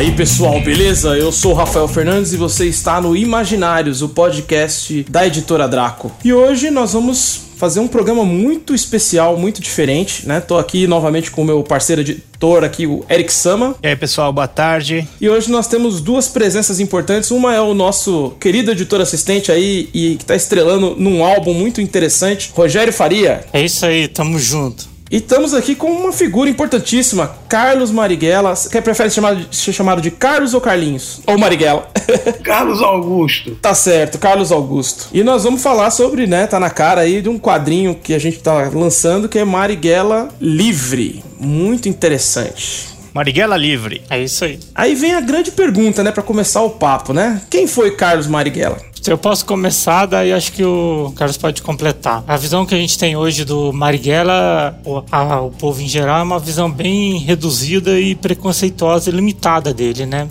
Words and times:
Aí 0.00 0.12
pessoal, 0.12 0.58
beleza? 0.62 1.10
Eu 1.10 1.30
sou 1.30 1.52
o 1.52 1.54
Rafael 1.54 1.86
Fernandes 1.86 2.32
e 2.32 2.36
você 2.38 2.64
está 2.64 3.02
no 3.02 3.14
Imaginários, 3.14 4.00
o 4.00 4.08
podcast 4.08 5.04
da 5.10 5.26
editora 5.26 5.68
Draco. 5.68 6.10
E 6.24 6.32
hoje 6.32 6.70
nós 6.70 6.94
vamos 6.94 7.42
fazer 7.58 7.80
um 7.80 7.86
programa 7.86 8.24
muito 8.24 8.74
especial, 8.74 9.36
muito 9.36 9.60
diferente, 9.60 10.26
né? 10.26 10.40
Tô 10.40 10.56
aqui 10.56 10.86
novamente 10.86 11.30
com 11.30 11.42
o 11.42 11.44
meu 11.44 11.62
parceiro 11.62 12.00
editor 12.00 12.64
aqui, 12.64 12.86
o 12.86 13.04
Eric 13.10 13.30
Sama. 13.30 13.76
E 13.82 13.88
aí, 13.88 13.94
pessoal, 13.94 14.32
boa 14.32 14.48
tarde. 14.48 15.06
E 15.20 15.28
hoje 15.28 15.50
nós 15.50 15.66
temos 15.66 16.00
duas 16.00 16.28
presenças 16.28 16.80
importantes. 16.80 17.30
Uma 17.30 17.54
é 17.54 17.60
o 17.60 17.74
nosso 17.74 18.32
querido 18.40 18.70
editor 18.70 19.02
assistente 19.02 19.52
aí 19.52 19.90
e 19.92 20.16
que 20.16 20.24
tá 20.24 20.34
estrelando 20.34 20.96
num 20.98 21.22
álbum 21.22 21.52
muito 21.52 21.78
interessante, 21.78 22.50
Rogério 22.54 22.90
Faria. 22.90 23.44
É 23.52 23.62
isso 23.62 23.84
aí, 23.84 24.08
tamo 24.08 24.38
junto. 24.38 24.89
E 25.10 25.16
estamos 25.16 25.54
aqui 25.54 25.74
com 25.74 25.90
uma 25.90 26.12
figura 26.12 26.48
importantíssima, 26.48 27.34
Carlos 27.48 27.90
Marighella. 27.90 28.54
Quer 28.70 28.80
prefere 28.80 29.10
chamar, 29.10 29.36
ser 29.50 29.72
chamado 29.72 30.00
de 30.00 30.08
Carlos 30.08 30.54
ou 30.54 30.60
Carlinhos? 30.60 31.20
Ou 31.26 31.36
Marighella? 31.36 31.88
Carlos 32.44 32.80
Augusto. 32.80 33.56
Tá 33.56 33.74
certo, 33.74 34.18
Carlos 34.18 34.52
Augusto. 34.52 35.08
E 35.12 35.24
nós 35.24 35.42
vamos 35.42 35.60
falar 35.60 35.90
sobre, 35.90 36.28
né, 36.28 36.46
tá 36.46 36.60
na 36.60 36.70
cara 36.70 37.00
aí 37.00 37.20
de 37.20 37.28
um 37.28 37.40
quadrinho 37.40 37.96
que 37.96 38.14
a 38.14 38.20
gente 38.20 38.38
tá 38.38 38.70
lançando 38.72 39.28
que 39.28 39.40
é 39.40 39.44
Marighella 39.44 40.28
Livre. 40.40 41.24
Muito 41.40 41.88
interessante. 41.88 42.90
Marighella 43.12 43.56
Livre. 43.56 44.02
É 44.08 44.22
isso 44.22 44.44
aí. 44.44 44.60
Aí 44.72 44.94
vem 44.94 45.14
a 45.14 45.20
grande 45.20 45.50
pergunta, 45.50 46.04
né, 46.04 46.12
para 46.12 46.22
começar 46.22 46.62
o 46.62 46.70
papo, 46.70 47.12
né? 47.12 47.42
Quem 47.50 47.66
foi 47.66 47.96
Carlos 47.96 48.28
Marighella? 48.28 48.78
Se 49.00 49.10
eu 49.10 49.16
posso 49.16 49.46
começar, 49.46 50.04
daí 50.04 50.30
acho 50.30 50.52
que 50.52 50.62
o 50.62 51.10
Carlos 51.16 51.38
pode 51.38 51.62
completar. 51.62 52.22
A 52.28 52.36
visão 52.36 52.66
que 52.66 52.74
a 52.74 52.78
gente 52.78 52.98
tem 52.98 53.16
hoje 53.16 53.46
do 53.46 53.72
Marighella, 53.72 54.78
o, 54.84 55.02
a, 55.10 55.40
o 55.40 55.50
povo 55.50 55.80
em 55.80 55.88
geral, 55.88 56.20
é 56.20 56.22
uma 56.22 56.38
visão 56.38 56.70
bem 56.70 57.16
reduzida 57.18 57.98
e 57.98 58.14
preconceituosa 58.14 59.08
e 59.08 59.12
limitada 59.12 59.72
dele, 59.72 60.04
né? 60.04 60.28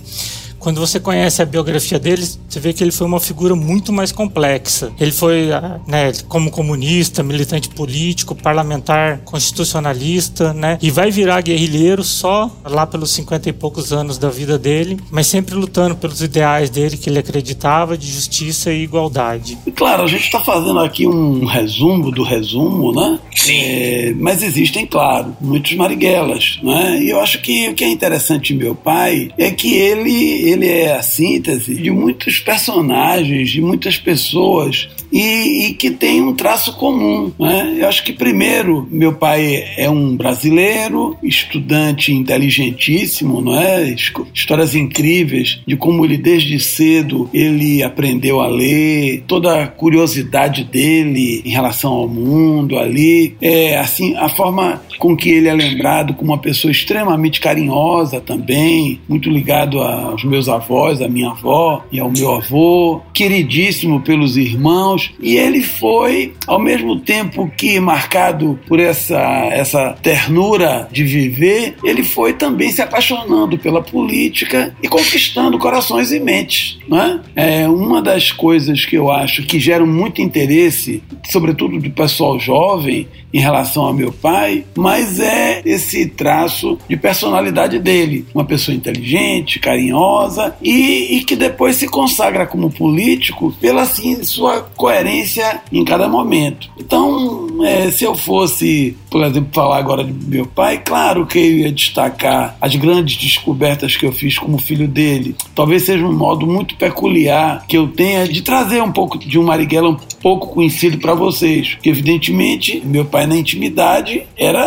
Quando 0.69 0.81
você 0.81 0.99
conhece 0.99 1.41
a 1.41 1.45
biografia 1.45 1.97
dele, 1.97 2.23
você 2.47 2.59
vê 2.59 2.73
que 2.73 2.83
ele 2.83 2.91
foi 2.91 3.07
uma 3.07 3.19
figura 3.19 3.55
muito 3.55 3.91
mais 3.91 4.11
complexa. 4.11 4.91
Ele 4.99 5.11
foi, 5.11 5.51
ah, 5.51 5.79
né, 5.87 6.11
como 6.27 6.51
comunista, 6.51 7.23
militante 7.23 7.69
político, 7.69 8.35
parlamentar, 8.35 9.17
constitucionalista, 9.25 10.53
né, 10.53 10.77
e 10.79 10.91
vai 10.91 11.09
virar 11.09 11.41
guerrilheiro 11.41 12.03
só 12.03 12.51
lá 12.63 12.85
pelos 12.85 13.09
50 13.09 13.49
e 13.49 13.51
poucos 13.51 13.91
anos 13.91 14.19
da 14.19 14.29
vida 14.29 14.59
dele, 14.59 14.99
mas 15.09 15.25
sempre 15.25 15.55
lutando 15.55 15.95
pelos 15.95 16.21
ideais 16.21 16.69
dele 16.69 16.97
que 16.97 17.09
ele 17.09 17.17
acreditava 17.17 17.97
de 17.97 18.05
justiça 18.05 18.71
e 18.71 18.83
igualdade. 18.83 19.57
Claro, 19.75 20.03
a 20.03 20.07
gente 20.07 20.25
está 20.25 20.39
fazendo 20.39 20.81
aqui 20.81 21.07
um 21.07 21.45
resumo 21.45 22.11
do 22.11 22.21
resumo, 22.21 22.93
né? 22.93 23.19
Sim. 23.35 23.59
É, 23.59 24.13
mas 24.19 24.43
existem, 24.43 24.85
claro, 24.85 25.35
muitos 25.41 25.73
Marighellas, 25.73 26.59
né? 26.61 27.01
E 27.01 27.09
eu 27.09 27.19
acho 27.19 27.41
que 27.41 27.69
o 27.69 27.73
que 27.73 27.83
é 27.83 27.89
interessante 27.89 28.53
em 28.53 28.57
meu 28.57 28.75
pai 28.75 29.31
é 29.35 29.49
que 29.49 29.73
ele 29.73 30.58
ele 30.58 30.58
é 30.67 30.93
a 30.93 31.01
síntese 31.01 31.73
de 31.73 31.91
muitos 31.91 32.39
personagens, 32.39 33.49
de 33.49 33.61
muitas 33.61 33.97
pessoas 33.97 34.89
e, 35.11 35.67
e, 35.67 35.73
que 35.73 35.91
tem 35.91 36.21
um 36.21 36.33
traço 36.33 36.75
comum. 36.77 37.31
Né? 37.39 37.77
Eu 37.79 37.87
acho 37.87 38.03
que, 38.03 38.13
primeiro, 38.13 38.87
meu 38.91 39.13
pai 39.13 39.65
é 39.77 39.89
um 39.89 40.15
brasileiro, 40.15 41.17
estudante 41.23 42.13
inteligentíssimo, 42.13 43.41
não 43.41 43.59
é? 43.59 43.95
histórias 44.33 44.75
incríveis 44.75 45.61
de 45.65 45.75
como 45.75 46.05
ele, 46.05 46.17
desde 46.17 46.59
cedo, 46.59 47.29
ele 47.33 47.83
aprendeu 47.83 48.39
a 48.39 48.47
ler, 48.47 49.23
toda 49.27 49.63
a 49.63 49.67
curiosidade 49.67 50.63
dele 50.63 51.41
em 51.45 51.49
relação 51.49 51.93
ao 51.93 52.07
mundo 52.07 52.77
ali, 52.77 53.35
é 53.41 53.77
assim, 53.77 54.15
a 54.15 54.29
forma 54.29 54.81
com 54.97 55.15
que 55.15 55.29
ele 55.29 55.47
é 55.47 55.53
lembrado 55.53 56.13
como 56.13 56.31
uma 56.31 56.37
pessoa 56.37 56.71
extremamente 56.71 57.39
carinhosa 57.39 58.19
também, 58.19 58.99
muito 59.07 59.29
ligado 59.29 59.79
aos 59.79 60.23
meus 60.23 60.49
avós, 60.49 61.01
à 61.01 61.07
minha 61.07 61.29
avó 61.29 61.83
e 61.91 61.99
ao 61.99 62.11
meu 62.11 62.35
avô, 62.35 63.01
queridíssimo 63.13 64.01
pelos 64.01 64.37
irmãos 64.37 64.98
e 65.19 65.37
ele 65.37 65.61
foi, 65.61 66.33
ao 66.47 66.59
mesmo 66.59 66.99
tempo 66.99 67.51
que 67.55 67.79
marcado 67.79 68.59
por 68.67 68.79
essa, 68.79 69.19
essa 69.51 69.95
ternura 70.01 70.87
de 70.91 71.03
viver, 71.03 71.75
ele 71.83 72.03
foi 72.03 72.33
também 72.33 72.71
se 72.71 72.81
apaixonando 72.81 73.57
pela 73.57 73.81
política 73.81 74.75
e 74.81 74.87
conquistando 74.87 75.57
corações 75.57 76.11
e 76.11 76.19
mentes. 76.19 76.77
Né? 76.87 77.19
É 77.35 77.67
uma 77.67 78.01
das 78.01 78.31
coisas 78.31 78.85
que 78.85 78.95
eu 78.95 79.11
acho 79.11 79.43
que 79.43 79.59
geram 79.59 79.87
muito 79.87 80.21
interesse, 80.21 81.03
sobretudo 81.29 81.79
do 81.79 81.91
pessoal 81.91 82.39
jovem, 82.39 83.07
em 83.33 83.39
relação 83.39 83.85
ao 83.85 83.93
meu 83.93 84.11
pai, 84.11 84.65
mas 84.75 85.19
é 85.19 85.61
esse 85.65 86.07
traço 86.07 86.77
de 86.87 86.97
personalidade 86.97 87.79
dele. 87.79 88.25
Uma 88.33 88.45
pessoa 88.45 88.75
inteligente, 88.75 89.59
carinhosa 89.59 90.55
e, 90.61 91.17
e 91.17 91.23
que 91.23 91.35
depois 91.35 91.75
se 91.75 91.87
consagra 91.87 92.47
como 92.47 92.71
político 92.71 93.53
pela 93.61 93.83
assim, 93.83 94.23
sua 94.23 94.61
coerência 94.89 95.61
em 95.71 95.85
cada 95.85 96.07
momento. 96.07 96.69
Então, 96.77 97.47
é, 97.63 97.91
se 97.91 98.03
eu 98.03 98.15
fosse, 98.15 98.97
por 99.09 99.23
exemplo, 99.23 99.49
falar 99.53 99.77
agora 99.77 100.03
de 100.03 100.13
meu 100.13 100.45
pai, 100.45 100.81
claro 100.83 101.25
que 101.25 101.37
eu 101.37 101.57
ia 101.59 101.71
destacar 101.71 102.57
as 102.59 102.75
grandes 102.75 103.15
descobertas 103.17 103.95
que 103.95 104.05
eu 104.05 104.11
fiz 104.11 104.37
como 104.39 104.57
filho 104.57 104.87
dele. 104.87 105.35
Talvez 105.53 105.83
seja 105.83 106.05
um 106.05 106.13
modo 106.13 106.47
muito 106.47 106.75
peculiar 106.75 107.65
que 107.67 107.77
eu 107.77 107.87
tenha 107.87 108.27
de 108.27 108.41
trazer 108.41 108.81
um 108.81 108.91
pouco 108.91 109.17
de 109.17 109.37
um 109.37 109.43
Marighella 109.43 109.89
um 109.89 109.97
pouco 110.21 110.47
conhecido 110.47 110.97
para 110.97 111.13
vocês. 111.13 111.77
Que, 111.81 111.89
evidentemente, 111.89 112.81
meu 112.83 113.05
pai 113.05 113.27
na 113.27 113.37
intimidade 113.37 114.23
era, 114.37 114.65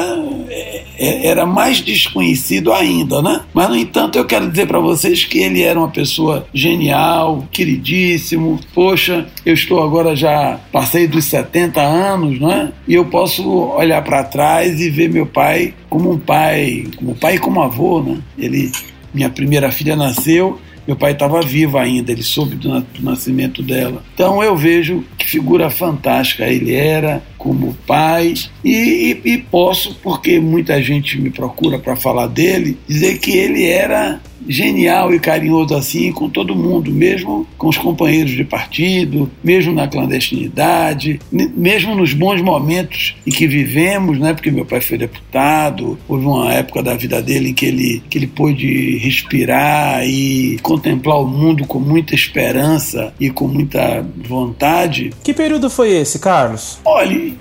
é, 0.99 1.27
era 1.27 1.47
mais 1.47 1.81
desconhecido 1.81 2.73
ainda, 2.73 3.21
né? 3.21 3.41
Mas, 3.53 3.69
no 3.69 3.77
entanto, 3.77 4.19
eu 4.19 4.25
quero 4.25 4.51
dizer 4.51 4.67
para 4.67 4.79
vocês 4.79 5.25
que 5.25 5.39
ele 5.39 5.63
era 5.63 5.79
uma 5.79 5.89
pessoa 5.89 6.47
genial, 6.55 7.45
queridíssimo. 7.51 8.61
Poxa, 8.75 9.27
eu 9.45 9.55
estou 9.55 9.83
agora 9.83 10.12
já 10.15 10.61
passei 10.71 11.07
dos 11.07 11.25
70 11.27 11.81
anos, 11.81 12.41
né? 12.41 12.73
E 12.87 12.95
eu 12.95 13.05
posso 13.05 13.49
olhar 13.49 14.03
para 14.03 14.25
trás 14.25 14.81
e 14.81 14.91
ver 14.91 15.09
meu 15.09 15.27
pai 15.27 15.75
como 15.89 16.13
um 16.13 16.19
pai, 16.19 16.87
como 16.97 17.15
pai 17.15 17.37
e 17.37 17.39
como 17.39 17.63
avô, 17.63 18.03
né? 18.03 18.19
Ele, 18.39 18.71
minha 19.13 19.31
primeira 19.31 19.71
filha 19.71 19.97
nasceu 19.97 20.59
meu 20.87 20.97
pai 20.97 21.13
estava 21.13 21.41
vivo 21.43 21.79
ainda, 21.79 22.11
ele 22.11 22.23
soube 22.23 22.57
do, 22.57 22.81
do, 22.81 23.03
nascimento 23.03 23.63
dela. 23.63 24.03
Então 24.15 24.43
eu 24.43 24.57
vejo 24.57 25.05
que 25.17 25.29
figura 25.29 25.71
fantástica 25.71 26.47
ele 26.47 26.75
era 26.75 27.23
como 27.39 27.77
pai 27.87 28.35
e, 28.65 29.21
e, 29.25 29.33
e 29.33 29.39
posso, 29.39 29.95
porque 30.03 30.41
muita 30.41 30.83
gente 30.83 31.21
me 31.21 31.31
procura 31.31 31.79
para 31.79 31.95
falar 31.95 32.27
dele, 32.27 32.77
dizer 32.87 33.19
que 33.19 33.31
ele 33.31 33.65
era 33.65 34.21
genial 34.49 35.15
e 35.15 35.21
carinhoso 35.21 35.75
assim 35.75 36.13
com 36.13 36.29
todo 36.29 36.55
mundo, 36.55 36.91
mesmo 36.91 37.47
com 37.57 37.69
os 37.69 37.79
companheiros 37.79 38.33
de 38.33 38.45
partido, 38.45 39.31
mesmo 39.43 39.73
na 39.73 39.89
clandestinidade, 39.89 41.21
mesmo 41.31 41.95
nos 41.95 42.13
bons 42.13 42.41
momentos 42.41 43.15
em 43.27 43.31
que 43.31 43.47
vivemos, 43.47 44.19
né? 44.19 44.33
Porque 44.35 44.51
meu 44.51 44.65
pai 44.65 44.81
foi 44.81 44.99
deputado, 44.99 45.99
houve 46.09 46.27
uma 46.27 46.53
época 46.53 46.83
da 46.83 46.95
vida 46.95 47.23
dele 47.23 47.51
em 47.51 47.55
que 47.55 47.67
ele 47.67 48.03
que 48.09 48.19
ele 48.19 48.27
pôde 48.27 48.99
respirar 48.99 50.07
e 50.07 50.59
contemplar 50.63 51.21
o 51.21 51.27
mundo 51.27 51.67
com 51.67 51.79
muita 51.79 52.15
esperança 52.15 53.13
e 53.19 53.31
com 53.31 53.47
muita 53.47 54.05
vontade. 54.17 55.11
Que 55.23 55.33
período 55.33 55.71
foi 55.71 55.91
esse, 55.91 56.19
Carlos? 56.19 56.79
Olha, 56.85 57.33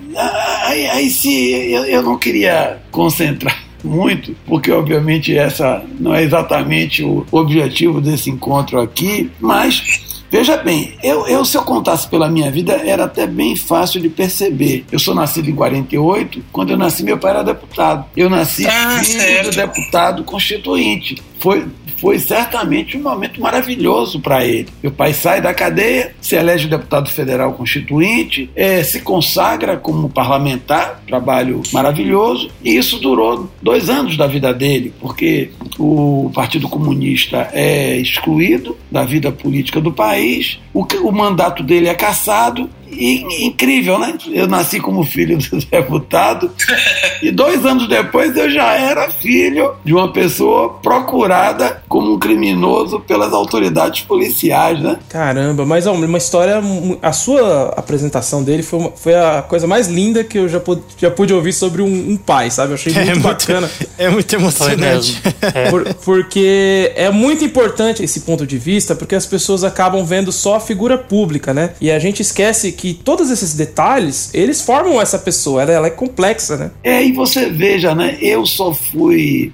aí, 0.65 0.87
aí 0.87 1.09
se 1.09 1.51
eu, 1.71 1.85
eu 1.85 2.01
não 2.01 2.17
queria 2.17 2.77
concentrar 2.91 3.70
muito, 3.83 4.35
porque 4.45 4.71
obviamente 4.71 5.35
essa 5.35 5.83
não 5.99 6.13
é 6.13 6.23
exatamente 6.23 7.03
o 7.03 7.25
objetivo 7.31 8.01
desse 8.01 8.29
encontro 8.29 8.79
aqui, 8.79 9.31
mas 9.39 10.01
Veja 10.31 10.55
bem, 10.55 10.93
eu, 11.03 11.27
eu, 11.27 11.43
se 11.43 11.57
eu 11.57 11.61
contasse 11.61 12.07
pela 12.07 12.29
minha 12.29 12.49
vida, 12.49 12.71
era 12.85 13.03
até 13.03 13.27
bem 13.27 13.53
fácil 13.53 13.99
de 13.99 14.07
perceber. 14.07 14.85
Eu 14.89 14.97
sou 14.97 15.13
nascido 15.13 15.49
em 15.49 15.53
48, 15.53 16.41
quando 16.53 16.69
eu 16.69 16.77
nasci, 16.77 17.03
meu 17.03 17.17
pai 17.17 17.31
era 17.31 17.43
deputado. 17.43 18.05
Eu 18.15 18.29
nasci 18.29 18.65
ah, 18.65 19.01
filho 19.03 19.19
certo. 19.19 19.49
do 19.49 19.55
deputado 19.57 20.23
constituinte. 20.23 21.21
Foi, 21.37 21.65
foi 22.01 22.17
certamente 22.17 22.97
um 22.97 23.03
momento 23.03 23.39
maravilhoso 23.39 24.19
para 24.19 24.43
ele. 24.43 24.67
Meu 24.81 24.91
pai 24.91 25.13
sai 25.13 25.39
da 25.39 25.53
cadeia, 25.53 26.15
se 26.19 26.35
elege 26.35 26.67
deputado 26.67 27.11
federal 27.11 27.53
constituinte, 27.53 28.49
é, 28.55 28.83
se 28.83 29.01
consagra 29.01 29.77
como 29.77 30.09
parlamentar, 30.09 31.03
trabalho 31.05 31.61
maravilhoso, 31.71 32.49
e 32.63 32.75
isso 32.75 32.99
durou 32.99 33.47
dois 33.61 33.87
anos 33.87 34.17
da 34.17 34.25
vida 34.25 34.51
dele, 34.51 34.91
porque 34.99 35.51
o 35.77 36.31
Partido 36.33 36.67
Comunista 36.67 37.49
é 37.53 37.97
excluído 37.97 38.75
da 38.89 39.05
vida 39.05 39.31
política 39.31 39.79
do 39.79 39.91
país, 39.91 40.59
o, 40.73 40.83
o 41.03 41.11
mandato 41.11 41.61
dele 41.61 41.87
é 41.87 41.93
cassado 41.93 42.67
e, 42.91 43.45
incrível, 43.47 43.97
né? 43.97 44.17
Eu 44.31 44.47
nasci 44.47 44.79
como 44.79 45.03
filho 45.03 45.37
do 45.37 45.57
deputado 45.59 46.51
e 47.21 47.31
dois 47.31 47.65
anos 47.65 47.87
depois 47.87 48.35
eu 48.35 48.49
já 48.49 48.73
era 48.73 49.09
filho 49.09 49.73
de 49.83 49.93
uma 49.93 50.11
pessoa 50.11 50.69
procurada 50.81 51.81
como 51.87 52.13
um 52.13 52.19
criminoso 52.19 52.99
pelas 52.99 53.33
autoridades 53.33 54.01
policiais, 54.01 54.79
né? 54.79 54.97
Caramba, 55.09 55.65
mas 55.65 55.87
ó, 55.87 55.93
uma 55.93 56.17
história. 56.17 56.61
A 57.01 57.11
sua 57.11 57.73
apresentação 57.77 58.43
dele 58.43 58.63
foi, 58.63 58.79
uma, 58.79 58.91
foi 58.91 59.15
a 59.15 59.41
coisa 59.41 59.67
mais 59.67 59.87
linda 59.87 60.23
que 60.23 60.37
eu 60.37 60.47
já 60.47 60.59
pude, 60.59 60.81
já 60.97 61.11
pude 61.11 61.33
ouvir 61.33 61.53
sobre 61.53 61.81
um, 61.81 62.11
um 62.11 62.17
pai, 62.17 62.49
sabe? 62.51 62.71
Eu 62.71 62.75
achei 62.75 62.93
muito, 62.93 63.07
é 63.09 63.13
muito 63.13 63.23
bacana. 63.23 63.71
É 63.97 64.09
muito 64.09 64.33
emocionante. 64.33 65.21
É. 65.53 65.69
Por, 65.69 65.93
porque 65.95 66.91
é 66.95 67.11
muito 67.11 67.45
importante 67.45 68.03
esse 68.03 68.21
ponto 68.21 68.47
de 68.47 68.57
vista, 68.57 68.95
porque 68.95 69.13
as 69.13 69.27
pessoas 69.27 69.63
acabam 69.63 70.03
vendo 70.03 70.31
só 70.31 70.55
a 70.55 70.59
figura 70.59 70.97
pública, 70.97 71.53
né? 71.53 71.71
E 71.79 71.91
a 71.91 71.99
gente 71.99 72.21
esquece 72.21 72.71
que 72.71 72.80
todos 72.93 73.29
esses 73.29 73.53
detalhes, 73.53 74.33
eles 74.33 74.61
formam 74.61 75.01
essa 75.01 75.19
pessoa, 75.19 75.61
ela, 75.61 75.71
ela 75.71 75.87
é 75.87 75.91
complexa, 75.91 76.57
né? 76.57 76.71
É, 76.83 77.03
e 77.03 77.11
você 77.11 77.49
veja, 77.49 77.93
né? 77.93 78.17
Eu 78.21 78.45
só 78.45 78.73
fui. 78.73 79.51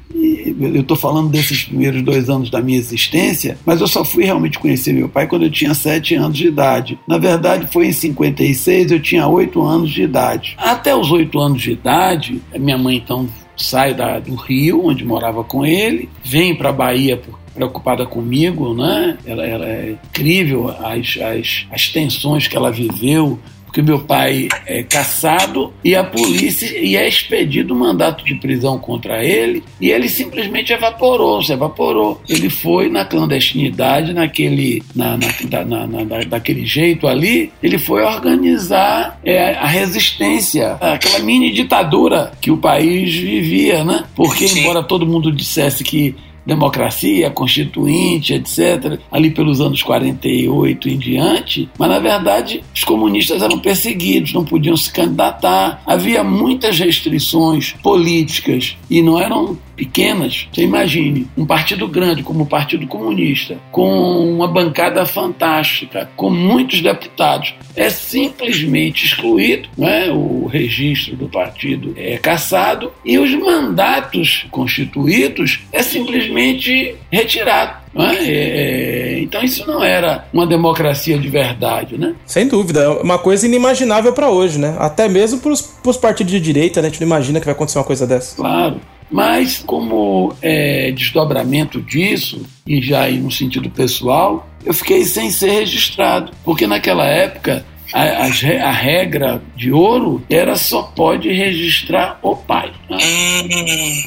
Eu 0.60 0.84
tô 0.84 0.96
falando 0.96 1.30
desses 1.30 1.64
primeiros 1.64 2.02
dois 2.02 2.30
anos 2.30 2.50
da 2.50 2.62
minha 2.62 2.78
existência, 2.78 3.58
mas 3.66 3.82
eu 3.82 3.88
só 3.88 4.04
fui 4.04 4.24
realmente 4.24 4.58
conhecer 4.58 4.94
meu 4.94 5.08
pai 5.08 5.28
quando 5.28 5.44
eu 5.44 5.52
tinha 5.52 5.74
sete 5.74 6.16
anos 6.16 6.38
de 6.38 6.48
idade. 6.48 7.00
Na 7.08 7.18
verdade, 7.18 7.68
foi 7.72 7.88
em 7.88 7.92
56, 7.92 8.92
eu 8.92 9.00
tinha 9.00 9.28
oito 9.28 9.62
anos 9.62 9.92
de 9.92 10.02
idade. 10.02 10.56
Até 10.58 10.96
os 10.96 11.12
oito 11.12 11.40
anos 11.40 11.62
de 11.62 11.72
idade, 11.72 12.42
minha 12.58 12.78
mãe 12.78 12.98
então 12.98 13.28
sai 13.58 13.94
da, 13.94 14.20
do 14.20 14.36
Rio, 14.36 14.86
onde 14.86 15.04
morava 15.04 15.44
com 15.44 15.66
ele, 15.66 16.08
vem 16.24 16.56
para 16.56 16.70
a 16.70 16.74
Bahia 16.74 17.18
preocupada 17.58 18.06
comigo, 18.06 18.76
né? 18.76 19.18
Ela, 19.26 19.46
ela 19.46 19.66
é 19.66 19.96
incrível 20.10 20.70
as, 20.70 21.18
as, 21.18 21.66
as 21.72 21.90
tensões 21.90 22.48
que 22.48 22.56
ela 22.56 22.72
viveu, 22.72 23.40
porque 23.66 23.82
meu 23.82 24.00
pai 24.00 24.48
é 24.66 24.84
caçado 24.84 25.74
e 25.84 25.96
a 25.96 26.04
polícia 26.04 26.68
e 26.80 26.96
é 26.96 27.08
expedido 27.08 27.74
um 27.74 27.80
mandato 27.80 28.24
de 28.24 28.36
prisão 28.36 28.78
contra 28.80 29.24
ele 29.24 29.64
e 29.82 29.90
ele 29.90 30.08
simplesmente 30.08 30.72
evaporou, 30.72 31.42
se 31.42 31.52
evaporou. 31.52 32.22
Ele 32.30 32.50
foi 32.50 32.90
na 32.90 33.04
clandestinidade, 33.04 34.14
naquele, 34.14 34.82
na, 34.96 35.18
na, 35.18 35.66
na, 35.66 35.88
na 35.88 36.24
daquele 36.24 36.66
jeito 36.66 37.08
ali, 37.08 37.52
ele 37.62 37.78
foi 37.78 38.04
organizar 38.04 39.20
é, 39.24 39.54
a 39.56 39.68
resistência, 39.68 40.74
aquela 40.80 41.20
mini 41.20 41.52
ditadura 41.52 42.32
que 42.40 42.52
o 42.52 42.58
país 42.58 43.14
vivia, 43.16 43.84
né? 43.84 44.06
Porque 44.16 44.46
embora 44.46 44.82
todo 44.82 45.06
mundo 45.06 45.32
dissesse 45.32 45.84
que 45.84 46.16
democracia, 46.48 47.30
constituinte, 47.30 48.34
etc., 48.34 49.00
ali 49.12 49.30
pelos 49.30 49.60
anos 49.60 49.84
48 49.84 50.90
em 50.90 50.98
diante, 50.98 51.70
mas 51.78 51.90
na 51.90 52.00
verdade 52.00 52.64
os 52.74 52.86
comunistas 52.86 53.42
eram 53.42 53.60
perseguidos, 53.60 54.34
não 54.34 54.46
podiam 54.46 54.78
se 54.78 54.92
candidatar, 54.92 55.82
havia 55.86 56.24
muitas 56.24 56.80
restrições 56.80 57.74
políticas 57.84 58.78
e 58.90 59.02
não 59.02 59.20
eram 59.20 59.58
pequenas. 59.78 60.48
Você 60.52 60.64
imagine 60.64 61.28
um 61.38 61.46
partido 61.46 61.88
grande 61.88 62.24
como 62.24 62.44
o 62.44 62.48
Partido 62.48 62.88
Comunista, 62.88 63.58
com 63.72 64.34
uma 64.34 64.48
bancada 64.48 65.06
fantástica, 65.06 66.10
com 66.16 66.32
muitos 66.32 66.82
deputados, 66.82 67.54
é 67.76 67.90
simplesmente 67.90 69.06
excluído, 69.06 69.70
né? 69.78 70.10
o 70.12 70.48
registro 70.48 71.16
do 71.16 71.30
partido 71.30 71.94
é 71.96 72.18
cassado 72.18 72.92
e 73.06 73.20
os 73.20 73.32
mandatos 73.36 74.48
constituídos 74.50 75.60
é 75.72 75.84
simplesmente 75.84 76.96
retirado. 77.12 77.88
É? 77.96 78.16
É, 78.16 79.16
é, 79.16 79.20
então 79.20 79.44
isso 79.44 79.66
não 79.66 79.84
era 79.84 80.26
uma 80.32 80.46
democracia 80.46 81.18
de 81.18 81.28
verdade, 81.30 81.98
né? 81.98 82.14
Sem 82.26 82.48
dúvida, 82.48 82.82
é 82.82 82.88
uma 82.90 83.18
coisa 83.18 83.48
inimaginável 83.48 84.14
para 84.14 84.30
hoje, 84.30 84.60
né? 84.60 84.76
Até 84.78 85.10
mesmo 85.10 85.40
para 85.40 85.52
os 85.52 85.98
partidos 85.98 86.32
de 86.32 86.40
direita, 86.40 86.80
né? 86.80 86.90
A 86.90 86.92
gente 86.92 87.02
não 87.02 87.08
imagina 87.08 87.40
que 87.40 87.46
vai 87.46 87.56
acontecer 87.56 87.80
uma 87.80 87.84
coisa 87.84 88.06
dessa. 88.06 88.36
Claro. 88.36 88.80
Mas, 89.10 89.64
como 89.66 90.34
é, 90.42 90.92
desdobramento 90.92 91.82
disso, 91.82 92.42
e 92.66 92.82
já 92.82 93.04
aí 93.04 93.20
no 93.20 93.32
sentido 93.32 93.70
pessoal, 93.70 94.48
eu 94.66 94.74
fiquei 94.74 95.06
sem 95.06 95.32
ser 95.32 95.52
registrado, 95.52 96.32
porque 96.44 96.68
naquela 96.68 97.06
época 97.06 97.66
a, 97.94 98.02
a, 98.02 98.26
a, 98.26 98.72
regra 98.72 99.42
de 99.56 99.72
ouro 99.72 100.22
era 100.30 100.56
só 100.56 100.84
pode 100.84 101.32
registrar 101.32 102.20
o 102.22 102.36
pai. 102.36 102.72
Né? 102.90 102.98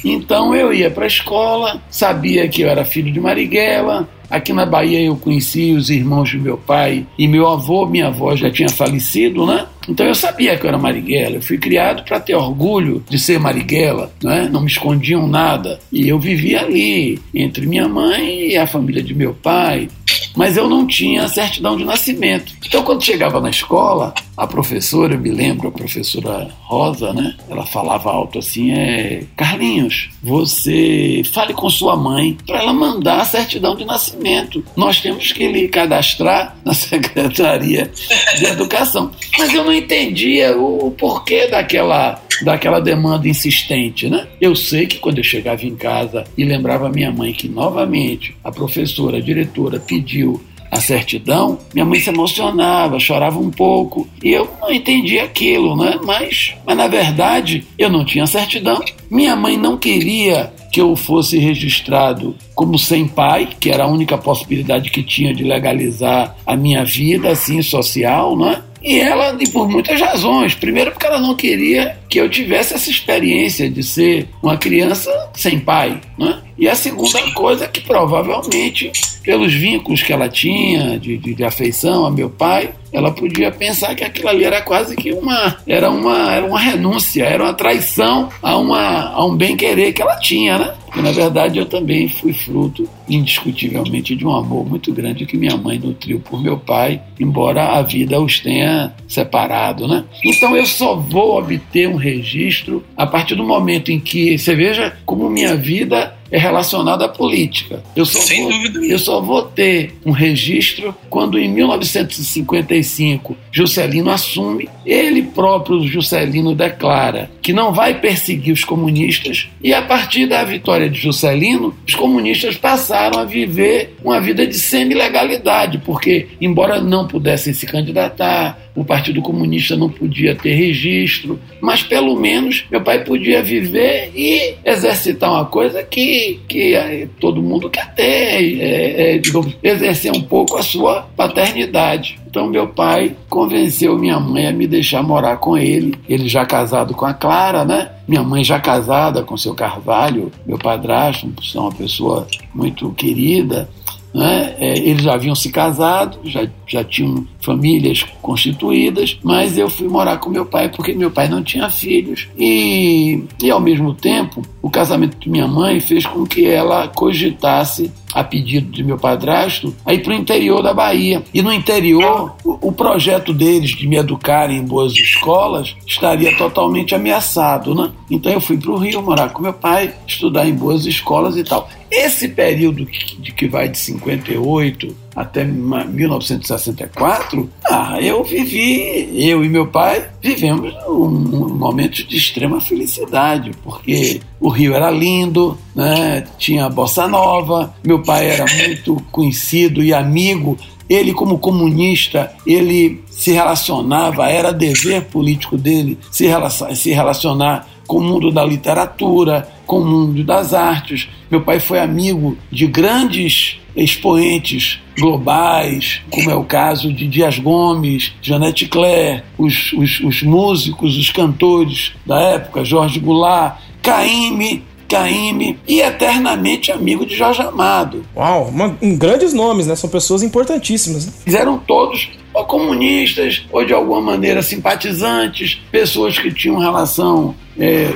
Então 0.05 0.55
eu 0.55 0.73
ia 0.73 0.91
para 0.91 1.05
a 1.05 1.07
escola, 1.07 1.81
sabia 1.89 2.47
que 2.47 2.61
eu 2.61 2.69
era 2.69 2.85
filho 2.85 3.11
de 3.11 3.19
Marighella. 3.19 4.07
Aqui 4.31 4.53
na 4.53 4.65
Bahia 4.65 5.01
eu 5.01 5.17
conheci 5.17 5.73
os 5.73 5.89
irmãos 5.89 6.31
do 6.31 6.39
meu 6.39 6.57
pai 6.57 7.05
e 7.17 7.27
meu 7.27 7.49
avô, 7.49 7.85
minha 7.85 8.07
avó 8.07 8.33
já 8.33 8.49
tinha 8.49 8.69
falecido, 8.69 9.45
né? 9.45 9.67
Então 9.89 10.05
eu 10.05 10.15
sabia 10.15 10.57
que 10.57 10.65
eu 10.65 10.69
era 10.69 10.77
Marighella, 10.77 11.35
eu 11.35 11.41
fui 11.41 11.57
criado 11.57 12.03
para 12.03 12.19
ter 12.19 12.35
orgulho 12.35 13.03
de 13.09 13.19
ser 13.19 13.39
Marighella, 13.39 14.13
né? 14.23 14.47
não 14.49 14.61
me 14.61 14.67
escondiam 14.67 15.27
nada. 15.27 15.79
E 15.91 16.07
eu 16.07 16.17
vivia 16.17 16.61
ali, 16.61 17.19
entre 17.33 17.65
minha 17.65 17.89
mãe 17.89 18.51
e 18.51 18.57
a 18.57 18.65
família 18.65 19.03
de 19.03 19.13
meu 19.13 19.33
pai, 19.33 19.89
mas 20.35 20.57
eu 20.57 20.69
não 20.69 20.85
tinha 20.85 21.27
certidão 21.27 21.77
de 21.77 21.83
nascimento. 21.83 22.53
Então 22.65 22.83
quando 22.83 23.03
chegava 23.03 23.39
na 23.39 23.49
escola, 23.49 24.13
a 24.35 24.47
professora, 24.47 25.13
eu 25.13 25.19
me 25.19 25.29
lembro, 25.29 25.67
a 25.67 25.71
professora 25.71 26.49
Rosa, 26.63 27.13
né? 27.13 27.35
Ela 27.49 27.65
falava 27.65 28.09
alto 28.09 28.39
assim: 28.39 28.71
é, 28.71 29.23
Carlinhos, 29.35 30.09
você 30.23 31.21
fale 31.31 31.53
com 31.53 31.69
sua 31.69 31.95
mãe 31.95 32.37
para 32.45 32.59
ela 32.59 32.73
mandar 32.73 33.21
a 33.21 33.25
certidão 33.25 33.75
de 33.75 33.83
nascimento. 33.83 34.63
Nós 34.75 35.01
temos 35.01 35.31
que 35.31 35.47
lhe 35.47 35.67
cadastrar 35.67 36.55
na 36.63 36.73
Secretaria 36.73 37.91
de 38.37 38.45
Educação. 38.45 39.11
Mas 39.37 39.53
eu 39.53 39.63
não 39.63 39.73
entendia 39.73 40.57
o, 40.57 40.87
o 40.87 40.91
porquê 40.91 41.47
daquela, 41.47 42.21
daquela 42.43 42.79
demanda 42.79 43.27
insistente, 43.27 44.09
né? 44.09 44.27
Eu 44.39 44.55
sei 44.55 44.87
que 44.87 44.97
quando 44.97 45.17
eu 45.17 45.23
chegava 45.23 45.65
em 45.65 45.75
casa 45.75 46.23
e 46.37 46.43
lembrava 46.43 46.89
minha 46.89 47.11
mãe 47.11 47.33
que 47.33 47.47
novamente 47.47 48.35
a 48.43 48.51
professora, 48.51 49.17
a 49.17 49.21
diretora 49.21 49.79
pediu 49.79 50.30
a 50.71 50.79
certidão, 50.79 51.59
minha 51.73 51.85
mãe 51.85 51.99
se 51.99 52.09
emocionava, 52.09 52.97
chorava 52.97 53.37
um 53.37 53.51
pouco. 53.51 54.07
E 54.23 54.31
eu 54.31 54.49
não 54.61 54.71
entendia 54.71 55.25
aquilo, 55.25 55.75
né? 55.75 55.99
Mas, 56.03 56.55
mas 56.65 56.77
na 56.77 56.87
verdade, 56.87 57.67
eu 57.77 57.89
não 57.89 58.05
tinha 58.05 58.25
certidão. 58.25 58.81
Minha 59.09 59.35
mãe 59.35 59.57
não 59.57 59.77
queria 59.77 60.53
que 60.71 60.79
eu 60.79 60.95
fosse 60.95 61.37
registrado 61.37 62.33
como 62.55 62.79
sem 62.79 63.05
pai, 63.05 63.49
que 63.59 63.69
era 63.69 63.83
a 63.83 63.87
única 63.87 64.17
possibilidade 64.17 64.89
que 64.89 65.03
tinha 65.03 65.33
de 65.33 65.43
legalizar 65.43 66.37
a 66.45 66.55
minha 66.55 66.85
vida 66.85 67.29
assim 67.29 67.61
social, 67.61 68.37
né? 68.37 68.63
E 68.81 68.99
ela, 68.99 69.37
e 69.39 69.47
por 69.49 69.69
muitas 69.69 69.99
razões. 69.99 70.55
Primeiro, 70.55 70.91
porque 70.91 71.05
ela 71.05 71.19
não 71.19 71.35
queria 71.35 71.99
que 72.09 72.19
eu 72.19 72.27
tivesse 72.27 72.73
essa 72.73 72.89
experiência 72.89 73.69
de 73.69 73.83
ser 73.83 74.27
uma 74.41 74.57
criança 74.57 75.11
sem 75.35 75.59
pai. 75.59 76.01
Né? 76.17 76.39
E 76.61 76.69
a 76.69 76.75
segunda 76.75 77.19
coisa 77.33 77.65
é 77.65 77.67
que 77.67 77.81
provavelmente, 77.81 78.91
pelos 79.23 79.51
vínculos 79.51 80.03
que 80.03 80.13
ela 80.13 80.29
tinha 80.29 80.99
de, 80.99 81.17
de, 81.17 81.33
de 81.33 81.43
afeição 81.43 82.05
a 82.05 82.11
meu 82.11 82.29
pai, 82.29 82.69
ela 82.93 83.09
podia 83.09 83.51
pensar 83.51 83.95
que 83.95 84.03
aquilo 84.03 84.27
ali 84.27 84.43
era 84.43 84.61
quase 84.61 84.95
que 84.95 85.11
uma 85.11 85.57
era 85.65 85.89
uma 85.89 86.31
era 86.31 86.45
uma 86.45 86.59
renúncia, 86.59 87.23
era 87.23 87.41
uma 87.41 87.53
traição 87.55 88.29
a 88.43 88.55
uma 88.57 89.07
a 89.07 89.25
um 89.25 89.35
bem 89.35 89.57
querer 89.57 89.91
que 89.91 90.03
ela 90.03 90.17
tinha, 90.17 90.59
né? 90.59 90.73
Na 90.97 91.11
verdade 91.11 91.57
eu 91.57 91.65
também 91.65 92.07
fui 92.07 92.31
fruto 92.31 92.87
indiscutivelmente 93.09 94.15
de 94.15 94.23
um 94.23 94.35
amor 94.35 94.63
muito 94.67 94.93
grande 94.93 95.25
que 95.25 95.37
minha 95.37 95.57
mãe 95.57 95.79
nutriu 95.79 96.19
por 96.19 96.39
meu 96.43 96.59
pai, 96.59 97.01
embora 97.19 97.69
a 97.69 97.81
vida 97.81 98.21
os 98.21 98.39
tenha 98.39 98.93
separado, 99.07 99.87
né? 99.87 100.03
Então 100.23 100.55
eu 100.55 100.65
só 100.67 100.95
vou 100.95 101.39
obter 101.39 101.87
um 101.87 101.95
registro 101.95 102.83
a 102.95 103.07
partir 103.07 103.33
do 103.33 103.43
momento 103.43 103.91
em 103.91 103.99
que 103.99 104.37
você 104.37 104.53
veja 104.53 104.95
como 105.05 105.27
minha 105.27 105.55
vida 105.55 106.20
é 106.31 106.37
relacionado 106.37 107.03
à 107.03 107.09
política. 107.09 107.83
Eu 107.95 108.05
só, 108.05 108.19
Sem 108.19 108.43
vou, 108.43 108.51
dúvida. 108.51 108.85
eu 108.85 108.97
só 108.99 109.21
vou 109.21 109.41
ter 109.43 109.93
um 110.05 110.11
registro 110.11 110.95
quando, 111.09 111.37
em 111.37 111.49
1955, 111.49 113.35
Juscelino 113.51 114.09
assume, 114.09 114.69
ele 114.85 115.21
próprio, 115.23 115.85
Juscelino, 115.85 116.55
declara 116.55 117.29
que 117.41 117.51
não 117.51 117.73
vai 117.73 117.99
perseguir 117.99 118.53
os 118.53 118.63
comunistas, 118.63 119.49
e 119.61 119.73
a 119.73 119.81
partir 119.81 120.27
da 120.27 120.43
vitória 120.43 120.89
de 120.89 120.99
Juscelino, 120.99 121.75
os 121.87 121.95
comunistas 121.95 122.55
passaram 122.55 123.19
a 123.19 123.25
viver 123.25 123.95
uma 124.03 124.21
vida 124.21 124.47
de 124.47 124.57
semi-legalidade, 124.57 125.79
porque, 125.79 126.27
embora 126.39 126.79
não 126.79 127.07
pudessem 127.07 127.53
se 127.53 127.65
candidatar, 127.65 128.70
o 128.75 128.85
Partido 128.85 129.21
Comunista 129.21 129.75
não 129.75 129.89
podia 129.89 130.35
ter 130.35 130.53
registro, 130.53 131.39
mas 131.59 131.83
pelo 131.83 132.15
menos 132.15 132.65
meu 132.71 132.81
pai 132.81 133.03
podia 133.03 133.43
viver 133.43 134.11
e 134.15 134.55
exercitar 134.63 135.31
uma 135.31 135.45
coisa 135.45 135.83
que, 135.83 136.39
que 136.47 136.73
é, 136.73 137.07
todo 137.19 137.41
mundo 137.41 137.69
quer 137.69 137.93
ter, 137.93 138.61
é, 138.61 139.15
é, 139.15 139.17
digamos, 139.17 139.55
exercer 139.61 140.11
um 140.15 140.21
pouco 140.21 140.57
a 140.57 140.63
sua 140.63 141.01
paternidade. 141.15 142.19
Então 142.31 142.47
meu 142.47 142.65
pai 142.65 143.13
convenceu 143.29 143.97
minha 143.97 144.17
mãe 144.17 144.47
a 144.47 144.53
me 144.53 144.65
deixar 144.65 145.03
morar 145.03 145.35
com 145.35 145.57
ele. 145.57 145.93
Ele 146.07 146.29
já 146.29 146.45
casado 146.45 146.93
com 146.93 147.05
a 147.05 147.13
Clara, 147.13 147.65
né? 147.65 147.91
Minha 148.07 148.23
mãe 148.23 148.41
já 148.41 148.57
casada 148.57 149.21
com 149.21 149.35
seu 149.35 149.53
Carvalho, 149.53 150.31
meu 150.45 150.57
padrasto, 150.57 151.29
uma 151.55 151.71
pessoa 151.73 152.25
muito 152.53 152.89
querida. 152.93 153.69
Né? 154.13 154.55
É, 154.59 154.77
eles 154.77 155.03
já 155.03 155.13
haviam 155.13 155.33
se 155.33 155.49
casado, 155.49 156.19
já, 156.25 156.47
já 156.67 156.83
tinham 156.83 157.25
famílias 157.39 158.03
constituídas, 158.21 159.17
mas 159.23 159.57
eu 159.57 159.69
fui 159.69 159.87
morar 159.87 160.17
com 160.17 160.29
meu 160.29 160.45
pai 160.45 160.69
porque 160.69 160.93
meu 160.93 161.09
pai 161.09 161.27
não 161.27 161.43
tinha 161.43 161.69
filhos. 161.69 162.27
E, 162.37 163.23
e 163.41 163.49
ao 163.49 163.59
mesmo 163.59 163.93
tempo, 163.93 164.41
o 164.61 164.69
casamento 164.69 165.17
de 165.17 165.29
minha 165.29 165.47
mãe 165.47 165.79
fez 165.79 166.05
com 166.05 166.25
que 166.25 166.45
ela 166.45 166.87
cogitasse 166.89 167.91
a 168.13 168.23
pedido 168.23 168.71
de 168.71 168.83
meu 168.83 168.97
padrasto, 168.97 169.73
a 169.85 169.93
ir 169.93 170.03
para 170.03 170.13
o 170.13 170.15
interior 170.15 170.61
da 170.61 170.73
Bahia. 170.73 171.23
E 171.33 171.41
no 171.41 171.51
interior, 171.51 172.35
o, 172.43 172.69
o, 172.69 172.71
projeto 172.71 173.33
deles 173.33 173.71
de 173.71 173.87
me 173.87 173.97
educar 173.97 174.49
em 174.49 174.63
boas 174.63 174.93
escolas 174.93 175.75
estaria 175.85 176.35
totalmente 176.35 176.95
ameaçado, 176.95 177.75
né? 177.75 177.91
Então 178.09 178.31
eu 178.31 178.41
fui 178.41 178.57
para 178.57 178.71
o 178.71 178.77
Rio 178.77 179.01
morar 179.01 179.29
com 179.29 179.41
meu 179.41 179.53
pai, 179.53 179.93
estudar 180.07 180.47
em 180.47 180.53
boas 180.53 180.85
escolas 180.85 181.37
e 181.37 181.43
tal. 181.43 181.69
Esse 181.89 182.29
período 182.29 182.85
de 182.85 183.31
que 183.33 183.47
vai 183.47 183.67
de 183.67 183.77
58 183.77 184.95
até 185.13 185.43
1964, 185.43 187.49
ah, 187.69 187.97
eu 188.01 188.23
vivi, 188.23 189.09
eu 189.13 189.43
e 189.43 189.49
meu 189.49 189.67
pai 189.67 190.09
vivemos 190.21 190.73
um, 190.87 191.03
um 191.03 191.53
momento 191.53 192.07
de 192.07 192.15
extrema 192.15 192.61
felicidade, 192.61 193.51
porque 193.61 194.21
o 194.41 194.49
Rio 194.49 194.73
era 194.73 194.89
lindo, 194.89 195.57
né? 195.75 196.25
tinha 196.37 196.65
a 196.65 196.69
bossa 196.69 197.07
nova, 197.07 197.73
meu 197.85 198.01
pai 198.01 198.27
era 198.27 198.45
muito 198.65 198.97
conhecido 199.11 199.83
e 199.83 199.93
amigo 199.93 200.57
ele, 200.89 201.13
como 201.13 201.39
comunista, 201.39 202.33
ele 202.45 203.01
se 203.09 203.31
relacionava, 203.31 204.27
era 204.27 204.51
dever 204.51 205.03
político 205.05 205.55
dele 205.55 205.97
se 206.11 206.91
relacionar 206.91 207.65
com 207.91 207.97
o 207.97 208.01
mundo 208.01 208.31
da 208.31 208.45
literatura, 208.45 209.49
com 209.67 209.81
o 209.81 209.85
mundo 209.85 210.23
das 210.23 210.53
artes. 210.53 211.09
Meu 211.29 211.41
pai 211.41 211.59
foi 211.59 211.77
amigo 211.77 212.37
de 212.49 212.65
grandes 212.65 213.59
expoentes 213.75 214.79
globais, 214.97 216.01
como 216.09 216.31
é 216.31 216.35
o 216.35 216.45
caso 216.45 216.93
de 216.93 217.05
Dias 217.05 217.37
Gomes, 217.37 218.13
Janete 218.21 218.65
Claire, 218.67 219.23
os, 219.37 219.73
os, 219.73 219.99
os 219.99 220.23
músicos, 220.23 220.97
os 220.97 221.09
cantores 221.09 221.91
da 222.05 222.17
época, 222.17 222.63
Jorge 222.63 222.97
Goulart, 222.97 223.57
Caíme, 223.81 224.63
Caíme 224.87 225.59
e 225.67 225.81
eternamente 225.81 226.71
amigo 226.71 227.05
de 227.05 227.13
Jorge 227.13 227.41
Amado. 227.41 228.05
Uau, 228.15 228.45
uma, 228.45 228.77
um, 228.81 228.97
grandes 228.97 229.33
nomes, 229.33 229.67
né? 229.67 229.75
São 229.75 229.89
pessoas 229.89 230.23
importantíssimas. 230.23 231.07
Né? 231.07 231.37
Eram 231.37 231.57
todos 231.57 232.09
ou 232.33 232.45
comunistas, 232.45 233.45
ou 233.51 233.65
de 233.65 233.73
alguma 233.73 234.01
maneira 234.01 234.41
simpatizantes, 234.41 235.61
pessoas 235.71 236.17
que 236.17 236.31
tinham 236.33 236.57
relação 236.57 237.35
é, 237.57 237.93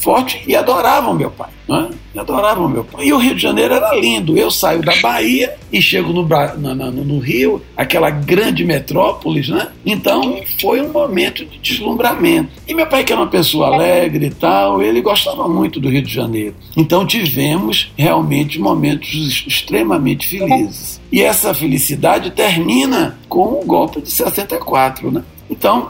forte 0.00 0.42
e 0.46 0.56
adoravam 0.56 1.14
meu 1.14 1.30
pai. 1.30 1.50
Né? 1.68 1.90
Adoravam 2.16 2.68
meu 2.68 2.84
pai. 2.84 3.06
E 3.06 3.12
o 3.12 3.18
Rio 3.18 3.34
de 3.34 3.42
Janeiro 3.42 3.74
era 3.74 3.94
lindo. 3.94 4.36
Eu 4.36 4.50
saio 4.50 4.82
da 4.82 4.92
Bahia 5.00 5.54
e 5.72 5.80
chego 5.80 6.12
no, 6.12 6.22
no, 6.24 6.74
no, 6.74 7.04
no 7.04 7.18
Rio, 7.18 7.62
aquela 7.76 8.10
grande 8.10 8.64
metrópolis, 8.64 9.48
né? 9.48 9.68
Então 9.86 10.40
foi 10.60 10.80
um 10.80 10.90
momento 10.90 11.44
de 11.44 11.58
deslumbramento. 11.58 12.50
E 12.66 12.74
meu 12.74 12.86
pai, 12.86 13.04
que 13.04 13.12
era 13.12 13.20
uma 13.20 13.28
pessoa 13.28 13.68
alegre 13.68 14.26
e 14.26 14.30
tal, 14.30 14.82
ele 14.82 15.00
gostava 15.00 15.48
muito 15.48 15.78
do 15.78 15.88
Rio 15.88 16.02
de 16.02 16.12
Janeiro. 16.12 16.54
Então 16.76 17.06
tivemos 17.06 17.92
realmente 17.96 18.58
momentos 18.58 19.44
extremamente 19.46 20.26
felizes. 20.26 21.00
E 21.12 21.22
essa 21.22 21.54
felicidade 21.54 22.30
termina 22.30 23.18
com 23.28 23.60
o 23.60 23.64
golpe 23.64 24.00
de 24.00 24.10
64, 24.10 25.10
né? 25.10 25.22
Então, 25.50 25.88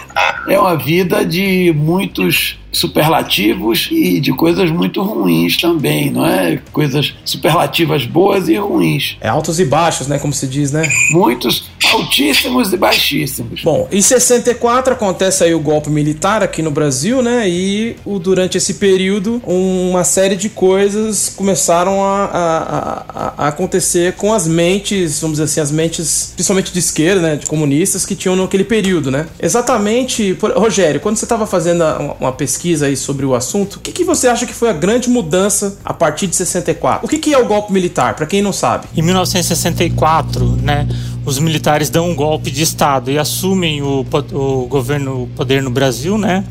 é 0.49 0.59
uma 0.59 0.77
vida 0.77 1.25
de 1.25 1.73
muitos 1.77 2.59
superlativos 2.73 3.89
e 3.91 4.19
de 4.21 4.33
coisas 4.33 4.71
muito 4.71 5.03
ruins 5.03 5.57
também, 5.57 6.11
não 6.11 6.25
é? 6.25 6.61
Coisas 6.73 7.15
superlativas 7.25 8.07
boas 8.07 8.49
e 8.49 8.57
ruins. 8.57 9.17
É 9.21 9.29
altos 9.29 9.61
e 9.61 9.65
baixos, 9.65 10.07
né? 10.07 10.19
Como 10.19 10.33
se 10.33 10.47
diz, 10.47 10.73
né? 10.73 10.89
Muitos 11.11 11.70
altíssimos 11.93 12.73
e 12.73 12.77
baixíssimos. 12.77 13.63
Bom, 13.63 13.89
em 13.91 14.01
64 14.01 14.95
acontece 14.95 15.45
aí 15.45 15.55
o 15.55 15.61
golpe 15.61 15.91
militar 15.91 16.43
aqui 16.43 16.63
no 16.63 16.71
Brasil, 16.71 17.23
né? 17.23 17.49
E 17.49 17.97
o, 18.05 18.19
durante 18.19 18.57
esse 18.57 18.75
período, 18.75 19.43
uma 19.47 20.05
série 20.05 20.37
de 20.37 20.49
coisas 20.49 21.33
começaram 21.35 22.03
a, 22.05 22.25
a, 22.25 23.45
a, 23.45 23.49
acontecer 23.49 24.15
com 24.15 24.33
as 24.33 24.47
mentes, 24.47 25.21
vamos 25.21 25.39
dizer 25.39 25.45
assim, 25.45 25.61
as 25.61 25.71
mentes, 25.71 26.33
principalmente 26.35 26.73
de 26.73 26.79
esquerda, 26.79 27.21
né? 27.21 27.37
De 27.37 27.47
comunistas 27.47 28.07
que 28.07 28.15
tinham 28.15 28.37
naquele 28.37 28.65
período, 28.65 29.11
né? 29.11 29.27
Exatamente, 29.41 30.37
Rogério, 30.55 31.01
quando 31.01 31.17
você 31.17 31.25
estava 31.25 31.47
fazendo 31.47 31.85
uma 32.19 32.33
pesquisa 32.33 32.51
pesquisa 32.51 32.87
aí 32.87 32.97
sobre 32.97 33.25
o 33.25 33.35
assunto, 33.35 33.77
o 33.77 33.81
que, 33.81 33.93
que 33.93 34.05
você 34.05 34.29
acha 34.29 34.47
que 34.47 34.53
foi 34.53 34.69
a 34.69 34.73
grande 34.73 35.09
mudança 35.09 35.79
a 35.85 35.93
partir 35.93 36.27
de 36.27 36.37
64? 36.37 37.05
O 37.05 37.09
que, 37.09 37.19
que 37.19 37.33
é 37.33 37.39
o 37.39 37.47
golpe 37.47 37.73
militar, 37.73 38.15
para 38.15 38.27
quem 38.27 38.43
não 38.43 38.53
sabe? 38.53 38.87
Em 38.97 39.03
1964, 39.03 40.45
né, 40.63 40.87
os 41.31 41.39
militares 41.39 41.89
dão 41.89 42.11
um 42.11 42.15
golpe 42.15 42.51
de 42.51 42.61
Estado 42.61 43.09
e 43.09 43.17
assumem 43.17 43.81
o, 43.83 44.05
o 44.33 44.67
governo, 44.67 45.23
o 45.23 45.27
poder 45.29 45.63
no 45.63 45.71
Brasil, 45.71 46.19
né? 46.19 46.45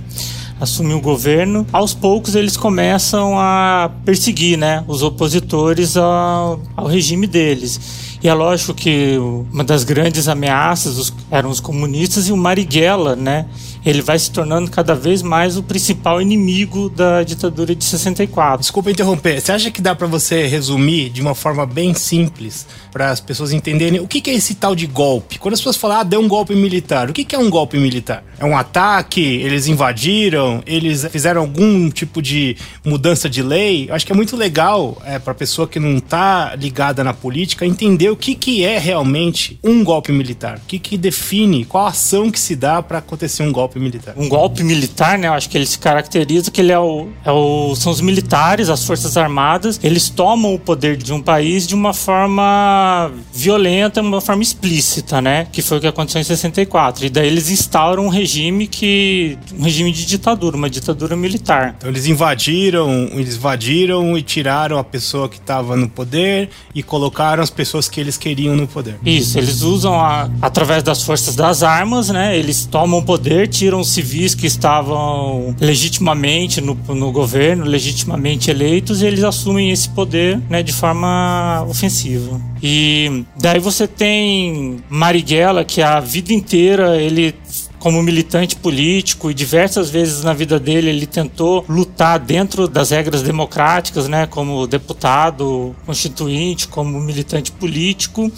assumem 0.59 0.93
o 0.93 1.01
governo, 1.01 1.65
aos 1.71 1.93
poucos 1.93 2.35
eles 2.35 2.57
começam 2.57 3.39
a 3.39 3.91
perseguir 4.03 4.57
né, 4.57 4.83
os 4.87 5.01
opositores 5.01 5.95
ao, 5.95 6.61
ao 6.75 6.85
regime 6.85 7.27
deles. 7.27 7.79
E 8.21 8.27
é 8.27 8.33
lógico 8.33 8.73
que 8.73 9.17
uma 9.53 9.63
das 9.63 9.85
grandes 9.85 10.27
ameaças 10.27 11.13
eram 11.31 11.49
os 11.49 11.61
comunistas 11.61 12.27
e 12.27 12.33
o 12.33 12.37
Marighella, 12.37 13.15
né? 13.15 13.45
Ele 13.85 14.01
vai 14.01 14.19
se 14.19 14.31
tornando 14.31 14.69
cada 14.69 14.93
vez 14.93 15.21
mais 15.21 15.57
o 15.57 15.63
principal 15.63 16.21
inimigo 16.21 16.89
da 16.89 17.23
ditadura 17.23 17.73
de 17.73 17.83
64. 17.83 18.59
Desculpa 18.59 18.91
interromper. 18.91 19.39
Você 19.39 19.51
acha 19.51 19.71
que 19.71 19.81
dá 19.81 19.95
para 19.95 20.07
você 20.07 20.47
resumir 20.47 21.09
de 21.09 21.21
uma 21.21 21.33
forma 21.33 21.65
bem 21.65 21.93
simples 21.93 22.67
para 22.91 23.11
as 23.11 23.19
pessoas 23.19 23.53
entenderem 23.53 23.99
o 23.99 24.07
que, 24.07 24.29
é 24.29 24.33
esse 24.33 24.55
tal 24.55 24.75
de 24.75 24.87
golpe? 24.87 25.39
Quando 25.39 25.53
as 25.53 25.59
pessoas 25.59 25.77
falam, 25.77 25.99
ah, 25.99 26.03
deu 26.03 26.19
um 26.19 26.27
golpe 26.27 26.55
militar, 26.55 27.09
o 27.09 27.13
que, 27.13 27.35
é 27.35 27.39
um 27.39 27.49
golpe 27.49 27.77
militar? 27.77 28.23
É 28.37 28.45
um 28.45 28.57
ataque? 28.57 29.21
Eles 29.21 29.67
invadiram? 29.67 30.61
Eles 30.65 31.05
fizeram 31.11 31.41
algum 31.41 31.89
tipo 31.89 32.21
de 32.21 32.57
mudança 32.83 33.29
de 33.29 33.41
lei? 33.41 33.89
Eu 33.89 33.95
acho 33.95 34.05
que 34.05 34.11
é 34.11 34.15
muito 34.15 34.35
legal 34.35 35.01
é, 35.05 35.19
para 35.19 35.33
pessoa 35.33 35.67
que 35.67 35.79
não 35.79 35.99
tá 35.99 36.55
ligada 36.55 37.03
na 37.03 37.13
política 37.13 37.65
entender 37.65 38.09
o 38.09 38.15
que, 38.15 38.35
que 38.35 38.63
é 38.63 38.77
realmente 38.77 39.59
um 39.63 39.83
golpe 39.83 40.11
militar. 40.11 40.57
O 40.57 40.67
que, 40.67 40.79
que 40.79 40.97
define, 40.97 41.65
qual 41.65 41.87
ação 41.87 42.31
que 42.31 42.39
se 42.39 42.55
dá 42.55 42.81
para 42.81 42.97
acontecer 42.97 43.43
um 43.43 43.51
golpe 43.51 43.68
militar. 43.77 44.13
Um 44.17 44.29
golpe 44.29 44.63
militar, 44.63 45.17
né? 45.17 45.27
Eu 45.27 45.33
acho 45.33 45.49
que 45.49 45.57
ele 45.57 45.65
se 45.65 45.77
caracteriza 45.77 46.49
que 46.49 46.61
ele 46.61 46.71
é 46.71 46.79
o, 46.79 47.09
é 47.23 47.31
o, 47.31 47.75
são 47.75 47.91
os 47.91 48.01
militares, 48.01 48.69
as 48.69 48.83
forças 48.85 49.17
armadas, 49.17 49.79
eles 49.83 50.09
tomam 50.09 50.53
o 50.53 50.59
poder 50.59 50.97
de 50.97 51.13
um 51.13 51.21
país 51.21 51.67
de 51.67 51.75
uma 51.75 51.93
forma 51.93 53.11
violenta, 53.33 54.01
uma 54.01 54.21
forma 54.21 54.41
explícita, 54.41 55.21
né? 55.21 55.47
Que 55.51 55.61
foi 55.61 55.77
o 55.77 55.81
que 55.81 55.87
aconteceu 55.87 56.21
em 56.21 56.23
64. 56.23 57.05
E 57.05 57.09
daí 57.09 57.27
eles 57.27 57.49
instauram 57.49 58.05
um 58.05 58.09
regime 58.09 58.67
que 58.67 59.37
um 59.57 59.63
regime 59.63 59.91
de 59.91 60.05
ditadura, 60.05 60.55
uma 60.55 60.69
ditadura 60.69 61.15
militar. 61.15 61.75
Então 61.77 61.89
eles 61.89 62.05
invadiram, 62.05 63.09
eles 63.13 63.35
invadiram 63.35 64.17
e 64.17 64.21
tiraram 64.21 64.77
a 64.77 64.83
pessoa 64.83 65.27
que 65.27 65.37
estava 65.37 65.75
no 65.75 65.89
poder 65.89 66.49
e 66.73 66.81
colocaram 66.81 67.43
as 67.43 67.49
pessoas 67.49 67.89
que 67.89 67.99
eles 67.99 68.17
queriam 68.17 68.55
no 68.55 68.67
poder. 68.67 68.97
Isso, 69.05 69.37
eles 69.37 69.61
usam 69.61 69.99
a, 69.99 70.29
através 70.41 70.83
das 70.83 71.03
forças 71.03 71.35
das 71.35 71.63
armas, 71.63 72.09
né? 72.09 72.37
Eles 72.37 72.65
tomam 72.65 73.01
poder, 73.01 73.47
tiram 73.59 73.83
civis 73.83 74.33
que 74.33 74.47
estavam 74.47 75.53
legitimamente 75.59 76.61
no, 76.61 76.75
no 76.95 77.11
governo, 77.11 77.65
legitimamente 77.65 78.49
eleitos, 78.49 79.01
e 79.01 79.05
eles 79.05 79.21
assumem 79.21 79.69
esse 79.69 79.89
poder, 79.89 80.39
né, 80.49 80.63
de 80.63 80.71
forma 80.71 81.65
ofensiva. 81.67 82.39
E 82.63 83.25
daí 83.37 83.59
você 83.59 83.85
tem 83.85 84.77
Marighella, 84.89 85.65
que 85.65 85.81
a 85.81 85.99
vida 85.99 86.31
inteira 86.31 86.95
ele 87.01 87.35
como 87.79 88.03
militante 88.03 88.55
político 88.55 89.31
e 89.31 89.33
diversas 89.33 89.89
vezes 89.89 90.23
na 90.23 90.33
vida 90.33 90.59
dele 90.59 90.89
ele 90.89 91.07
tentou 91.07 91.65
lutar 91.67 92.19
dentro 92.19 92.67
das 92.67 92.91
regras 92.91 93.21
democráticas, 93.21 94.07
né, 94.07 94.27
como 94.27 94.67
deputado 94.67 95.75
constituinte, 95.85 96.67
como 96.67 96.99
militante 96.99 97.51
político. 97.51 98.31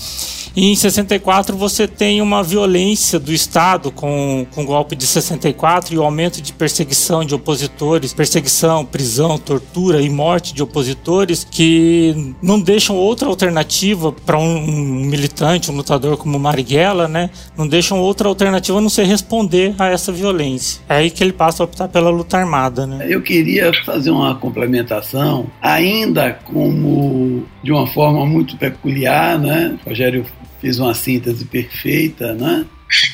E 0.55 0.65
em 0.65 0.75
64 0.75 1.55
você 1.55 1.87
tem 1.87 2.21
uma 2.21 2.43
violência 2.43 3.17
do 3.17 3.31
Estado 3.31 3.89
com, 3.89 4.45
com 4.53 4.63
o 4.63 4.65
golpe 4.65 4.95
de 4.95 5.07
64 5.07 5.93
e 5.93 5.97
o 5.97 6.03
aumento 6.03 6.41
de 6.41 6.51
perseguição 6.51 7.23
de 7.23 7.33
opositores, 7.33 8.13
perseguição, 8.13 8.85
prisão, 8.85 9.37
tortura 9.37 10.01
e 10.01 10.09
morte 10.09 10.53
de 10.53 10.61
opositores 10.61 11.47
que 11.49 12.35
não 12.41 12.59
deixam 12.59 12.97
outra 12.97 13.29
alternativa 13.29 14.11
para 14.11 14.37
um, 14.37 14.61
militante, 15.05 15.71
um 15.71 15.75
lutador 15.75 16.17
como 16.17 16.37
Marighella, 16.37 17.07
né? 17.07 17.29
Não 17.57 17.67
deixam 17.67 17.99
outra 17.99 18.27
alternativa 18.27 18.77
a 18.77 18.81
não 18.81 18.89
ser 18.89 19.05
responder 19.31 19.73
a 19.79 19.87
essa 19.87 20.11
violência. 20.11 20.81
É 20.89 20.95
aí 20.95 21.09
que 21.09 21.23
ele 21.23 21.31
passa 21.31 21.63
a 21.63 21.65
optar 21.65 21.87
pela 21.87 22.09
luta 22.09 22.37
armada, 22.37 22.85
né? 22.85 23.05
Eu 23.09 23.21
queria 23.21 23.71
fazer 23.85 24.11
uma 24.11 24.35
complementação, 24.35 25.47
ainda 25.61 26.33
como 26.33 27.45
de 27.63 27.71
uma 27.71 27.87
forma 27.87 28.25
muito 28.25 28.57
peculiar, 28.57 29.39
né? 29.39 29.77
O 29.85 29.89
Rogério 29.89 30.25
fez 30.59 30.79
uma 30.79 30.93
síntese 30.93 31.45
perfeita, 31.45 32.33
né? 32.33 32.65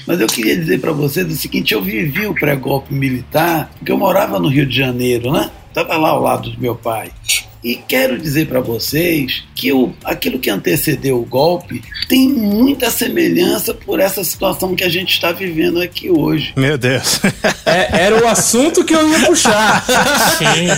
Mas 0.07 0.19
eu 0.19 0.27
queria 0.27 0.57
dizer 0.57 0.81
para 0.81 0.91
vocês 0.91 1.27
o 1.27 1.35
seguinte: 1.35 1.75
eu 1.75 1.83
vivi 1.83 2.25
o 2.25 2.33
pré-golpe 2.33 2.93
militar, 2.93 3.69
porque 3.77 3.91
eu 3.91 3.97
morava 3.97 4.39
no 4.39 4.47
Rio 4.47 4.65
de 4.65 4.75
Janeiro, 4.75 5.31
né? 5.31 5.51
Estava 5.69 5.95
lá 5.97 6.09
ao 6.09 6.21
lado 6.21 6.49
do 6.49 6.59
meu 6.59 6.75
pai. 6.75 7.11
E 7.63 7.75
quero 7.75 8.17
dizer 8.17 8.47
para 8.47 8.59
vocês 8.59 9.43
que 9.55 9.71
o, 9.71 9.91
aquilo 10.03 10.39
que 10.39 10.49
antecedeu 10.49 11.19
o 11.19 11.25
golpe 11.25 11.81
tem 12.07 12.29
muita 12.29 12.89
semelhança 12.89 13.73
por 13.73 13.99
essa 13.99 14.23
situação 14.23 14.75
que 14.75 14.83
a 14.83 14.89
gente 14.89 15.11
está 15.11 15.31
vivendo 15.31 15.81
aqui 15.81 16.09
hoje. 16.09 16.53
Meu 16.55 16.77
Deus. 16.77 17.19
É, 17.65 18.05
era 18.05 18.23
o 18.23 18.27
assunto 18.27 18.83
que 18.85 18.95
eu 18.95 19.09
ia 19.09 19.25
puxar. 19.25 19.83
Sim. 20.37 20.69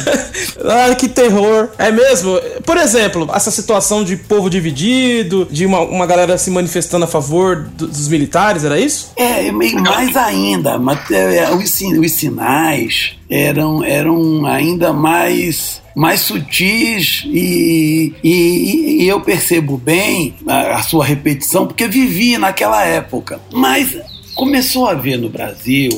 ah, 0.66 0.96
que 0.96 1.08
terror. 1.08 1.70
É 1.78 1.92
mesmo? 1.92 2.40
Por 2.66 2.78
exemplo, 2.78 3.30
essa 3.34 3.52
situação 3.52 4.04
de 4.04 4.18
povo 4.18 4.50
dividido, 4.50 5.48
de 5.52 5.66
uma, 5.66 5.82
uma 5.82 6.06
galera 6.06 6.38
se 6.38 6.50
manifestando 6.50 7.06
a 7.06 7.08
favor 7.08 7.64
dos 7.64 8.08
militares, 8.08 8.64
era 8.64 8.80
isso? 8.80 9.12
É, 9.16 9.52
mais 9.52 10.18
ainda. 10.18 10.80
Mas, 10.80 11.12
é, 11.12 11.52
os, 11.52 11.80
os 11.82 12.12
sinais 12.12 13.16
eram, 13.30 13.84
eram 13.84 14.46
ainda 14.46 14.92
mais 14.92 15.82
mais 16.00 16.22
sutis 16.22 17.24
e, 17.26 18.14
e, 18.24 19.04
e, 19.04 19.08
eu 19.10 19.20
percebo 19.20 19.78
bem 19.78 20.34
a, 20.48 20.78
a 20.78 20.82
sua 20.82 21.04
repetição 21.04 21.68
porque 21.68 21.90
vivi 21.90 22.38
naquela 22.38 22.86
época. 22.86 23.38
Mas 23.52 23.98
começou 24.34 24.88
a 24.88 24.92
haver 24.92 25.18
no 25.18 25.28
Brasil 25.28 25.90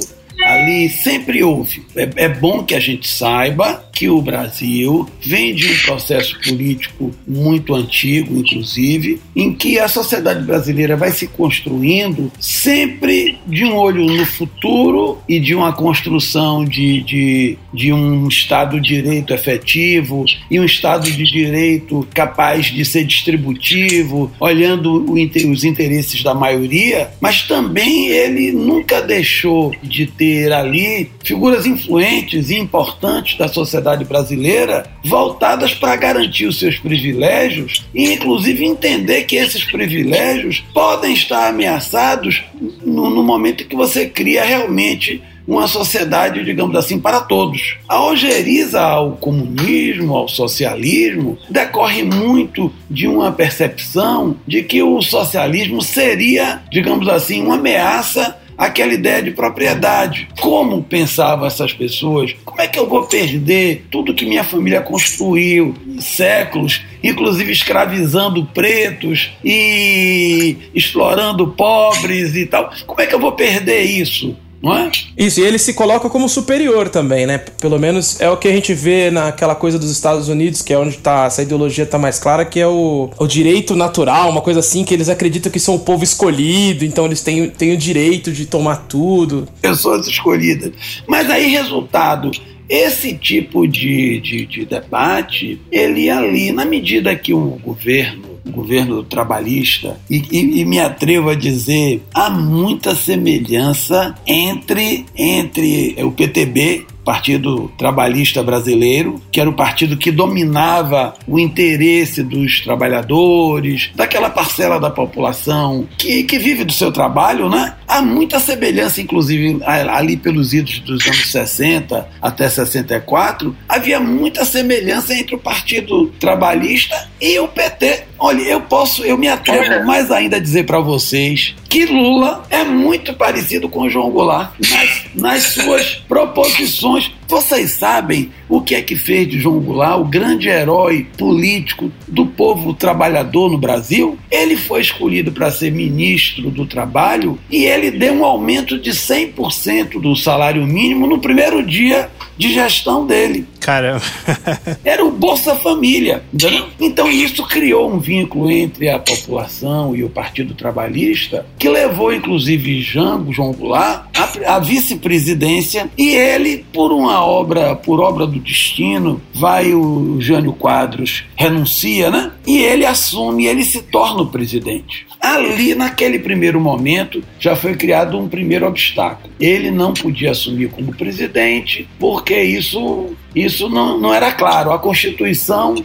ali 0.44 0.90
sempre 0.90 1.44
houve. 1.44 1.86
É, 1.96 2.10
é, 2.16 2.28
bom 2.28 2.64
que 2.64 2.74
a 2.74 2.80
gente 2.80 3.08
saiba 3.08 3.91
que 3.92 4.10
o 4.10 4.22
Brasil 4.22 5.08
vem 5.22 5.54
de 5.54 5.68
um 5.68 5.78
processo 5.86 6.40
político 6.42 7.12
muito 7.28 7.76
antigo, 7.76 8.38
inclusive, 8.38 9.22
em 9.36 9.54
que 9.54 9.80
a 9.80 9.88
sociedade 9.88 10.44
brasileira 10.46 10.96
vai 10.96 11.12
se 11.12 11.28
construindo 11.28 12.32
sempre 12.40 13.38
de 13.46 13.66
um 13.66 13.76
olho 13.76 14.06
no 14.06 14.26
futuro 14.26 15.18
e 15.28 15.40
de 15.40 15.54
uma 15.54 15.74
construção 15.74 16.64
de, 16.64 17.02
de, 17.04 17.58
de 17.74 17.92
um 17.92 18.28
Estado 18.28 18.80
de 18.80 19.02
Direito 19.02 19.34
efetivo 19.34 20.26
e 20.50 20.60
um 20.60 20.66
Estado 20.66 21.10
de 21.10 21.24
Direito 21.24 22.08
capaz 22.14 22.68
de 22.68 22.84
ser 22.86 23.06
distributivo, 23.06 24.32
olhando 24.40 25.06
os 25.12 25.64
interesses 25.64 26.24
da 26.24 26.34
maioria, 26.34 27.12
mas 27.20 27.44
também 27.44 28.08
ele 28.08 28.52
nunca 28.52 29.02
deixou 29.02 29.74
de 29.82 30.06
ter 30.06 30.52
ali 30.52 31.10
figuras 31.24 31.66
influentes 31.66 32.50
e 32.50 32.58
importantes 32.58 33.38
da 33.38 33.48
sociedade 33.48 33.81
brasileira 34.06 34.86
voltadas 35.04 35.74
para 35.74 35.96
garantir 35.96 36.46
os 36.46 36.60
seus 36.60 36.78
privilégios 36.78 37.86
e, 37.94 38.14
inclusive, 38.14 38.66
entender 38.66 39.24
que 39.24 39.36
esses 39.36 39.64
privilégios 39.64 40.64
podem 40.74 41.14
estar 41.14 41.48
ameaçados 41.48 42.44
no, 42.82 43.10
no 43.10 43.24
momento 43.24 43.66
que 43.66 43.76
você 43.76 44.08
cria 44.08 44.44
realmente 44.44 45.22
uma 45.48 45.68
sociedade, 45.68 46.44
digamos 46.44 46.76
assim, 46.76 47.00
para 47.00 47.20
todos. 47.20 47.76
A 47.88 48.04
ojeriza 48.04 48.82
ao 48.82 49.14
comunismo, 49.14 50.16
ao 50.16 50.28
socialismo, 50.28 51.38
decorre 51.50 52.04
muito 52.04 52.72
de 52.90 53.08
uma 53.08 53.32
percepção 53.32 54.36
de 54.48 54.64
que 54.64 54.82
o 54.82 55.02
socialismo 55.02 55.82
seria, 55.82 56.62
digamos 56.72 57.08
assim, 57.08 57.42
uma 57.42 57.56
ameaça 57.56 58.38
aquela 58.62 58.94
ideia 58.94 59.24
de 59.24 59.32
propriedade. 59.32 60.28
Como 60.40 60.84
pensavam 60.84 61.48
essas 61.48 61.74
pessoas? 61.74 62.36
Como 62.46 62.62
é 62.62 62.68
que 62.68 62.78
eu 62.78 62.88
vou 62.88 63.08
perder 63.08 63.88
tudo 63.90 64.14
que 64.14 64.24
minha 64.24 64.44
família 64.44 64.82
construiu 64.82 65.74
séculos, 66.00 66.84
inclusive 67.04 67.52
escravizando 67.52 68.46
pretos 68.46 69.32
e 69.44 70.58
explorando 70.76 71.48
pobres 71.48 72.36
e 72.36 72.46
tal? 72.46 72.72
Como 72.86 73.02
é 73.02 73.08
que 73.08 73.16
eu 73.16 73.20
vou 73.20 73.32
perder 73.32 73.82
isso? 73.82 74.38
Não 74.62 74.78
é? 74.78 74.92
Isso, 75.18 75.40
e 75.40 75.44
ele 75.44 75.58
se 75.58 75.74
coloca 75.74 76.10
como 76.10 76.30
superior 76.30 76.90
também, 76.90 77.26
né? 77.26 77.40
Pelo 77.60 77.80
menos 77.80 78.20
é 78.22 78.30
o 78.30 78.38
que 78.38 78.48
a 78.48 78.52
gente 78.52 78.74
vê 78.74 79.10
naquela 79.10 79.56
coisa 79.56 79.80
dos 79.80 79.90
Estados 79.90 80.28
Unidos, 80.28 80.62
que 80.62 80.72
é 80.74 80.78
onde 80.78 80.98
tá, 80.98 81.26
essa 81.26 81.42
ideologia 81.42 81.86
tá 81.86 81.98
mais 81.98 82.20
clara, 82.20 82.46
que 82.46 82.60
é 82.60 82.68
o, 82.68 83.10
o 83.18 83.28
direito 83.28 83.76
natural, 83.76 84.30
uma 84.30 84.42
coisa 84.42 84.60
assim, 84.60 84.84
que 84.84 84.94
eles 84.94 85.10
acreditam 85.10 85.52
que 85.52 85.60
são 85.60 85.76
o 85.76 85.80
povo 85.80 86.04
escolhido, 86.04 86.86
então 86.86 87.06
eles 87.06 87.22
têm, 87.22 87.50
têm 87.50 87.74
o 87.74 87.78
direito 87.78 88.32
de 88.32 88.46
tomar 88.46 88.88
tudo. 88.88 89.48
Pessoas 89.62 90.08
escolhidas. 90.08 90.72
Mas 91.08 91.30
aí, 91.30 91.48
resultado, 91.48 92.32
esse 92.70 93.14
tipo 93.16 93.68
de, 93.68 94.20
de, 94.22 94.46
de 94.46 94.66
debate, 94.66 95.60
ele 95.72 96.10
ali, 96.10 96.52
na 96.52 96.66
medida 96.66 97.16
que 97.16 97.34
o 97.34 97.60
governo 97.62 98.31
governo 98.46 99.04
trabalhista, 99.04 100.00
e, 100.10 100.18
e, 100.32 100.62
e, 100.62 100.66
me 100.66 100.80
atrevo 100.80 101.30
a 101.30 101.36
dizer, 101.36 102.02
há 102.14 102.30
muita 102.30 102.96
semelhança 102.96 104.16
entre, 104.26 105.06
entre 105.16 105.96
o 106.04 106.12
PTB 106.12 106.86
Partido 107.04 107.72
Trabalhista 107.78 108.44
Brasileiro, 108.44 109.22
que 109.32 109.40
era 109.40 109.50
o 109.50 109.54
partido 109.54 109.98
que 109.98 110.12
dominava 110.12 111.14
o 111.28 111.40
interesse 111.40 112.24
dos 112.24 112.62
trabalhadores, 112.62 113.90
daquela 113.96 114.30
parcela 114.30 114.80
da 114.80 114.90
população 114.90 115.88
que, 115.98 116.24
que 116.24 116.38
vive 116.38 116.64
do 116.64 116.74
seu 116.74 116.92
trabalho, 116.92 117.50
né? 117.50 117.76
Há 117.88 118.02
muita 118.02 118.40
semelhança, 118.40 119.02
inclusive, 119.02 119.60
ali 119.64 120.16
pelos 120.16 120.54
idos 120.54 120.80
dos 120.80 121.06
anos 121.06 121.32
60 121.32 122.10
até 122.22 122.50
64, 122.50 123.56
havia 123.68 124.00
muita 124.00 124.46
semelhança 124.46 125.14
entre 125.14 125.36
o 125.36 125.40
Partido 125.40 126.08
Trabalhista 126.20 127.10
e 127.20 127.38
o 127.40 127.48
PT. 127.48 128.06
Olha, 128.18 128.42
eu 128.42 128.62
posso, 128.62 129.04
eu 129.04 129.18
me 129.18 129.28
atrevo 129.28 129.86
mais 129.86 130.12
ainda 130.12 130.38
a 130.38 130.40
dizer 130.40 130.66
para 130.66 130.80
vocês 130.80 131.56
que 131.68 131.86
Lula 131.86 132.44
é 132.50 132.64
muito 132.64 133.14
parecido 133.14 133.70
com 133.70 133.90
João 133.90 134.12
Goulart 134.12 134.52
nas, 134.60 135.04
nas 135.16 135.44
suas 135.44 135.96
proposições 136.08 136.91
bons 136.92 137.21
vocês 137.32 137.72
sabem 137.72 138.30
o 138.50 138.60
que 138.60 138.76
é 138.76 138.82
que 138.82 138.94
fez 138.94 139.26
de 139.26 139.40
João 139.40 139.62
Goulart 139.62 140.02
o 140.02 140.04
grande 140.04 140.50
herói 140.50 141.08
político 141.18 141.90
do 142.06 142.26
povo 142.26 142.74
trabalhador 142.74 143.50
no 143.50 143.58
Brasil? 143.58 144.18
Ele 144.30 144.58
foi 144.58 144.82
escolhido 144.82 145.32
para 145.32 145.50
ser 145.50 145.72
ministro 145.72 146.52
do 146.52 146.66
Trabalho 146.66 147.40
e 147.50 147.64
ele 147.64 147.90
deu 147.90 148.16
um 148.16 148.26
aumento 148.26 148.78
de 148.78 148.92
100% 148.92 150.02
do 150.02 150.14
salário 150.14 150.68
mínimo 150.68 151.08
no 151.08 151.20
primeiro 151.20 151.66
dia 151.66 152.10
de 152.38 152.54
gestão 152.54 153.06
dele. 153.06 153.46
Caramba. 153.62 154.02
Era 154.84 155.06
o 155.06 155.12
Bolsa 155.12 155.56
Família. 155.56 156.24
Entendeu? 156.34 156.66
Então 156.80 157.10
isso 157.10 157.46
criou 157.46 157.94
um 157.94 158.00
vínculo 158.00 158.52
entre 158.52 158.90
a 158.90 159.00
população 159.00 159.96
e 159.96 160.04
o 160.04 160.10
Partido 160.10 160.54
Trabalhista 160.54 161.46
que 161.58 161.70
levou 161.70 162.14
inclusive 162.14 162.82
Jango, 162.82 163.32
João 163.32 163.54
Goulart, 163.54 164.08
à 164.46 164.60
vice-presidência 164.60 165.90
e 165.98 166.10
ele, 166.10 166.66
por 166.74 166.92
uma 166.92 167.21
obra, 167.24 167.76
por 167.76 168.00
obra 168.00 168.26
do 168.26 168.40
destino, 168.40 169.22
vai 169.34 169.74
o 169.74 170.20
Jânio 170.20 170.54
Quadros, 170.54 171.24
renuncia, 171.36 172.10
né? 172.10 172.32
E 172.46 172.58
ele 172.60 172.86
assume, 172.86 173.46
ele 173.46 173.64
se 173.64 173.82
torna 173.84 174.22
o 174.22 174.28
presidente. 174.28 175.06
Ali, 175.20 175.76
naquele 175.76 176.18
primeiro 176.18 176.60
momento, 176.60 177.24
já 177.40 177.56
foi 177.56 177.76
criado 177.76 178.18
um 178.18 178.28
primeiro 178.28 178.66
obstáculo. 178.66 179.32
Ele 179.40 179.70
não 179.70 179.94
podia 179.94 180.32
assumir 180.32 180.70
como 180.70 180.94
presidente, 180.94 181.88
porque 182.00 182.42
isso, 182.42 183.10
isso 183.36 183.70
não, 183.70 184.00
não 184.00 184.14
era 184.14 184.32
claro. 184.32 184.72
A 184.72 184.80
Constituição 184.80 185.76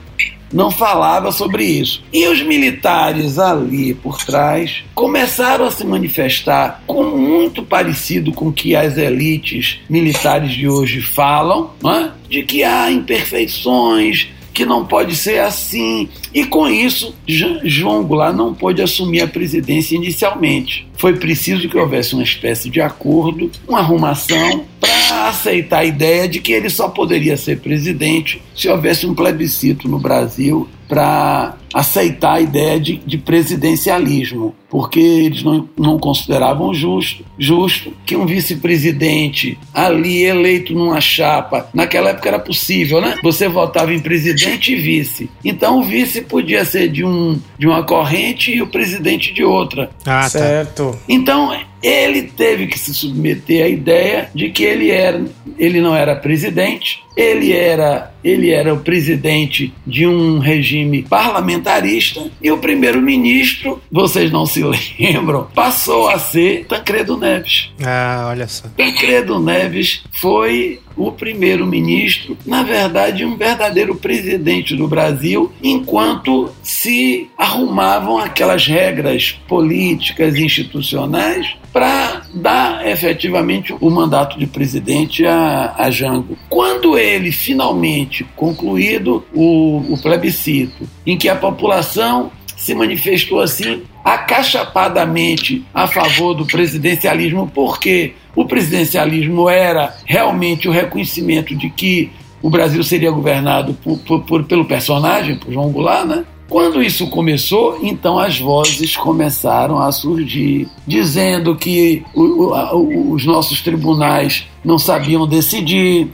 não 0.53 0.71
falava 0.71 1.33
sobre 1.33 1.65
isso. 1.65 2.03
E 2.13 2.27
os 2.27 2.43
militares 2.43 3.39
ali 3.39 3.95
por 3.95 4.19
trás 4.19 4.85
começaram 4.95 5.67
a 5.67 5.71
se 5.71 5.85
manifestar 5.85 6.83
com 6.87 7.05
muito 7.05 7.63
parecido 7.63 8.33
com 8.33 8.49
o 8.49 8.53
que 8.53 8.75
as 8.77 8.97
elites 8.97 9.81
militares 9.89 10.53
de 10.53 10.69
hoje 10.69 11.01
falam, 11.01 11.71
é? 11.85 12.11
de 12.29 12.43
que 12.43 12.63
há 12.63 12.91
imperfeições, 12.91 14.29
que 14.57 14.65
não 14.65 14.87
pode 14.87 15.15
ser 15.15 15.41
assim. 15.41 16.09
E 16.33 16.47
com 16.47 16.67
isso, 16.67 17.15
João 17.63 18.03
Goulart 18.05 18.35
não 18.35 18.55
pôde 18.55 18.81
assumir 18.81 19.21
a 19.21 19.29
presidência 19.29 19.95
inicialmente. 19.95 20.89
Foi 20.97 21.15
preciso 21.15 21.69
que 21.69 21.77
houvesse 21.77 22.15
uma 22.15 22.23
espécie 22.23 22.71
de 22.71 22.81
acordo, 22.81 23.51
uma 23.69 23.81
arrumação, 23.81 24.65
para 24.81 24.96
aceitar 25.25 25.79
a 25.79 25.85
ideia 25.85 26.29
de 26.29 26.41
que 26.41 26.53
ele 26.53 26.71
só 26.71 26.89
poderia 26.89 27.37
ser 27.37 27.61
presidente 27.61 28.43
se 28.55 28.69
houvesse 28.69 29.07
um 29.07 29.15
plebiscito 29.15 29.89
no 29.89 29.99
Brasil 29.99 30.69
para 30.89 31.57
aceitar 31.75 32.35
a 32.35 32.41
ideia 32.41 32.81
de, 32.81 32.97
de, 32.97 33.19
presidencialismo, 33.19 34.55
porque 34.71 35.01
eles 35.01 35.43
não, 35.43 35.69
não 35.77 35.99
consideravam 35.99 36.73
justo, 36.73 37.25
justo 37.39 37.93
que 38.05 38.17
um 38.17 38.25
vice-presidente 38.25 39.59
ali 39.75 40.25
eleito 40.25 40.73
numa 40.73 41.01
chapa, 41.01 41.69
naquela 41.75 42.11
época 42.11 42.29
era 42.29 42.39
possível, 42.39 43.01
né? 43.01 43.17
Você 43.23 43.49
votava 43.49 43.93
em 43.93 43.99
presidente 43.99 44.73
e 44.73 44.77
vice. 44.77 45.29
Então 45.45 45.81
o 45.81 45.83
vice 45.83 46.23
podia 46.23 46.65
ser 46.65 46.89
de, 46.89 47.05
um, 47.05 47.39
de 47.59 47.67
uma 47.67 47.83
corrente 47.83 48.53
e 48.53 48.63
o 48.63 48.67
presidente 48.67 49.35
de 49.35 49.45
outra. 49.45 49.91
Ah, 50.01 50.23
tá. 50.23 50.29
certo. 50.29 50.99
Então 51.09 51.53
ele 51.83 52.23
teve 52.23 52.67
que 52.67 52.79
se 52.79 52.93
submeter 52.95 53.65
à 53.65 53.69
ideia 53.69 54.31
de 54.35 54.51
que 54.51 54.65
ele 54.65 54.91
era, 54.91 55.25
ele 55.59 55.81
não 55.81 55.95
era 55.95 56.17
presidente, 56.17 57.03
ele 57.17 57.53
era, 57.53 58.13
ele 58.27 58.51
era 58.51 58.75
o 58.75 58.81
presidente 58.81 59.73
de 59.87 60.05
um 60.05 60.41
regime 60.41 61.03
parlamentarista 61.03 62.29
e 62.43 62.51
o 62.51 62.59
primeiro-ministro, 62.59 63.81
vocês 63.91 64.33
não 64.33 64.45
se 64.45 64.63
lembram, 64.99 65.47
passou 65.55 66.09
a 66.09 66.19
ser 66.19 66.65
Tancredo 66.67 67.17
Neves. 67.17 67.71
Ah, 67.81 68.27
olha 68.29 68.49
só. 68.49 68.67
Tancredo 68.77 69.39
Neves 69.39 70.03
foi 70.13 70.81
o 70.97 71.13
primeiro-ministro, 71.13 72.37
na 72.45 72.63
verdade, 72.63 73.25
um 73.25 73.37
verdadeiro 73.37 73.95
presidente 73.95 74.75
do 74.75 74.89
Brasil, 74.89 75.53
enquanto 75.63 76.51
se 76.63 77.29
arrumavam 77.37 78.19
aquelas 78.19 78.67
regras 78.67 79.39
políticas 79.47 80.35
institucionais 80.37 81.55
para 81.77 82.23
dar 82.33 82.87
efetivamente 82.89 83.77
o 83.79 83.91
mandato 83.91 84.39
de 84.39 84.47
presidente 84.47 85.27
a, 85.27 85.75
a 85.77 85.91
Jango. 85.91 86.35
Quando 86.49 86.97
ele 86.97 87.31
finalmente 87.31 88.25
concluído 88.35 89.23
o, 89.35 89.85
o 89.93 89.99
plebiscito, 90.01 90.89
em 91.07 91.19
que 91.19 91.29
a 91.29 91.37
população 91.37 92.33
se 92.57 92.75
manifestou 92.75 93.43
assim 93.43 93.83
acachapadamente 94.03 95.67
a 95.75 95.87
favor 95.87 96.33
do 96.33 96.47
presidencialismo, 96.47 97.53
porque 97.55 98.15
o 98.35 98.47
presidencialismo 98.47 99.47
era 99.47 99.95
realmente 100.07 100.67
o 100.69 100.73
reconhecimento 100.73 101.55
de 101.55 101.69
que 101.69 102.11
o 102.41 102.49
Brasil 102.49 102.83
seria 102.83 103.11
governado 103.11 103.75
por, 103.75 103.99
por, 103.99 104.23
por, 104.23 104.45
pelo 104.45 104.65
personagem, 104.65 105.37
por 105.37 105.53
João 105.53 105.71
Goulart, 105.71 106.07
né? 106.07 106.25
Quando 106.49 106.83
isso 106.83 107.09
começou, 107.09 107.79
então 107.83 108.19
as 108.19 108.39
vozes 108.39 108.97
começaram 108.97 109.81
a 109.81 109.91
surgir, 109.91 110.69
dizendo 110.87 111.57
que 111.57 112.05
o, 112.15 112.53
o, 112.53 113.13
os 113.13 113.25
nossos 113.25 113.61
tribunais 113.61 114.47
não 114.65 114.79
sabiam 114.79 115.27
decidir, 115.27 116.09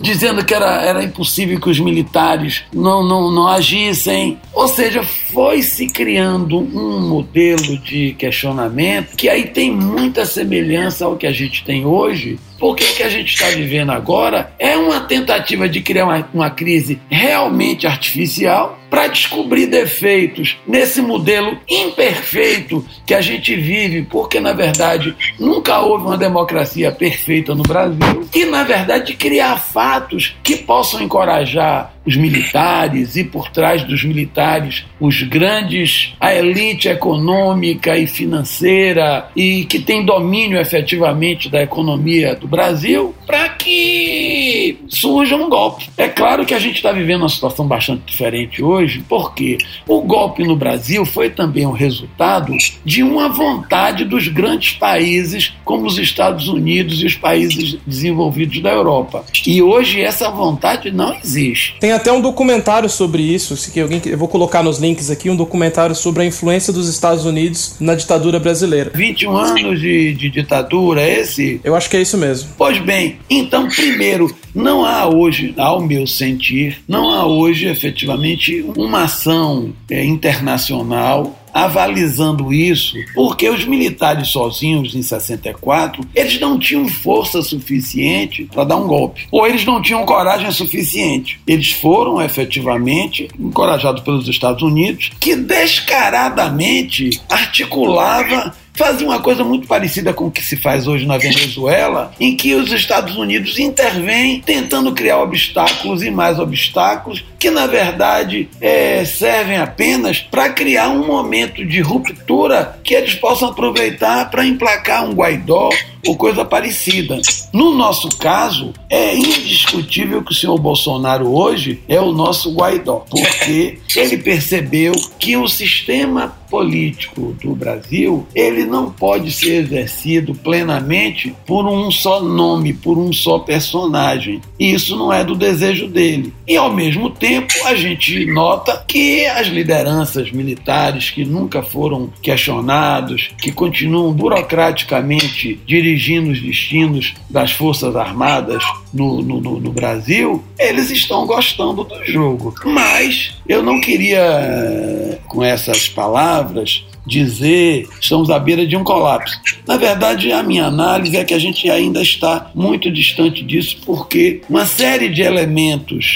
dizendo 0.00 0.44
que 0.44 0.54
era, 0.54 0.82
era 0.82 1.04
impossível 1.04 1.60
que 1.60 1.68
os 1.68 1.78
militares 1.78 2.64
não, 2.72 3.06
não, 3.06 3.30
não 3.30 3.48
agissem. 3.48 4.38
Ou 4.52 4.68
seja, 4.68 5.02
foi 5.02 5.62
se 5.62 5.86
criando 5.86 6.58
um 6.58 7.00
modelo 7.08 7.78
de 7.78 8.14
questionamento 8.18 9.16
que 9.16 9.28
aí 9.28 9.44
tem 9.44 9.70
muita 9.70 10.26
semelhança 10.26 11.04
ao 11.04 11.16
que 11.16 11.26
a 11.26 11.32
gente 11.32 11.64
tem 11.64 11.86
hoje, 11.86 12.38
porque 12.58 12.84
o 12.84 12.94
que 12.94 13.02
a 13.02 13.08
gente 13.08 13.34
está 13.34 13.48
vivendo 13.48 13.90
agora? 13.90 14.52
É 14.58 14.76
uma 14.76 15.00
tentativa 15.00 15.68
de 15.68 15.80
criar 15.80 16.04
uma, 16.04 16.28
uma 16.32 16.50
crise 16.50 17.00
realmente 17.10 17.86
artificial 17.86 18.78
para 18.90 19.08
descobrir 19.08 19.66
defeitos 19.66 20.56
nesse 20.66 21.02
modelo 21.02 21.58
imperfeito 21.68 22.84
que 23.04 23.12
a 23.12 23.20
gente 23.20 23.56
vive, 23.56 24.02
porque 24.02 24.38
na 24.38 24.52
verdade 24.52 25.16
nunca 25.38 25.80
houve 25.80 26.04
uma 26.04 26.16
democracia 26.16 26.92
perfeita 26.92 27.54
no 27.54 27.64
Brasil, 27.64 28.28
e 28.32 28.44
na 28.44 28.62
verdade 28.62 29.14
criar 29.14 29.56
fatos 29.56 30.36
que 30.42 30.56
possam 30.56 31.02
encorajar 31.02 31.93
os 32.06 32.16
militares 32.16 33.16
e 33.16 33.24
por 33.24 33.50
trás 33.50 33.82
dos 33.82 34.04
militares 34.04 34.84
os 35.00 35.22
grandes, 35.22 36.14
a 36.20 36.34
elite 36.34 36.88
econômica 36.88 37.96
e 37.96 38.06
financeira 38.06 39.28
e 39.34 39.64
que 39.64 39.78
tem 39.78 40.04
domínio 40.04 40.58
efetivamente 40.58 41.48
da 41.48 41.62
economia 41.62 42.34
do 42.34 42.46
Brasil 42.46 43.14
para 43.26 43.48
que 43.48 44.78
surja 44.88 45.36
um 45.36 45.48
golpe. 45.48 45.88
É 45.96 46.08
claro 46.08 46.44
que 46.44 46.54
a 46.54 46.58
gente 46.58 46.76
está 46.76 46.92
vivendo 46.92 47.22
uma 47.22 47.28
situação 47.28 47.66
bastante 47.66 48.02
diferente 48.06 48.62
hoje, 48.62 49.02
porque 49.08 49.58
o 49.86 50.02
golpe 50.02 50.42
no 50.42 50.56
Brasil 50.56 51.04
foi 51.04 51.30
também 51.30 51.66
o 51.66 51.70
um 51.70 51.72
resultado 51.72 52.52
de 52.84 53.02
uma 53.02 53.28
vontade 53.28 54.04
dos 54.04 54.28
grandes 54.28 54.72
países 54.74 55.54
como 55.64 55.86
os 55.86 55.98
Estados 55.98 56.48
Unidos 56.48 57.02
e 57.02 57.06
os 57.06 57.16
países 57.16 57.78
desenvolvidos 57.86 58.60
da 58.60 58.70
Europa. 58.70 59.24
E 59.46 59.62
hoje 59.62 60.00
essa 60.00 60.30
vontade 60.30 60.90
não 60.90 61.14
existe. 61.14 61.74
Tem 61.80 61.92
até 61.94 62.12
um 62.12 62.20
documentário 62.20 62.88
sobre 62.88 63.22
isso, 63.22 63.56
se 63.56 63.78
alguém 63.80 64.00
eu 64.06 64.18
vou 64.18 64.28
colocar 64.28 64.62
nos 64.62 64.78
links 64.78 65.10
aqui 65.10 65.30
um 65.30 65.36
documentário 65.36 65.94
sobre 65.94 66.22
a 66.22 66.26
influência 66.26 66.72
dos 66.72 66.88
Estados 66.88 67.24
Unidos 67.24 67.76
na 67.80 67.94
ditadura 67.94 68.38
brasileira. 68.38 68.90
21 68.94 69.36
anos 69.36 69.80
de, 69.80 70.14
de 70.14 70.30
ditadura, 70.30 71.02
é 71.02 71.20
esse? 71.20 71.60
Eu 71.64 71.74
acho 71.74 71.88
que 71.88 71.96
é 71.96 72.02
isso 72.02 72.18
mesmo. 72.18 72.50
Pois 72.56 72.78
bem, 72.80 73.18
então 73.28 73.68
primeiro, 73.68 74.34
não 74.54 74.84
há 74.84 75.06
hoje, 75.06 75.54
ao 75.56 75.80
meu 75.80 76.06
sentir, 76.06 76.82
não 76.88 77.10
há 77.10 77.26
hoje 77.26 77.66
efetivamente 77.66 78.64
uma 78.76 79.04
ação 79.04 79.72
é, 79.90 80.04
internacional 80.04 81.43
avalizando 81.54 82.52
isso, 82.52 82.96
porque 83.14 83.48
os 83.48 83.64
militares 83.64 84.28
sozinhos 84.28 84.92
em 84.96 85.02
64, 85.02 86.04
eles 86.12 86.40
não 86.40 86.58
tinham 86.58 86.88
força 86.88 87.40
suficiente 87.42 88.48
para 88.52 88.64
dar 88.64 88.76
um 88.76 88.88
golpe, 88.88 89.28
ou 89.30 89.46
eles 89.46 89.64
não 89.64 89.80
tinham 89.80 90.04
coragem 90.04 90.50
suficiente. 90.50 91.40
Eles 91.46 91.70
foram 91.70 92.20
efetivamente 92.20 93.28
encorajados 93.38 94.02
pelos 94.02 94.26
Estados 94.26 94.64
Unidos, 94.64 95.12
que 95.20 95.36
descaradamente 95.36 97.20
articulava 97.30 98.52
fazia 98.74 99.06
uma 99.06 99.20
coisa 99.20 99.44
muito 99.44 99.66
parecida 99.66 100.12
com 100.12 100.26
o 100.26 100.30
que 100.30 100.42
se 100.42 100.56
faz 100.56 100.86
hoje 100.86 101.06
na 101.06 101.16
Venezuela, 101.16 102.12
em 102.18 102.36
que 102.36 102.54
os 102.54 102.72
Estados 102.72 103.16
Unidos 103.16 103.58
intervêm 103.58 104.40
tentando 104.40 104.92
criar 104.92 105.18
obstáculos 105.18 106.02
e 106.02 106.10
mais 106.10 106.38
obstáculos 106.38 107.24
que, 107.38 107.50
na 107.50 107.66
verdade, 107.66 108.48
é, 108.60 109.04
servem 109.04 109.58
apenas 109.58 110.18
para 110.18 110.48
criar 110.48 110.88
um 110.88 111.06
momento 111.06 111.64
de 111.64 111.80
ruptura 111.80 112.78
que 112.82 112.94
eles 112.94 113.14
possam 113.14 113.50
aproveitar 113.50 114.30
para 114.30 114.46
emplacar 114.46 115.04
um 115.04 115.12
Guaidó 115.12 115.68
ou 116.06 116.16
coisa 116.16 116.44
parecida. 116.44 117.20
No 117.52 117.74
nosso 117.74 118.08
caso, 118.16 118.72
é 118.88 119.14
indiscutível 119.14 120.22
que 120.22 120.32
o 120.32 120.34
senhor 120.34 120.58
Bolsonaro 120.58 121.34
hoje 121.34 121.82
é 121.88 122.00
o 122.00 122.12
nosso 122.12 122.52
Guaidó, 122.54 123.04
porque 123.10 123.78
ele 123.94 124.18
percebeu 124.18 124.92
que 125.18 125.36
o 125.36 125.46
sistema 125.46 126.34
político 126.54 127.34
do 127.42 127.52
Brasil 127.52 128.24
ele 128.32 128.64
não 128.64 128.88
pode 128.88 129.32
ser 129.32 129.64
exercido 129.64 130.36
plenamente 130.36 131.34
por 131.44 131.66
um 131.66 131.90
só 131.90 132.22
nome, 132.22 132.72
por 132.72 132.96
um 132.96 133.12
só 133.12 133.40
personagem. 133.40 134.40
Isso 134.58 134.96
não 134.96 135.12
é 135.12 135.24
do 135.24 135.34
desejo 135.34 135.88
dele. 135.88 136.32
E 136.46 136.56
ao 136.56 136.72
mesmo 136.72 137.10
tempo 137.10 137.52
a 137.64 137.74
gente 137.74 138.24
nota 138.26 138.84
que 138.86 139.26
as 139.26 139.48
lideranças 139.48 140.30
militares 140.30 141.10
que 141.10 141.24
nunca 141.24 141.60
foram 141.60 142.08
questionados, 142.22 143.30
que 143.38 143.50
continuam 143.50 144.12
burocraticamente 144.12 145.58
dirigindo 145.66 146.30
os 146.30 146.40
destinos 146.40 147.14
das 147.28 147.50
Forças 147.50 147.96
Armadas 147.96 148.62
no, 148.92 149.22
no, 149.22 149.40
no, 149.40 149.72
Brasil, 149.72 150.44
eles 150.56 150.90
estão 150.90 151.26
gostando 151.26 151.82
do 151.82 152.04
jogo. 152.04 152.54
Mas 152.64 153.34
eu 153.48 153.62
não 153.62 153.80
queria, 153.80 155.18
com 155.26 155.42
essas 155.42 155.88
palavras, 155.88 156.43
palavras 156.44 156.84
dizer 157.06 157.88
estamos 158.00 158.30
à 158.30 158.38
beira 158.38 158.66
de 158.66 158.76
um 158.76 158.84
colapso. 158.84 159.38
Na 159.66 159.76
verdade, 159.76 160.32
a 160.32 160.42
minha 160.42 160.66
análise 160.66 161.16
é 161.16 161.24
que 161.24 161.34
a 161.34 161.38
gente 161.38 161.68
ainda 161.70 162.00
está 162.00 162.50
muito 162.54 162.90
distante 162.90 163.42
disso, 163.42 163.78
porque 163.84 164.40
uma 164.48 164.66
série 164.66 165.08
de 165.08 165.22
elementos 165.22 166.14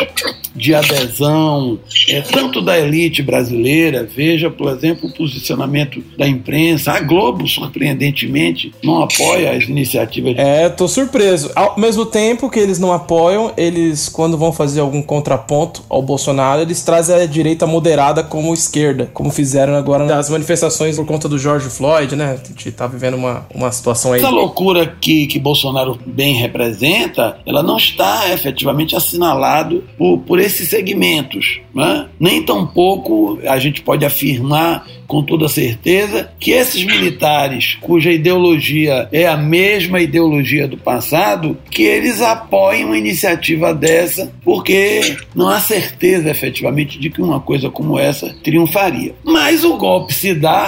de 0.54 0.74
adesão, 0.74 1.78
é, 2.08 2.20
tanto 2.20 2.60
da 2.60 2.78
elite 2.78 3.22
brasileira, 3.22 4.08
veja, 4.12 4.50
por 4.50 4.68
exemplo, 4.72 5.08
o 5.08 5.12
posicionamento 5.12 6.02
da 6.18 6.26
imprensa. 6.26 6.92
A 6.92 7.00
Globo, 7.00 7.46
surpreendentemente, 7.46 8.72
não 8.82 9.02
apoia 9.02 9.52
as 9.52 9.64
iniciativas. 9.64 10.34
É, 10.36 10.68
tô 10.68 10.88
surpreso. 10.88 11.50
Ao 11.54 11.78
mesmo 11.78 12.04
tempo 12.04 12.50
que 12.50 12.58
eles 12.58 12.78
não 12.78 12.92
apoiam, 12.92 13.52
eles, 13.56 14.08
quando 14.08 14.36
vão 14.36 14.52
fazer 14.52 14.80
algum 14.80 15.00
contraponto 15.00 15.82
ao 15.88 16.02
Bolsonaro, 16.02 16.62
eles 16.62 16.82
trazem 16.82 17.14
a 17.14 17.26
direita 17.26 17.66
moderada 17.66 18.24
como 18.24 18.52
esquerda, 18.52 19.08
como 19.14 19.30
fizeram 19.30 19.76
agora 19.76 20.04
nas 20.04 20.28
manifestações 20.28 20.77
manifestações 20.78 20.96
por 20.96 21.06
conta 21.06 21.28
do 21.28 21.38
George 21.38 21.68
Floyd, 21.68 22.14
né? 22.14 22.38
A 22.42 22.48
gente 22.48 22.70
tá 22.72 22.86
vivendo 22.86 23.14
uma, 23.14 23.46
uma 23.54 23.72
situação 23.72 24.12
aí. 24.12 24.20
Essa 24.20 24.30
loucura 24.30 24.86
que, 25.00 25.26
que 25.26 25.38
Bolsonaro 25.38 25.98
bem 26.06 26.34
representa, 26.34 27.38
ela 27.44 27.62
não 27.62 27.76
está 27.76 28.32
efetivamente 28.32 28.94
assinalado 28.94 29.84
por, 29.96 30.18
por 30.18 30.38
esses 30.38 30.68
segmentos. 30.68 31.60
Né? 31.74 32.08
Nem 32.18 32.42
tampouco 32.42 33.38
a 33.46 33.58
gente 33.58 33.82
pode 33.82 34.04
afirmar 34.04 34.86
com 35.08 35.22
toda 35.22 35.48
certeza 35.48 36.30
que 36.38 36.50
esses 36.50 36.84
militares, 36.84 37.78
cuja 37.80 38.12
ideologia 38.12 39.08
é 39.10 39.26
a 39.26 39.36
mesma 39.36 40.00
ideologia 40.00 40.68
do 40.68 40.76
passado, 40.76 41.56
que 41.70 41.82
eles 41.82 42.20
apoiem 42.20 42.84
uma 42.84 42.98
iniciativa 42.98 43.72
dessa, 43.72 44.30
porque 44.44 45.16
não 45.34 45.48
há 45.48 45.58
certeza 45.60 46.30
efetivamente 46.30 46.98
de 46.98 47.08
que 47.08 47.22
uma 47.22 47.40
coisa 47.40 47.70
como 47.70 47.98
essa 47.98 48.34
triunfaria. 48.44 49.14
Mas 49.24 49.64
o 49.64 49.78
golpe 49.78 50.12
se 50.12 50.34
dá 50.34 50.67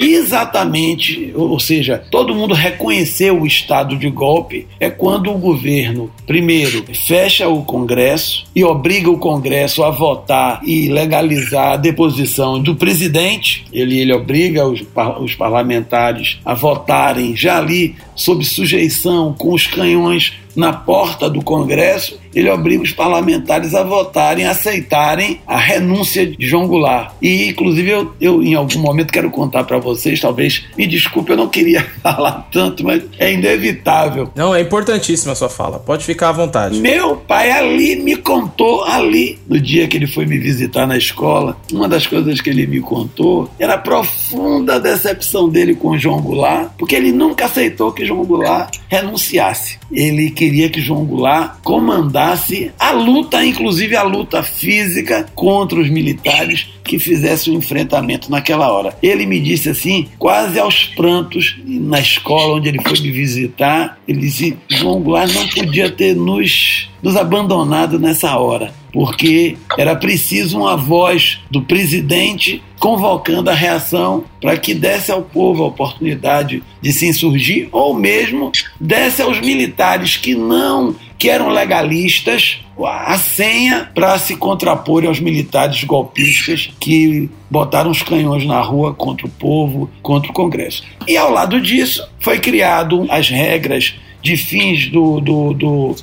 exatamente, 0.00 1.30
ou 1.34 1.60
seja, 1.60 2.02
todo 2.10 2.34
mundo 2.34 2.54
reconheceu 2.54 3.40
o 3.40 3.46
estado 3.46 3.96
de 3.96 4.08
golpe. 4.08 4.66
É 4.80 4.88
quando 4.88 5.30
o 5.30 5.38
governo, 5.38 6.10
primeiro, 6.26 6.84
fecha 6.94 7.48
o 7.48 7.62
Congresso 7.64 8.46
e 8.56 8.64
obriga 8.64 9.10
o 9.10 9.18
Congresso 9.18 9.84
a 9.84 9.90
votar 9.90 10.60
e 10.64 10.88
legalizar 10.88 11.72
a 11.72 11.76
deposição 11.76 12.60
do 12.60 12.74
presidente. 12.74 13.64
Ele, 13.72 13.98
ele 13.98 14.14
obriga 14.14 14.66
os, 14.66 14.82
os 15.20 15.34
parlamentares 15.34 16.38
a 16.44 16.54
votarem 16.54 17.36
já 17.36 17.58
ali 17.58 17.94
sob 18.14 18.44
sujeição 18.44 19.34
com 19.36 19.52
os 19.52 19.66
canhões 19.66 20.32
na 20.54 20.72
porta 20.72 21.28
do 21.28 21.42
Congresso, 21.42 22.18
ele 22.34 22.50
obriga 22.50 22.82
os 22.82 22.92
parlamentares 22.92 23.74
a 23.74 23.82
votarem, 23.82 24.44
a 24.44 24.50
aceitarem 24.50 25.40
a 25.46 25.56
renúncia 25.56 26.26
de 26.26 26.46
João 26.46 26.66
Goulart. 26.66 27.14
E, 27.20 27.48
inclusive, 27.48 27.90
eu, 27.90 28.12
eu 28.20 28.42
em 28.42 28.54
algum 28.54 28.78
momento 28.80 29.12
quero 29.12 29.30
contar 29.30 29.64
para 29.64 29.78
vocês, 29.78 29.89
talvez, 30.20 30.64
me 30.76 30.86
desculpe, 30.86 31.30
eu 31.30 31.36
não 31.36 31.48
queria 31.48 31.82
falar 32.02 32.48
tanto, 32.52 32.84
mas 32.84 33.02
é 33.18 33.32
inevitável. 33.32 34.30
Não, 34.34 34.54
é 34.54 34.60
importantíssima 34.60 35.32
a 35.32 35.36
sua 35.36 35.48
fala, 35.48 35.78
pode 35.78 36.04
ficar 36.04 36.30
à 36.30 36.32
vontade. 36.32 36.78
Meu 36.78 37.16
pai 37.16 37.50
ali 37.50 37.96
me 37.96 38.16
contou, 38.16 38.84
ali, 38.84 39.38
no 39.48 39.60
dia 39.60 39.86
que 39.86 39.96
ele 39.96 40.06
foi 40.06 40.26
me 40.26 40.38
visitar 40.38 40.86
na 40.86 40.96
escola, 40.96 41.56
uma 41.72 41.88
das 41.88 42.06
coisas 42.06 42.40
que 42.40 42.50
ele 42.50 42.66
me 42.66 42.80
contou 42.80 43.50
era 43.58 43.74
a 43.74 43.78
profunda 43.78 44.78
decepção 44.78 45.48
dele 45.48 45.74
com 45.74 45.96
João 45.98 46.20
Goulart, 46.20 46.72
porque 46.78 46.94
ele 46.94 47.12
nunca 47.12 47.46
aceitou 47.46 47.92
que 47.92 48.06
João 48.06 48.24
Goulart 48.24 48.78
renunciasse. 48.88 49.78
Ele 49.92 50.30
queria 50.30 50.68
que 50.68 50.80
João 50.80 51.04
Goulart 51.04 51.58
comandasse 51.62 52.72
a 52.78 52.92
luta, 52.92 53.44
inclusive 53.44 53.96
a 53.96 54.02
luta 54.02 54.42
física 54.42 55.26
contra 55.34 55.80
os 55.80 55.90
militares 55.90 56.68
que 56.84 56.98
fizesse 56.98 57.50
o 57.50 57.54
um 57.54 57.58
enfrentamento 57.58 58.30
naquela 58.30 58.72
hora. 58.72 58.96
Ele 59.02 59.26
me 59.26 59.40
disse 59.40 59.68
assim, 59.68 59.79
quase 60.18 60.58
aos 60.58 60.84
prantos, 60.84 61.56
na 61.64 62.00
escola 62.00 62.54
onde 62.54 62.68
ele 62.68 62.82
foi 62.82 63.00
me 63.00 63.10
visitar, 63.10 63.98
ele 64.06 64.20
disse: 64.20 64.56
João 64.68 65.00
Goulart 65.00 65.32
não 65.32 65.46
podia 65.48 65.90
ter 65.90 66.14
nos, 66.14 66.90
nos 67.02 67.16
abandonado 67.16 67.98
nessa 67.98 68.36
hora, 68.36 68.72
porque 68.92 69.56
era 69.78 69.96
preciso 69.96 70.58
uma 70.58 70.76
voz 70.76 71.40
do 71.50 71.62
presidente 71.62 72.62
convocando 72.78 73.50
a 73.50 73.54
reação 73.54 74.24
para 74.40 74.56
que 74.56 74.74
desse 74.74 75.12
ao 75.12 75.22
povo 75.22 75.62
a 75.62 75.68
oportunidade 75.68 76.62
de 76.80 76.92
se 76.92 77.06
insurgir 77.06 77.68
ou 77.72 77.94
mesmo 77.94 78.50
desse 78.80 79.20
aos 79.20 79.38
militares 79.38 80.16
que 80.16 80.34
não 80.34 80.94
que 81.18 81.28
eram 81.28 81.50
legalistas 81.50 82.60
a 82.82 83.18
senha 83.18 83.90
para 83.94 84.18
se 84.18 84.36
contrapor 84.36 85.04
aos 85.04 85.20
militares 85.20 85.84
golpistas 85.84 86.70
que 86.80 87.28
botaram 87.50 87.90
os 87.90 88.02
canhões 88.02 88.46
na 88.46 88.62
rua 88.62 88.94
contra 88.94 89.26
o 89.26 89.30
povo, 89.30 89.90
contra 90.00 90.30
o 90.30 90.34
Congresso. 90.34 90.82
E 91.06 91.14
ao 91.18 91.30
lado 91.30 91.60
disso 91.60 92.08
foi 92.20 92.38
criado 92.38 93.06
as 93.10 93.28
regras 93.28 93.96
de 94.22 94.36
fins 94.36 94.88
do, 94.88 95.20
do, 95.20 95.54
do, 95.54 95.96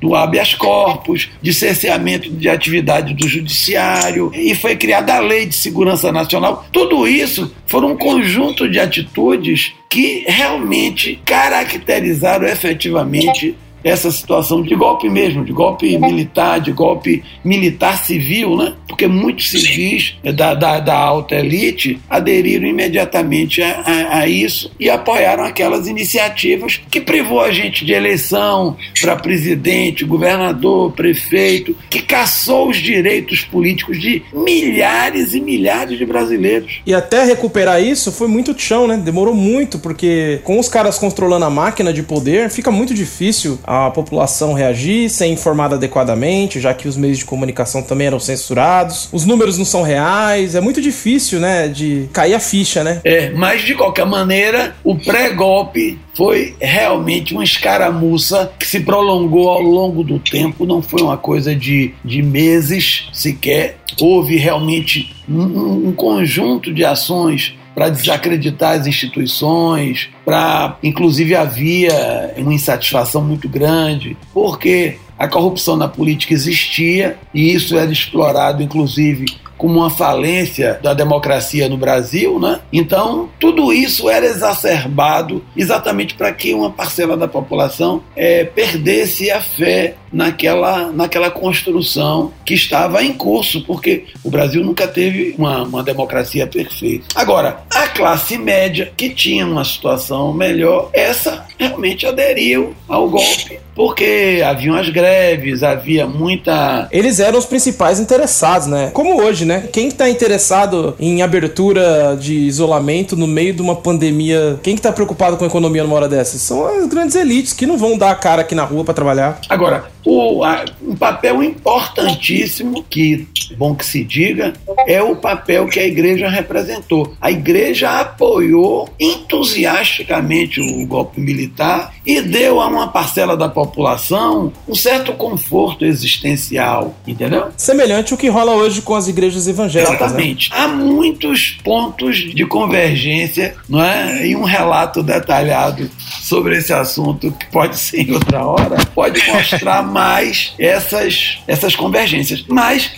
do 0.00 0.14
habeas 0.14 0.54
corpus, 0.54 1.30
de 1.40 1.52
cerceamento 1.52 2.30
de 2.30 2.48
atividade 2.48 3.14
do 3.14 3.28
judiciário, 3.28 4.30
e 4.34 4.54
foi 4.54 4.76
criada 4.76 5.14
a 5.14 5.20
Lei 5.20 5.46
de 5.46 5.54
Segurança 5.54 6.12
Nacional. 6.12 6.64
Tudo 6.72 7.06
isso 7.06 7.52
foram 7.66 7.92
um 7.92 7.96
conjunto 7.96 8.68
de 8.68 8.78
atitudes 8.78 9.72
que 9.88 10.24
realmente 10.26 11.20
caracterizaram 11.24 12.46
efetivamente 12.46 13.56
essa 13.84 14.10
situação 14.10 14.62
de 14.62 14.74
golpe 14.74 15.10
mesmo, 15.10 15.44
de 15.44 15.52
golpe 15.52 15.96
militar, 15.98 16.58
de 16.58 16.72
golpe 16.72 17.22
militar 17.44 18.02
civil, 18.02 18.56
né? 18.56 18.72
Porque 18.88 19.06
muitos 19.06 19.50
civis 19.50 20.16
da, 20.34 20.54
da, 20.54 20.80
da 20.80 20.96
alta 20.96 21.34
elite 21.34 22.00
aderiram 22.08 22.66
imediatamente 22.66 23.62
a, 23.62 23.80
a, 23.80 24.18
a, 24.20 24.28
isso 24.28 24.70
e 24.80 24.88
apoiaram 24.88 25.44
aquelas 25.44 25.86
iniciativas 25.86 26.80
que 26.90 27.00
privou 27.00 27.40
a 27.40 27.52
gente 27.52 27.84
de 27.84 27.92
eleição 27.92 28.76
para 29.00 29.16
presidente, 29.16 30.04
governador, 30.04 30.92
prefeito, 30.92 31.76
que 31.90 32.00
caçou 32.00 32.70
os 32.70 32.78
direitos 32.78 33.42
políticos 33.42 34.00
de 34.00 34.22
milhares 34.32 35.34
e 35.34 35.40
milhares 35.40 35.98
de 35.98 36.06
brasileiros. 36.06 36.80
E 36.86 36.94
até 36.94 37.24
recuperar 37.24 37.82
isso 37.82 38.10
foi 38.12 38.28
muito 38.28 38.58
chão, 38.58 38.86
né? 38.86 38.96
Demorou 38.96 39.34
muito, 39.34 39.78
porque 39.78 40.40
com 40.44 40.58
os 40.58 40.68
caras 40.68 40.98
controlando 40.98 41.44
a 41.44 41.50
máquina 41.50 41.92
de 41.92 42.02
poder, 42.02 42.48
fica 42.48 42.70
muito 42.70 42.94
difícil 42.94 43.58
a 43.64 43.73
população 43.90 44.52
reagir, 44.52 45.08
ser 45.08 45.26
informada 45.26 45.76
adequadamente, 45.76 46.60
já 46.60 46.74
que 46.74 46.88
os 46.88 46.96
meios 46.96 47.18
de 47.18 47.24
comunicação 47.24 47.82
também 47.82 48.06
eram 48.06 48.20
censurados. 48.20 49.08
Os 49.12 49.24
números 49.24 49.58
não 49.58 49.64
são 49.64 49.82
reais, 49.82 50.54
é 50.54 50.60
muito 50.60 50.80
difícil, 50.80 51.40
né, 51.40 51.68
de 51.68 52.08
cair 52.12 52.34
a 52.34 52.40
ficha, 52.40 52.82
né? 52.84 53.00
É, 53.04 53.30
mas 53.30 53.62
de 53.62 53.74
qualquer 53.74 54.06
maneira, 54.06 54.74
o 54.82 54.96
pré-golpe 54.96 55.98
foi 56.16 56.54
realmente 56.60 57.34
uma 57.34 57.44
escaramuça 57.44 58.52
que 58.58 58.66
se 58.66 58.80
prolongou 58.80 59.48
ao 59.48 59.62
longo 59.62 60.04
do 60.04 60.18
tempo, 60.18 60.64
não 60.64 60.80
foi 60.80 61.02
uma 61.02 61.16
coisa 61.16 61.54
de, 61.54 61.92
de 62.04 62.22
meses 62.22 63.08
sequer. 63.12 63.78
Houve 64.00 64.36
realmente 64.36 65.14
um, 65.28 65.88
um 65.88 65.92
conjunto 65.92 66.72
de 66.72 66.84
ações 66.84 67.54
para 67.74 67.88
desacreditar 67.88 68.78
as 68.78 68.86
instituições, 68.86 70.10
para 70.24 70.76
inclusive 70.82 71.34
havia 71.34 72.34
uma 72.36 72.54
insatisfação 72.54 73.22
muito 73.22 73.48
grande, 73.48 74.16
porque 74.32 74.98
a 75.18 75.28
corrupção 75.28 75.76
na 75.76 75.88
política 75.88 76.34
existia 76.34 77.16
e 77.32 77.52
isso 77.52 77.76
era 77.76 77.90
explorado 77.90 78.62
inclusive 78.62 79.26
como 79.56 79.78
uma 79.78 79.90
falência 79.90 80.78
da 80.82 80.92
democracia 80.92 81.68
no 81.68 81.76
Brasil, 81.76 82.38
né? 82.38 82.60
Então, 82.72 83.28
tudo 83.38 83.72
isso 83.72 84.10
era 84.10 84.26
exacerbado 84.26 85.44
exatamente 85.56 86.14
para 86.14 86.32
que 86.32 86.52
uma 86.52 86.70
parcela 86.70 87.16
da 87.16 87.28
população 87.28 88.02
é, 88.16 88.44
perdesse 88.44 89.30
a 89.30 89.40
fé 89.40 89.94
naquela, 90.14 90.92
naquela 90.92 91.30
construção 91.30 92.32
que 92.44 92.54
estava 92.54 93.02
em 93.02 93.12
curso, 93.12 93.64
porque 93.66 94.04
o 94.22 94.30
Brasil 94.30 94.64
nunca 94.64 94.86
teve 94.86 95.34
uma, 95.36 95.62
uma 95.64 95.82
democracia 95.82 96.46
perfeita. 96.46 97.06
Agora, 97.14 97.64
a 97.70 97.88
classe 97.88 98.38
média, 98.38 98.92
que 98.96 99.10
tinha 99.10 99.44
uma 99.46 99.64
situação 99.64 100.32
melhor, 100.32 100.88
essa 100.92 101.44
realmente 101.58 102.06
aderiu 102.06 102.74
ao 102.88 103.10
golpe 103.10 103.58
porque 103.74 104.42
haviam 104.46 104.76
as 104.76 104.88
greves, 104.88 105.62
havia 105.62 106.06
muita. 106.06 106.88
Eles 106.90 107.18
eram 107.18 107.38
os 107.38 107.44
principais 107.44 107.98
interessados, 107.98 108.66
né? 108.66 108.90
Como 108.92 109.20
hoje, 109.20 109.44
né? 109.44 109.68
Quem 109.72 109.88
está 109.88 110.08
interessado 110.08 110.94
em 110.98 111.22
abertura 111.22 112.16
de 112.18 112.34
isolamento 112.34 113.16
no 113.16 113.26
meio 113.26 113.52
de 113.52 113.60
uma 113.60 113.74
pandemia? 113.74 114.58
Quem 114.62 114.76
que 114.76 114.82
tá 114.82 114.92
preocupado 114.92 115.36
com 115.36 115.44
a 115.44 115.46
economia 115.46 115.82
numa 115.82 115.96
hora 115.96 116.08
dessas? 116.08 116.40
São 116.40 116.66
as 116.66 116.86
grandes 116.86 117.16
elites 117.16 117.52
que 117.52 117.66
não 117.66 117.76
vão 117.76 117.98
dar 117.98 118.10
a 118.10 118.14
cara 118.14 118.42
aqui 118.42 118.54
na 118.54 118.64
rua 118.64 118.84
para 118.84 118.94
trabalhar. 118.94 119.40
Agora, 119.48 119.86
um 120.06 120.94
papel 120.96 121.42
importantíssimo, 121.42 122.84
que 122.84 123.26
bom 123.56 123.74
que 123.74 123.84
se 123.84 124.04
diga, 124.04 124.52
é 124.86 125.02
o 125.02 125.16
papel 125.16 125.68
que 125.68 125.78
a 125.78 125.86
igreja 125.86 126.28
representou. 126.28 127.14
A 127.20 127.30
igreja 127.30 128.00
apoiou 128.00 128.88
entusiasticamente 128.98 130.60
o 130.60 130.86
golpe 130.86 131.20
militar 131.20 131.94
e 132.06 132.20
deu 132.20 132.60
a 132.60 132.66
uma 132.66 132.88
parcela 132.88 133.36
da 133.36 133.48
população 133.48 134.52
um 134.68 134.74
certo 134.74 135.12
conforto 135.12 135.84
existencial, 135.84 136.94
entendeu? 137.06 137.48
Semelhante 137.56 138.12
ao 138.12 138.18
que 138.18 138.28
rola 138.28 138.52
hoje 138.52 138.82
com 138.82 138.94
as 138.94 139.08
igrejas 139.08 139.46
evangélicas. 139.46 139.98
Né? 139.98 140.06
Exatamente. 140.06 140.50
Né? 140.50 140.56
Há 140.58 140.68
muitos 140.68 141.58
pontos 141.64 142.16
de 142.16 142.46
convergência, 142.46 143.54
não 143.68 143.82
é? 143.82 144.26
E 144.26 144.36
um 144.36 144.44
relato 144.44 145.02
detalhado 145.02 145.90
sobre 146.22 146.58
esse 146.58 146.72
assunto 146.72 147.32
que 147.32 147.46
pode 147.46 147.78
ser 147.78 148.02
em 148.02 148.12
outra 148.12 148.44
hora, 148.44 148.76
pode 148.94 149.24
mostrar 149.30 149.82
mais 149.86 150.54
essas, 150.58 151.38
essas 151.46 151.74
convergências. 151.76 152.44
Mas 152.48 152.90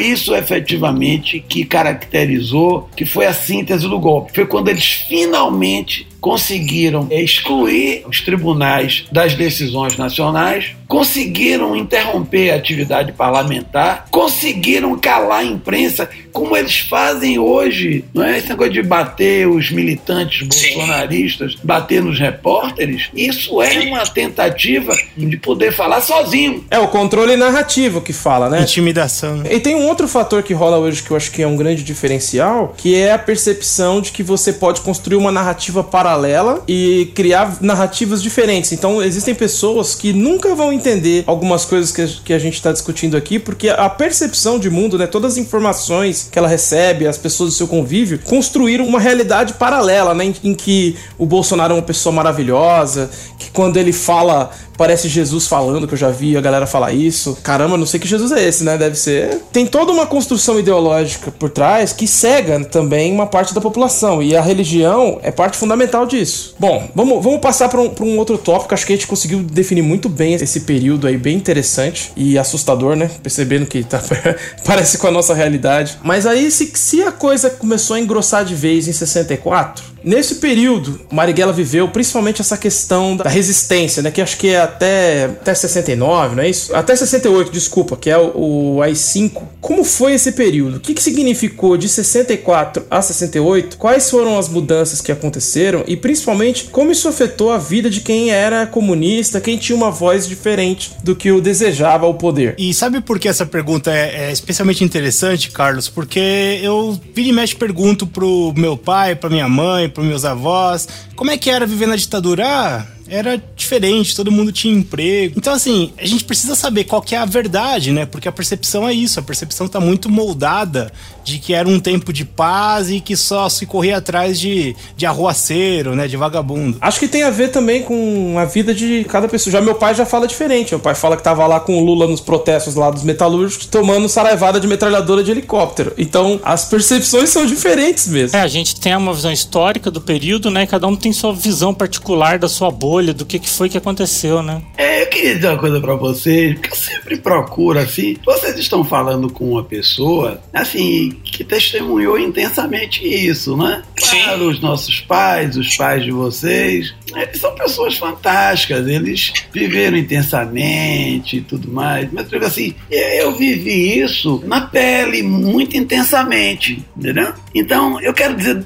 foi 0.00 0.06
isso 0.06 0.34
efetivamente 0.34 1.44
que 1.46 1.62
caracterizou, 1.62 2.88
que 2.96 3.04
foi 3.04 3.26
a 3.26 3.34
síntese 3.34 3.86
do 3.86 3.98
golpe. 3.98 4.32
Foi 4.34 4.46
quando 4.46 4.68
eles 4.68 5.04
finalmente 5.06 6.06
conseguiram 6.20 7.08
excluir 7.10 8.04
os 8.06 8.20
tribunais 8.20 9.04
das 9.10 9.34
decisões 9.34 9.96
nacionais, 9.96 10.72
conseguiram 10.86 11.76
interromper 11.76 12.50
a 12.50 12.56
atividade 12.56 13.12
parlamentar, 13.12 14.06
conseguiram 14.10 14.98
calar 14.98 15.40
a 15.40 15.44
imprensa, 15.44 16.08
como 16.32 16.56
eles 16.56 16.80
fazem 16.80 17.38
hoje. 17.38 18.04
Não 18.12 18.24
é 18.24 18.38
esse 18.38 18.48
negócio 18.48 18.72
de 18.72 18.82
bater 18.82 19.48
os 19.48 19.70
militantes 19.70 20.46
bolsonaristas, 20.46 21.56
bater 21.62 22.02
nos 22.02 22.18
repórteres. 22.18 23.08
Isso 23.14 23.62
é 23.62 23.80
uma 23.80 24.04
tentativa 24.06 24.92
de 25.16 25.36
poder 25.36 25.72
falar 25.72 26.00
sozinho. 26.00 26.64
É 26.70 26.78
o 26.78 26.88
controle 26.88 27.36
narrativo 27.36 28.00
que 28.00 28.12
fala, 28.12 28.48
né? 28.50 28.62
Intimidação. 28.62 29.36
Né? 29.36 29.54
E 29.54 29.60
tem 29.60 29.76
um 29.76 29.86
outro 29.86 30.08
fator 30.08 30.42
que 30.42 30.52
rola 30.52 30.78
hoje 30.78 31.02
que 31.02 31.10
eu 31.10 31.16
acho 31.16 31.30
que 31.30 31.42
é 31.42 31.46
um 31.46 31.56
grande 31.56 31.82
diferencial, 31.84 32.74
que 32.76 32.96
é 32.96 33.12
a 33.12 33.18
percepção 33.18 34.00
de 34.00 34.10
que 34.10 34.22
você 34.22 34.52
pode 34.52 34.80
construir 34.80 35.16
uma 35.16 35.30
narrativa 35.30 35.84
paralela 36.10 36.62
e 36.66 37.12
criar 37.14 37.58
narrativas 37.60 38.20
diferentes. 38.20 38.72
Então, 38.72 39.00
existem 39.00 39.34
pessoas 39.34 39.94
que 39.94 40.12
nunca 40.12 40.54
vão 40.54 40.72
entender 40.72 41.22
algumas 41.26 41.64
coisas 41.64 41.92
que 41.92 42.32
a, 42.32 42.38
gente 42.38 42.54
está 42.54 42.72
discutindo 42.72 43.16
aqui, 43.16 43.38
porque 43.38 43.68
a 43.68 43.88
percepção 43.88 44.58
de 44.58 44.68
mundo, 44.68 44.98
né, 44.98 45.06
todas 45.06 45.32
as 45.32 45.38
informações 45.38 46.28
que 46.30 46.38
ela 46.38 46.48
recebe, 46.48 47.06
as 47.06 47.16
pessoas 47.16 47.50
do 47.50 47.56
seu 47.56 47.68
convívio, 47.68 48.18
construíram 48.24 48.86
uma 48.86 48.98
realidade 48.98 49.54
paralela, 49.54 50.14
né, 50.14 50.32
em 50.42 50.54
que 50.54 50.96
o 51.16 51.26
Bolsonaro 51.26 51.74
é 51.74 51.76
uma 51.76 51.82
pessoa 51.82 52.12
maravilhosa, 52.12 53.10
que 53.38 53.50
quando 53.50 53.76
ele 53.76 53.92
fala 53.92 54.50
parece 54.80 55.10
Jesus 55.10 55.46
falando, 55.46 55.86
que 55.86 55.92
eu 55.92 55.98
já 55.98 56.08
vi 56.08 56.38
a 56.38 56.40
galera 56.40 56.66
falar 56.66 56.90
isso. 56.90 57.36
Caramba, 57.42 57.76
não 57.76 57.84
sei 57.84 58.00
que 58.00 58.08
Jesus 58.08 58.32
é 58.32 58.42
esse, 58.42 58.64
né? 58.64 58.78
Deve 58.78 58.96
ser. 58.96 59.42
Tem 59.52 59.66
toda 59.66 59.92
uma 59.92 60.06
construção 60.06 60.58
ideológica 60.58 61.30
por 61.30 61.50
trás 61.50 61.92
que 61.92 62.06
cega 62.06 62.64
também 62.64 63.12
uma 63.12 63.26
parte 63.26 63.52
da 63.52 63.60
população. 63.60 64.22
E 64.22 64.34
a 64.34 64.40
religião 64.40 65.20
é 65.22 65.30
parte 65.30 65.58
fundamental 65.58 65.99
disso. 66.06 66.54
Bom, 66.58 66.90
vamos, 66.94 67.22
vamos 67.22 67.40
passar 67.40 67.68
para 67.68 67.80
um, 67.80 67.92
um 68.00 68.18
outro 68.18 68.38
tópico. 68.38 68.74
Acho 68.74 68.86
que 68.86 68.92
a 68.92 68.96
gente 68.96 69.06
conseguiu 69.06 69.42
definir 69.42 69.82
muito 69.82 70.08
bem 70.08 70.34
esse 70.34 70.60
período 70.60 71.06
aí, 71.06 71.16
bem 71.16 71.36
interessante 71.36 72.12
e 72.16 72.38
assustador, 72.38 72.96
né? 72.96 73.10
Percebendo 73.22 73.66
que 73.66 73.82
tá, 73.84 74.02
parece 74.64 74.98
com 74.98 75.06
a 75.06 75.10
nossa 75.10 75.34
realidade. 75.34 75.98
Mas 76.02 76.26
aí, 76.26 76.50
se, 76.50 76.70
se 76.74 77.02
a 77.02 77.12
coisa 77.12 77.50
começou 77.50 77.96
a 77.96 78.00
engrossar 78.00 78.44
de 78.44 78.54
vez 78.54 78.88
em 78.88 78.92
64, 78.92 79.84
nesse 80.02 80.36
período, 80.36 81.00
Marighella 81.10 81.52
viveu 81.52 81.88
principalmente 81.88 82.40
essa 82.40 82.56
questão 82.56 83.16
da 83.16 83.28
resistência, 83.28 84.02
né? 84.02 84.10
Que 84.10 84.20
acho 84.20 84.36
que 84.36 84.48
é 84.48 84.60
até, 84.60 85.24
até 85.24 85.54
69, 85.54 86.36
não 86.36 86.42
é 86.42 86.48
isso? 86.48 86.74
Até 86.74 86.94
68, 86.94 87.52
desculpa, 87.52 87.96
que 87.96 88.10
é 88.10 88.18
o, 88.18 88.76
o 88.76 88.82
AI-5. 88.82 89.42
Como 89.60 89.84
foi 89.84 90.14
esse 90.14 90.32
período? 90.32 90.76
O 90.76 90.80
que, 90.80 90.94
que 90.94 91.02
significou 91.02 91.76
de 91.76 91.88
64 91.88 92.84
a 92.90 93.02
68? 93.02 93.76
Quais 93.76 94.10
foram 94.10 94.38
as 94.38 94.48
mudanças 94.48 95.00
que 95.00 95.12
aconteceram? 95.12 95.84
E 95.86 95.96
principalmente, 95.96 96.64
como 96.64 96.90
isso 96.90 97.08
afetou 97.08 97.52
a 97.52 97.58
vida 97.58 97.90
de 97.90 98.00
quem 98.00 98.30
era 98.30 98.66
comunista, 98.66 99.40
quem 99.40 99.58
tinha 99.58 99.76
uma 99.76 99.90
voz 99.90 100.26
diferente 100.26 100.92
do 101.04 101.14
que 101.14 101.30
o 101.30 101.40
desejava 101.40 102.06
o 102.06 102.14
poder? 102.14 102.54
E 102.58 102.72
sabe 102.72 103.00
por 103.00 103.18
que 103.18 103.28
essa 103.28 103.44
pergunta 103.44 103.92
é, 103.92 104.28
é 104.28 104.32
especialmente 104.32 104.84
interessante, 104.84 105.50
Carlos? 105.50 105.88
Porque 105.88 106.60
eu 106.62 106.98
vira 107.14 107.28
e 107.28 107.32
mexe 107.32 107.54
pergunto 107.54 108.06
pro 108.06 108.54
meu 108.56 108.76
pai, 108.76 109.14
pra 109.14 109.28
minha 109.28 109.48
mãe, 109.48 109.89
pros 109.90 110.06
meus 110.06 110.24
avós, 110.24 110.88
como 111.16 111.30
é 111.30 111.38
que 111.38 111.50
era 111.50 111.66
viver 111.66 111.86
na 111.86 111.96
ditadura? 111.96 112.46
Ah, 112.46 112.86
era 113.10 113.42
diferente, 113.56 114.14
todo 114.14 114.30
mundo 114.30 114.52
tinha 114.52 114.72
emprego. 114.72 115.34
Então, 115.36 115.52
assim, 115.52 115.92
a 115.98 116.06
gente 116.06 116.24
precisa 116.24 116.54
saber 116.54 116.84
qual 116.84 117.02
que 117.02 117.14
é 117.14 117.18
a 117.18 117.24
verdade, 117.24 117.92
né? 117.92 118.06
Porque 118.06 118.28
a 118.28 118.32
percepção 118.32 118.88
é 118.88 118.94
isso, 118.94 119.18
a 119.18 119.22
percepção 119.22 119.66
está 119.66 119.80
muito 119.80 120.08
moldada 120.08 120.92
de 121.24 121.38
que 121.38 121.52
era 121.52 121.68
um 121.68 121.78
tempo 121.78 122.12
de 122.12 122.24
paz 122.24 122.90
e 122.90 123.00
que 123.00 123.16
só 123.16 123.48
se 123.48 123.66
corria 123.66 123.98
atrás 123.98 124.38
de, 124.38 124.74
de 124.96 125.06
arruaceiro, 125.06 125.94
né? 125.94 126.06
De 126.06 126.16
vagabundo. 126.16 126.78
Acho 126.80 126.98
que 126.98 127.08
tem 127.08 127.22
a 127.22 127.30
ver 127.30 127.48
também 127.48 127.82
com 127.82 128.36
a 128.38 128.44
vida 128.44 128.74
de 128.74 129.04
cada 129.04 129.28
pessoa. 129.28 129.52
Já 129.52 129.60
meu 129.60 129.74
pai 129.74 129.94
já 129.94 130.06
fala 130.06 130.26
diferente. 130.26 130.70
Meu 130.70 130.80
pai 130.80 130.94
fala 130.94 131.16
que 131.16 131.22
tava 131.22 131.46
lá 131.46 131.60
com 131.60 131.76
o 131.78 131.84
Lula 131.84 132.06
nos 132.06 132.20
protestos 132.20 132.74
lá 132.74 132.90
dos 132.90 133.02
metalúrgicos, 133.02 133.66
tomando 133.66 134.08
saraivada 134.08 134.60
de 134.60 134.66
metralhadora 134.66 135.22
de 135.22 135.30
helicóptero. 135.30 135.92
Então, 135.98 136.40
as 136.44 136.64
percepções 136.64 137.30
são 137.30 137.44
diferentes 137.44 138.06
mesmo. 138.08 138.36
É, 138.36 138.40
a 138.40 138.48
gente 138.48 138.78
tem 138.78 138.94
uma 138.96 139.12
visão 139.12 139.32
histórica 139.32 139.90
do 139.90 140.00
período, 140.00 140.50
né? 140.50 140.66
Cada 140.66 140.86
um 140.86 140.96
tem 140.96 141.12
sua 141.12 141.32
visão 141.32 141.74
particular 141.74 142.38
da 142.38 142.48
sua 142.48 142.70
bolha, 142.70 142.99
do 143.14 143.24
que, 143.24 143.38
que 143.38 143.48
foi 143.48 143.68
que 143.68 143.78
aconteceu, 143.78 144.42
né? 144.42 144.62
É, 144.76 145.02
eu 145.02 145.06
queria 145.06 145.34
dizer 145.34 145.48
uma 145.48 145.58
coisa 145.58 145.80
para 145.80 145.94
vocês, 145.94 146.58
que 146.58 146.70
eu 146.70 146.76
sempre 146.76 147.16
procuro, 147.16 147.78
assim, 147.78 148.16
vocês 148.24 148.58
estão 148.58 148.84
falando 148.84 149.30
com 149.30 149.52
uma 149.52 149.64
pessoa, 149.64 150.40
assim, 150.52 151.10
que 151.24 151.42
testemunhou 151.42 152.18
intensamente 152.18 153.06
isso, 153.06 153.56
né? 153.56 153.82
Claro, 153.96 154.48
os 154.48 154.60
nossos 154.60 155.00
pais, 155.00 155.56
os 155.56 155.76
pais 155.76 156.04
de 156.04 156.10
vocês, 156.10 156.94
eles 157.14 157.40
são 157.40 157.54
pessoas 157.54 157.96
fantásticas, 157.96 158.86
eles 158.86 159.32
viveram 159.52 159.96
intensamente 159.96 161.38
e 161.38 161.40
tudo 161.40 161.70
mais, 161.70 162.08
mas 162.12 162.30
eu 162.32 162.40
assim, 162.44 162.74
eu 162.90 163.32
vivi 163.36 164.00
isso 164.00 164.42
na 164.44 164.62
pele 164.62 165.22
muito 165.22 165.76
intensamente, 165.76 166.82
entendeu? 166.96 167.32
Então, 167.54 168.00
eu 168.00 168.12
quero 168.12 168.36
dizer 168.36 168.64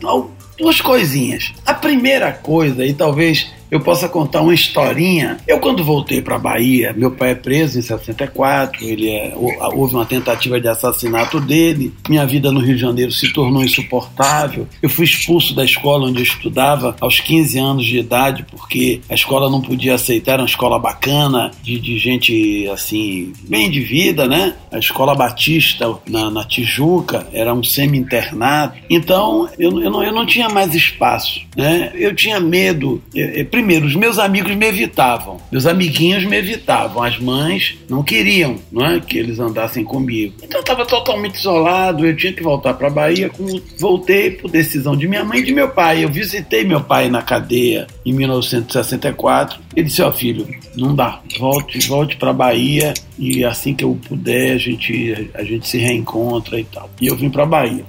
duas 0.58 0.80
coisinhas. 0.80 1.52
A 1.66 1.74
primeira 1.74 2.32
coisa, 2.32 2.84
e 2.84 2.92
talvez 2.92 3.52
eu 3.74 3.80
possa 3.80 4.08
contar 4.08 4.40
uma 4.40 4.54
historinha. 4.54 5.38
Eu, 5.48 5.58
quando 5.58 5.82
voltei 5.82 6.22
para 6.22 6.38
Bahia, 6.38 6.92
meu 6.96 7.10
pai 7.10 7.32
é 7.32 7.34
preso 7.34 7.78
em 7.78 7.82
64, 7.82 8.84
ele 8.84 9.10
é, 9.10 9.34
houve 9.36 9.94
uma 9.94 10.06
tentativa 10.06 10.60
de 10.60 10.68
assassinato 10.68 11.40
dele, 11.40 11.92
minha 12.08 12.24
vida 12.24 12.52
no 12.52 12.60
Rio 12.60 12.76
de 12.76 12.80
Janeiro 12.80 13.10
se 13.10 13.32
tornou 13.32 13.64
insuportável. 13.64 14.68
Eu 14.80 14.88
fui 14.88 15.04
expulso 15.04 15.54
da 15.54 15.64
escola 15.64 16.06
onde 16.06 16.20
eu 16.20 16.22
estudava 16.22 16.94
aos 17.00 17.18
15 17.18 17.58
anos 17.58 17.84
de 17.84 17.98
idade, 17.98 18.46
porque 18.48 19.00
a 19.08 19.14
escola 19.14 19.50
não 19.50 19.60
podia 19.60 19.94
aceitar, 19.94 20.34
era 20.34 20.42
uma 20.42 20.48
escola 20.48 20.78
bacana, 20.78 21.50
de, 21.62 21.78
de 21.80 21.98
gente 21.98 22.68
assim, 22.72 23.32
bem 23.48 23.70
de 23.70 23.80
vida, 23.80 24.28
né? 24.28 24.54
A 24.70 24.78
escola 24.78 25.14
Batista 25.14 25.98
na, 26.08 26.30
na 26.30 26.44
Tijuca 26.44 27.26
era 27.32 27.52
um 27.52 27.64
semi-internato. 27.64 28.78
Então, 28.88 29.48
eu, 29.58 29.80
eu, 29.80 29.90
não, 29.90 30.02
eu 30.02 30.12
não 30.12 30.26
tinha 30.26 30.48
mais 30.48 30.74
espaço, 30.74 31.40
né? 31.56 31.92
Eu 31.94 32.14
tinha 32.14 32.38
medo. 32.38 33.02
Eu, 33.14 33.28
eu, 33.30 33.46
primeiro, 33.64 33.86
os 33.86 33.96
meus 33.96 34.18
amigos 34.18 34.54
me 34.54 34.66
evitavam, 34.66 35.38
meus 35.50 35.64
amiguinhos 35.64 36.22
me 36.24 36.36
evitavam, 36.36 37.02
as 37.02 37.18
mães 37.18 37.78
não 37.88 38.02
queriam 38.02 38.56
não 38.70 38.84
é, 38.84 39.00
que 39.00 39.16
eles 39.16 39.40
andassem 39.40 39.82
comigo. 39.82 40.34
Então 40.42 40.58
eu 40.58 40.60
estava 40.60 40.84
totalmente 40.84 41.36
isolado, 41.36 42.04
eu 42.04 42.14
tinha 42.14 42.32
que 42.34 42.42
voltar 42.42 42.74
para 42.74 42.88
a 42.88 42.90
Bahia. 42.90 43.30
Voltei 43.78 44.32
por 44.32 44.50
decisão 44.50 44.94
de 44.94 45.08
minha 45.08 45.24
mãe 45.24 45.38
e 45.38 45.42
de 45.42 45.52
meu 45.52 45.70
pai. 45.70 46.04
Eu 46.04 46.10
visitei 46.10 46.62
meu 46.62 46.82
pai 46.82 47.08
na 47.08 47.22
cadeia 47.22 47.86
em 48.04 48.12
1964. 48.12 49.58
Ele 49.74 49.86
disse: 49.86 50.02
Ó, 50.02 50.10
oh, 50.10 50.12
filho, 50.12 50.46
não 50.76 50.94
dá, 50.94 51.20
volte, 51.38 51.78
volte 51.88 52.16
para 52.16 52.30
a 52.30 52.34
Bahia 52.34 52.92
e 53.18 53.44
assim 53.44 53.74
que 53.74 53.84
eu 53.84 53.98
puder 54.06 54.52
a 54.52 54.58
gente, 54.58 55.30
a 55.32 55.42
gente 55.42 55.66
se 55.66 55.78
reencontra 55.78 56.60
e 56.60 56.64
tal. 56.64 56.90
E 57.00 57.06
eu 57.06 57.16
vim 57.16 57.30
para 57.30 57.44
a 57.44 57.46
Bahia. 57.46 57.84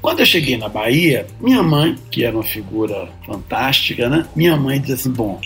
Quando 0.00 0.20
eu 0.20 0.26
cheguei 0.26 0.56
na 0.56 0.68
Bahia, 0.68 1.26
minha 1.40 1.62
mãe, 1.62 1.96
que 2.10 2.24
era 2.24 2.36
uma 2.36 2.42
figura 2.42 3.08
fantástica, 3.26 4.08
né? 4.08 4.26
Minha 4.34 4.56
mãe 4.56 4.80
disse 4.80 4.92
assim: 4.92 5.10
bom, 5.10 5.40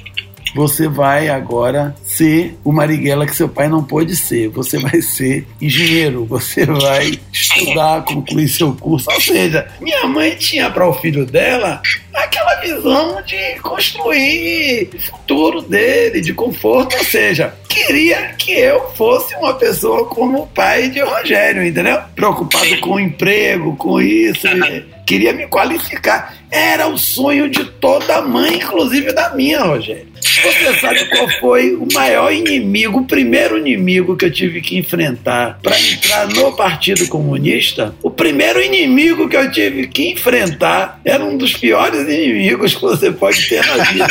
você 0.55 0.89
vai 0.89 1.29
agora 1.29 1.95
ser 2.03 2.57
o 2.65 2.73
Marighella 2.73 3.27
que 3.27 3.37
seu 3.37 3.49
pai 3.49 3.69
não 3.69 3.85
pôde 3.85 4.17
ser. 4.17 4.49
Você 4.49 4.79
vai 4.79 5.03
ser 5.03 5.47
engenheiro, 5.61 6.25
você 6.25 6.65
vai 6.65 7.19
estudar, 7.31 8.05
concluir 8.05 8.49
seu 8.49 8.73
curso. 8.73 9.11
Ou 9.11 9.21
seja, 9.21 9.69
minha 9.81 10.07
mãe 10.07 10.35
tinha 10.37 10.71
para 10.71 10.89
o 10.89 10.95
filho 10.95 11.27
dela 11.27 11.83
aquela 12.15 12.55
visão 12.63 13.23
de 13.23 13.61
construir 13.61 14.89
o 14.95 14.99
futuro 14.99 15.61
dele, 15.61 16.23
de 16.23 16.33
conforto. 16.33 16.97
Ou 16.97 17.05
seja, 17.05 17.55
queria 17.87 18.35
que 18.39 18.53
eu 18.53 18.91
fosse 18.93 19.35
uma 19.37 19.55
pessoa 19.55 20.07
como 20.07 20.43
o 20.43 20.47
pai 20.49 20.91
de 20.91 21.01
Rogério, 21.01 21.65
entendeu? 21.65 22.01
Preocupado 22.15 22.81
com 22.81 22.95
o 22.95 23.01
emprego, 23.01 23.77
com 23.77 24.01
isso. 24.01 24.47
Queria 25.07 25.33
me 25.33 25.47
qualificar. 25.47 26.35
Era 26.51 26.89
o 26.89 26.99
sonho 26.99 27.49
de 27.49 27.65
toda 27.65 28.21
mãe, 28.23 28.57
inclusive 28.57 29.13
da 29.13 29.33
minha, 29.35 29.63
Rogério. 29.63 30.09
Você 30.21 30.81
sabe 30.81 31.05
qual 31.07 31.29
foi 31.41 31.77
o 31.77 31.87
maior 31.93 32.33
inimigo, 32.33 33.01
o 33.01 33.07
primeiro 33.07 33.57
inimigo 33.57 34.17
que 34.17 34.25
eu 34.25 34.33
tive 34.33 34.61
que 34.61 34.77
enfrentar 34.77 35.61
para 35.63 35.79
entrar 35.79 36.27
no 36.29 36.57
Partido 36.57 37.07
Comunista? 37.07 37.95
O 38.03 38.11
primeiro 38.11 38.61
inimigo 38.61 39.29
que 39.29 39.37
eu 39.37 39.51
tive 39.51 39.87
que 39.87 40.11
enfrentar 40.11 41.01
era 41.05 41.25
um 41.25 41.37
dos 41.37 41.53
piores 41.53 42.01
inimigos 42.01 42.75
que 42.75 42.83
você 42.83 43.13
pode 43.13 43.49
ter 43.49 43.65
na 43.65 43.85
vida. 43.85 44.09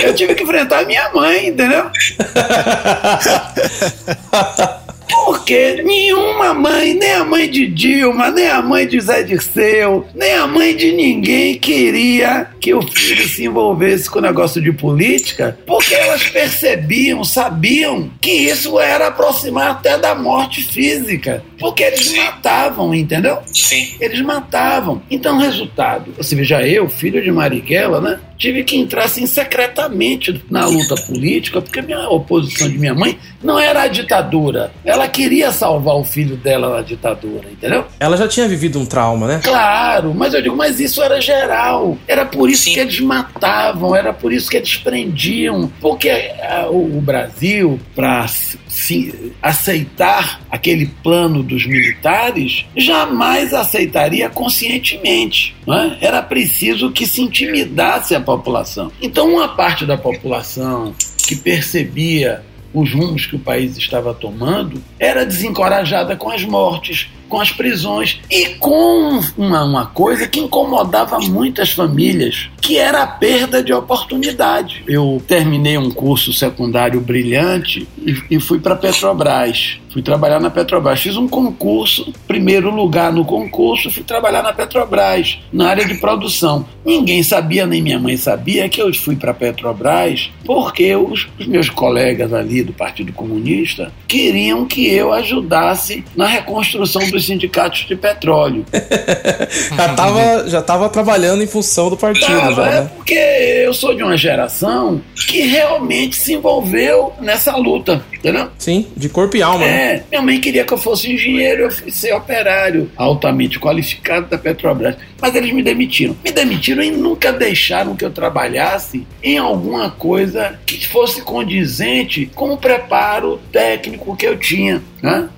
Eu 0.00 0.14
tive 0.14 0.34
que 0.34 0.42
enfrentar 0.42 0.86
minha 0.86 1.10
mãe, 1.12 1.48
entendeu? 1.48 1.90
Porque 5.08 5.82
nenhuma 5.82 6.52
mãe, 6.52 6.94
nem 6.94 7.12
a 7.12 7.24
mãe 7.24 7.48
de 7.48 7.66
Dilma, 7.66 8.30
nem 8.30 8.48
a 8.48 8.60
mãe 8.62 8.86
de 8.86 9.00
Zé 9.00 9.22
Dirceu, 9.22 10.06
nem 10.14 10.34
a 10.34 10.46
mãe 10.46 10.74
de 10.74 10.92
ninguém 10.92 11.58
queria 11.58 12.48
que 12.60 12.74
o 12.74 12.82
filho 12.82 13.28
se 13.28 13.44
envolvesse 13.44 14.10
com 14.10 14.18
o 14.18 14.22
negócio 14.22 14.60
de 14.60 14.72
política, 14.72 15.58
porque 15.66 15.94
elas 15.94 16.28
percebiam, 16.28 17.24
sabiam 17.24 18.10
que 18.20 18.30
isso 18.30 18.78
era 18.80 19.08
aproximar 19.08 19.70
até 19.70 19.98
da 19.98 20.14
morte 20.14 20.62
física. 20.62 21.44
Porque 21.58 21.82
eles 21.82 22.06
Sim. 22.06 22.18
matavam, 22.18 22.94
entendeu? 22.94 23.38
Sim. 23.52 23.96
Eles 24.00 24.20
matavam. 24.20 25.02
Então, 25.10 25.38
resultado, 25.38 26.12
você 26.16 26.34
veja, 26.34 26.66
eu, 26.66 26.88
filho 26.88 27.22
de 27.22 27.30
Marighella, 27.30 28.00
né? 28.00 28.20
Tive 28.36 28.64
que 28.64 28.76
entrar 28.76 29.04
assim 29.04 29.26
secretamente 29.26 30.44
na 30.50 30.66
luta 30.66 30.94
política, 31.06 31.60
porque 31.60 31.80
a 31.80 31.82
minha 31.82 32.08
oposição 32.08 32.68
de 32.68 32.78
minha 32.78 32.94
mãe 32.94 33.18
não 33.42 33.58
era 33.58 33.82
a 33.82 33.88
ditadura. 33.88 34.72
Ela 34.84 35.08
queria 35.08 35.52
salvar 35.52 35.96
o 35.96 36.04
filho 36.04 36.36
dela 36.36 36.76
da 36.76 36.82
ditadura, 36.82 37.48
entendeu? 37.50 37.84
Ela 37.98 38.16
já 38.16 38.28
tinha 38.28 38.48
vivido 38.48 38.78
um 38.78 38.86
trauma, 38.86 39.26
né? 39.26 39.40
Claro, 39.42 40.14
mas 40.14 40.34
eu 40.34 40.42
digo, 40.42 40.56
mas 40.56 40.80
isso 40.80 41.02
era 41.02 41.20
geral. 41.20 41.96
Era 42.06 42.24
por 42.26 42.50
isso 42.50 42.64
Sim. 42.64 42.74
que 42.74 42.80
eles 42.80 43.00
matavam, 43.00 43.94
era 43.94 44.12
por 44.12 44.32
isso 44.32 44.50
que 44.50 44.56
eles 44.56 44.76
prendiam. 44.76 45.70
Porque 45.80 46.10
a, 46.10 46.68
o, 46.68 46.98
o 46.98 47.00
Brasil, 47.00 47.80
para 47.94 48.26
se 48.76 49.32
aceitar 49.40 50.42
aquele 50.50 50.86
plano 51.02 51.42
dos 51.42 51.66
militares, 51.66 52.66
jamais 52.76 53.54
aceitaria 53.54 54.28
conscientemente. 54.28 55.56
É? 55.66 56.06
Era 56.06 56.22
preciso 56.22 56.92
que 56.92 57.06
se 57.06 57.22
intimidasse 57.22 58.14
a 58.14 58.20
população. 58.20 58.92
Então, 59.00 59.32
uma 59.32 59.48
parte 59.48 59.86
da 59.86 59.96
população 59.96 60.94
que 61.26 61.34
percebia 61.36 62.44
os 62.74 62.92
rumos 62.92 63.24
que 63.24 63.36
o 63.36 63.40
país 63.40 63.78
estava 63.78 64.12
tomando 64.12 64.82
era 64.98 65.24
desencorajada 65.24 66.14
com 66.14 66.28
as 66.28 66.44
mortes, 66.44 67.08
com 67.28 67.40
as 67.40 67.50
prisões 67.50 68.20
e 68.30 68.50
com 68.56 69.20
uma, 69.36 69.64
uma 69.64 69.86
coisa 69.86 70.26
que 70.26 70.40
incomodava 70.40 71.18
muitas 71.18 71.70
famílias, 71.70 72.48
que 72.60 72.78
era 72.78 73.02
a 73.02 73.06
perda 73.06 73.62
de 73.62 73.72
oportunidade. 73.72 74.82
Eu 74.86 75.22
terminei 75.26 75.78
um 75.78 75.90
curso 75.90 76.32
secundário 76.32 77.00
brilhante 77.00 77.88
e, 77.98 78.22
e 78.30 78.40
fui 78.40 78.58
para 78.58 78.76
Petrobras. 78.76 79.78
Fui 79.96 80.02
trabalhar 80.02 80.38
na 80.38 80.50
Petrobras. 80.50 81.00
Fiz 81.00 81.16
um 81.16 81.26
concurso, 81.26 82.12
primeiro 82.28 82.70
lugar 82.70 83.10
no 83.10 83.24
concurso, 83.24 83.90
fui 83.90 84.02
trabalhar 84.02 84.42
na 84.42 84.52
Petrobras, 84.52 85.38
na 85.50 85.70
área 85.70 85.86
de 85.86 85.94
produção. 85.94 86.66
Ninguém 86.84 87.22
sabia, 87.22 87.66
nem 87.66 87.80
minha 87.80 87.98
mãe 87.98 88.14
sabia, 88.14 88.68
que 88.68 88.80
eu 88.80 88.92
fui 88.94 89.16
para 89.16 89.32
Petrobras 89.32 90.30
porque 90.44 90.94
os, 90.94 91.26
os 91.40 91.46
meus 91.46 91.70
colegas 91.70 92.32
ali 92.32 92.62
do 92.62 92.72
Partido 92.72 93.12
Comunista 93.12 93.90
queriam 94.06 94.66
que 94.66 94.86
eu 94.86 95.12
ajudasse 95.12 96.04
na 96.14 96.26
reconstrução 96.26 97.02
do 97.10 97.16
dos 97.16 97.24
sindicatos 97.24 97.86
de 97.86 97.96
petróleo. 97.96 98.64
já 99.74 99.86
estava 99.86 100.48
já 100.48 100.62
tava 100.62 100.88
trabalhando 100.88 101.42
em 101.42 101.46
função 101.46 101.88
do 101.88 101.96
partido. 101.96 102.26
Tava, 102.26 102.64
já, 102.64 102.70
né? 102.70 102.78
É 102.78 102.82
porque 102.82 103.14
eu 103.14 103.72
sou 103.72 103.94
de 103.94 104.02
uma 104.02 104.16
geração 104.16 105.00
que 105.28 105.40
realmente 105.40 106.16
se 106.16 106.34
envolveu 106.34 107.14
nessa 107.20 107.56
luta, 107.56 108.04
entendeu? 108.12 108.50
Sim, 108.58 108.86
de 108.94 109.08
corpo 109.08 109.36
e 109.36 109.42
alma. 109.42 109.64
Né? 109.64 109.85
É, 109.86 110.02
minha 110.10 110.22
mãe 110.22 110.40
queria 110.40 110.64
que 110.64 110.72
eu 110.72 110.78
fosse 110.78 111.12
engenheiro, 111.12 111.62
eu 111.62 111.70
fui 111.70 111.90
ser 111.90 112.12
operário 112.12 112.90
altamente 112.96 113.60
qualificado 113.60 114.26
da 114.26 114.36
Petrobras. 114.36 114.96
Mas 115.20 115.34
eles 115.34 115.52
me 115.52 115.62
demitiram. 115.62 116.16
Me 116.24 116.32
demitiram 116.32 116.82
e 116.82 116.90
nunca 116.90 117.32
deixaram 117.32 117.94
que 117.94 118.04
eu 118.04 118.10
trabalhasse 118.10 119.06
em 119.22 119.38
alguma 119.38 119.90
coisa 119.90 120.58
que 120.66 120.86
fosse 120.86 121.22
condizente 121.22 122.30
com 122.34 122.52
o 122.52 122.58
preparo 122.58 123.40
técnico 123.52 124.16
que 124.16 124.26
eu 124.26 124.36
tinha. 124.36 124.82
Né? 125.00 125.28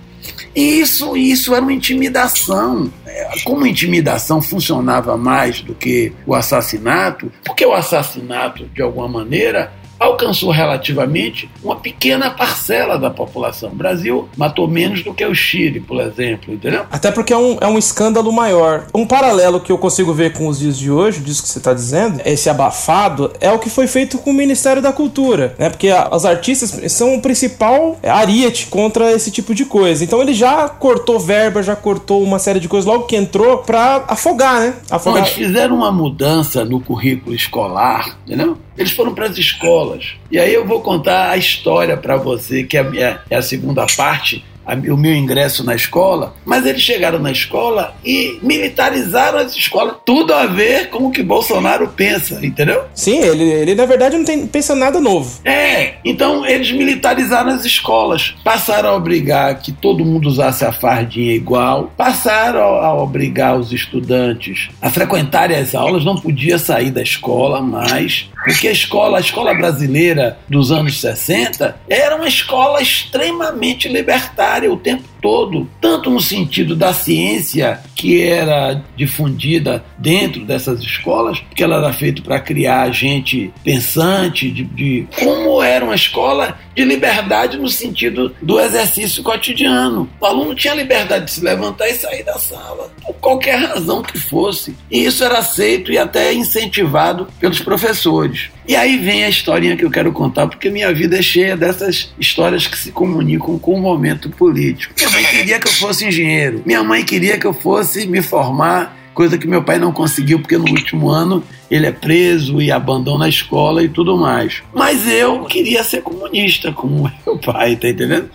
E 0.54 0.80
isso, 0.80 1.16
isso 1.16 1.54
era 1.54 1.62
uma 1.62 1.72
intimidação. 1.72 2.90
É, 3.06 3.28
como 3.44 3.66
intimidação 3.66 4.40
funcionava 4.40 5.16
mais 5.16 5.60
do 5.60 5.74
que 5.74 6.12
o 6.26 6.34
assassinato, 6.34 7.30
porque 7.44 7.64
o 7.64 7.74
assassinato, 7.74 8.68
de 8.74 8.82
alguma 8.82 9.08
maneira, 9.08 9.72
alcançou 9.98 10.50
relativamente 10.50 11.50
uma 11.62 11.76
pequena 11.76 12.30
parcela 12.30 12.98
da 12.98 13.10
população. 13.10 13.70
O 13.70 13.74
Brasil 13.74 14.28
matou 14.36 14.68
menos 14.68 15.02
do 15.02 15.12
que 15.12 15.24
o 15.24 15.34
Chile, 15.34 15.80
por 15.80 16.00
exemplo, 16.00 16.54
entendeu? 16.54 16.84
Até 16.90 17.10
porque 17.10 17.32
é 17.32 17.36
um, 17.36 17.58
é 17.60 17.66
um 17.66 17.78
escândalo 17.78 18.32
maior. 18.32 18.86
Um 18.94 19.06
paralelo 19.06 19.60
que 19.60 19.72
eu 19.72 19.78
consigo 19.78 20.12
ver 20.12 20.32
com 20.32 20.46
os 20.46 20.58
dias 20.58 20.78
de 20.78 20.90
hoje, 20.90 21.20
disso 21.20 21.42
que 21.42 21.48
você 21.48 21.58
está 21.58 21.74
dizendo, 21.74 22.20
esse 22.24 22.48
abafado, 22.48 23.32
é 23.40 23.50
o 23.50 23.58
que 23.58 23.70
foi 23.70 23.86
feito 23.86 24.18
com 24.18 24.30
o 24.30 24.34
Ministério 24.34 24.80
da 24.80 24.92
Cultura, 24.92 25.54
né? 25.58 25.68
Porque 25.68 25.88
a, 25.88 26.08
os 26.12 26.24
artistas 26.24 26.92
são 26.92 27.14
o 27.14 27.22
principal 27.22 27.98
ariete 28.02 28.66
contra 28.66 29.12
esse 29.12 29.30
tipo 29.30 29.54
de 29.54 29.64
coisa. 29.64 30.04
Então 30.04 30.20
ele 30.22 30.34
já 30.34 30.68
cortou 30.68 31.18
verba, 31.18 31.62
já 31.62 31.74
cortou 31.74 32.22
uma 32.22 32.38
série 32.38 32.60
de 32.60 32.68
coisas 32.68 32.86
logo 32.86 33.04
que 33.04 33.16
entrou 33.16 33.58
para 33.58 34.04
afogar, 34.08 34.60
né? 34.60 34.74
Afogar. 34.90 35.22
Eles 35.22 35.32
fizeram 35.32 35.76
uma 35.76 35.90
mudança 35.90 36.64
no 36.64 36.80
currículo 36.80 37.34
escolar, 37.34 38.18
entendeu? 38.26 38.56
Eles 38.78 38.92
foram 38.92 39.14
para 39.14 39.26
as 39.26 39.36
escolas. 39.36 40.14
E 40.30 40.38
aí 40.38 40.54
eu 40.54 40.64
vou 40.64 40.80
contar 40.80 41.30
a 41.30 41.36
história 41.36 41.96
para 41.96 42.16
você, 42.16 42.62
que 42.62 42.76
é 42.76 42.80
a, 42.80 42.84
minha, 42.84 43.20
é 43.28 43.36
a 43.36 43.42
segunda 43.42 43.84
parte 43.86 44.44
o 44.74 44.96
meu 44.96 45.14
ingresso 45.14 45.64
na 45.64 45.74
escola, 45.74 46.34
mas 46.44 46.66
eles 46.66 46.82
chegaram 46.82 47.18
na 47.18 47.32
escola 47.32 47.94
e 48.04 48.38
militarizaram 48.42 49.38
as 49.38 49.54
escolas. 49.54 49.96
Tudo 50.04 50.34
a 50.34 50.46
ver 50.46 50.90
com 50.90 51.06
o 51.06 51.10
que 51.10 51.22
Bolsonaro 51.22 51.88
pensa, 51.88 52.44
entendeu? 52.44 52.84
Sim, 52.94 53.20
ele, 53.20 53.44
ele 53.44 53.74
na 53.74 53.86
verdade 53.86 54.16
não 54.16 54.24
tem, 54.24 54.46
pensa 54.46 54.74
nada 54.74 55.00
novo. 55.00 55.40
É, 55.44 55.94
então 56.04 56.44
eles 56.46 56.70
militarizaram 56.72 57.50
as 57.50 57.64
escolas, 57.64 58.34
passaram 58.44 58.90
a 58.90 58.96
obrigar 58.96 59.58
que 59.60 59.72
todo 59.72 60.04
mundo 60.04 60.28
usasse 60.28 60.64
a 60.64 60.72
fardinha 60.72 61.34
igual, 61.34 61.92
passaram 61.96 62.60
a 62.60 62.94
obrigar 62.94 63.58
os 63.58 63.72
estudantes 63.72 64.68
a 64.80 64.90
frequentarem 64.90 65.56
as 65.56 65.74
aulas, 65.74 66.04
não 66.04 66.16
podia 66.16 66.58
sair 66.58 66.90
da 66.90 67.02
escola 67.02 67.60
mais, 67.60 68.28
porque 68.44 68.68
a 68.68 68.72
escola, 68.72 69.18
a 69.18 69.20
escola 69.20 69.54
brasileira 69.54 70.38
dos 70.48 70.70
anos 70.70 71.00
60 71.00 71.76
era 71.88 72.16
uma 72.16 72.28
escola 72.28 72.80
extremamente 72.80 73.88
libertária 73.88 74.57
área 74.58 74.72
o 74.72 74.76
tempo 74.76 75.04
todo, 75.22 75.68
tanto 75.80 76.10
no 76.10 76.20
sentido 76.20 76.74
da 76.74 76.92
ciência 76.92 77.80
que 77.94 78.22
era 78.22 78.82
difundida 78.96 79.84
dentro 79.96 80.44
dessas 80.44 80.80
escolas, 80.80 81.40
porque 81.40 81.62
ela 81.62 81.76
era 81.76 81.92
feita 81.92 82.22
para 82.22 82.40
criar 82.40 82.90
gente 82.92 83.52
pensante, 83.64 84.50
de, 84.50 84.64
de, 84.64 85.06
como 85.18 85.62
era 85.62 85.84
uma 85.84 85.94
escola 85.94 86.58
de 86.78 86.84
liberdade 86.84 87.58
no 87.58 87.68
sentido 87.68 88.32
do 88.40 88.60
exercício 88.60 89.20
cotidiano. 89.20 90.08
O 90.20 90.24
aluno 90.24 90.54
tinha 90.54 90.74
liberdade 90.74 91.24
de 91.24 91.32
se 91.32 91.40
levantar 91.40 91.88
e 91.88 91.94
sair 91.94 92.22
da 92.22 92.38
sala, 92.38 92.88
por 93.04 93.14
qualquer 93.14 93.58
razão 93.58 94.00
que 94.00 94.16
fosse. 94.16 94.76
E 94.88 95.04
isso 95.04 95.24
era 95.24 95.38
aceito 95.38 95.90
e 95.90 95.98
até 95.98 96.32
incentivado 96.32 97.26
pelos 97.40 97.58
professores. 97.58 98.50
E 98.66 98.76
aí 98.76 98.96
vem 98.96 99.24
a 99.24 99.28
historinha 99.28 99.76
que 99.76 99.84
eu 99.84 99.90
quero 99.90 100.12
contar, 100.12 100.46
porque 100.46 100.70
minha 100.70 100.92
vida 100.92 101.18
é 101.18 101.22
cheia 101.22 101.56
dessas 101.56 102.12
histórias 102.16 102.68
que 102.68 102.78
se 102.78 102.92
comunicam 102.92 103.58
com 103.58 103.74
o 103.74 103.80
momento 103.80 104.30
político. 104.30 104.94
Minha 104.96 105.10
mãe 105.10 105.24
queria 105.24 105.58
que 105.58 105.66
eu 105.66 105.72
fosse 105.72 106.06
engenheiro. 106.06 106.62
Minha 106.64 106.84
mãe 106.84 107.04
queria 107.04 107.38
que 107.38 107.46
eu 107.46 107.52
fosse 107.52 108.06
me 108.06 108.22
formar 108.22 108.97
coisa 109.18 109.36
que 109.36 109.48
meu 109.48 109.64
pai 109.64 109.80
não 109.80 109.90
conseguiu 109.90 110.38
porque 110.38 110.56
no 110.56 110.70
último 110.70 111.10
ano 111.10 111.42
ele 111.68 111.86
é 111.86 111.90
preso 111.90 112.62
e 112.62 112.70
abandona 112.70 113.24
a 113.24 113.28
escola 113.28 113.82
e 113.82 113.88
tudo 113.88 114.16
mais. 114.16 114.62
Mas 114.72 115.08
eu 115.08 115.42
queria 115.42 115.82
ser 115.82 116.02
comunista 116.02 116.70
como 116.70 117.10
meu 117.26 117.36
pai, 117.36 117.74
tá 117.74 117.88
entendendo? 117.88 118.30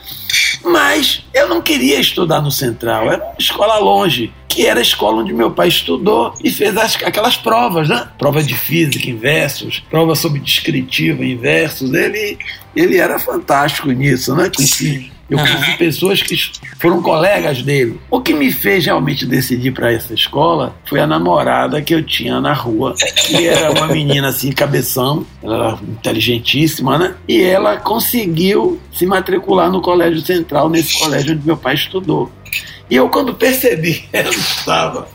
Mas 0.62 1.24
eu 1.34 1.48
não 1.48 1.62
queria 1.62 2.02
estudar 2.02 2.42
no 2.42 2.52
Central, 2.52 3.10
era 3.10 3.24
uma 3.24 3.36
escola 3.40 3.78
longe, 3.78 4.34
que 4.50 4.66
era 4.66 4.82
a 4.82 4.84
escola 4.84 5.22
onde 5.22 5.32
meu 5.32 5.52
pai 5.52 5.70
estudou 5.70 6.34
e 6.44 6.52
fez 6.52 6.76
as, 6.76 6.96
aquelas 6.98 7.38
provas, 7.38 7.88
né? 7.88 8.10
Prova 8.20 8.44
de 8.44 8.54
física 8.54 9.10
em 9.10 9.16
versos, 9.16 9.82
prova 9.90 10.16
sobre 10.16 10.42
descritiva 10.42 11.24
em 11.24 11.38
versos. 11.38 11.94
Ele, 11.94 12.38
ele 12.76 12.98
era 12.98 13.18
fantástico 13.18 13.90
nisso, 13.90 14.36
né? 14.36 14.52
Conheci 14.54 15.10
eu 15.30 15.38
conheci 15.38 15.78
pessoas 15.78 16.22
que 16.22 16.36
foram 16.80 17.02
colegas 17.02 17.62
dele. 17.62 18.00
O 18.10 18.22
que 18.22 18.34
me 18.34 18.52
fez 18.52 18.86
realmente 18.86 19.26
decidir 19.26 19.72
para 19.72 19.92
essa 19.92 20.14
escola 20.14 20.76
foi 20.86 21.00
a 21.00 21.08
namorada 21.08 21.82
que 21.82 21.94
eu 21.96 22.04
tinha 22.04 22.42
na 22.42 22.54
rua, 22.54 22.94
que 23.28 23.48
era 23.48 23.72
uma 23.72 23.88
menina 23.88 24.28
assim, 24.28 24.52
cabeção, 24.52 25.26
ela 25.42 25.56
era 25.56 25.80
inteligentíssima, 25.82 26.98
né? 26.98 27.16
E 27.28 27.42
ela 27.42 27.78
conseguiu 27.78 28.80
se 28.92 29.06
matricular 29.06 29.72
no 29.72 29.82
Colégio 29.82 30.22
Central, 30.22 30.70
nesse 30.70 31.00
colégio 31.00 31.34
onde 31.34 31.46
meu 31.46 31.58
pai 31.58 31.76
estudou. 31.76 32.32
E 32.90 32.96
eu, 32.96 33.10
quando 33.10 33.34
percebi 33.34 33.94
que 34.12 34.18
ela 34.18 34.30
estava 34.30 35.08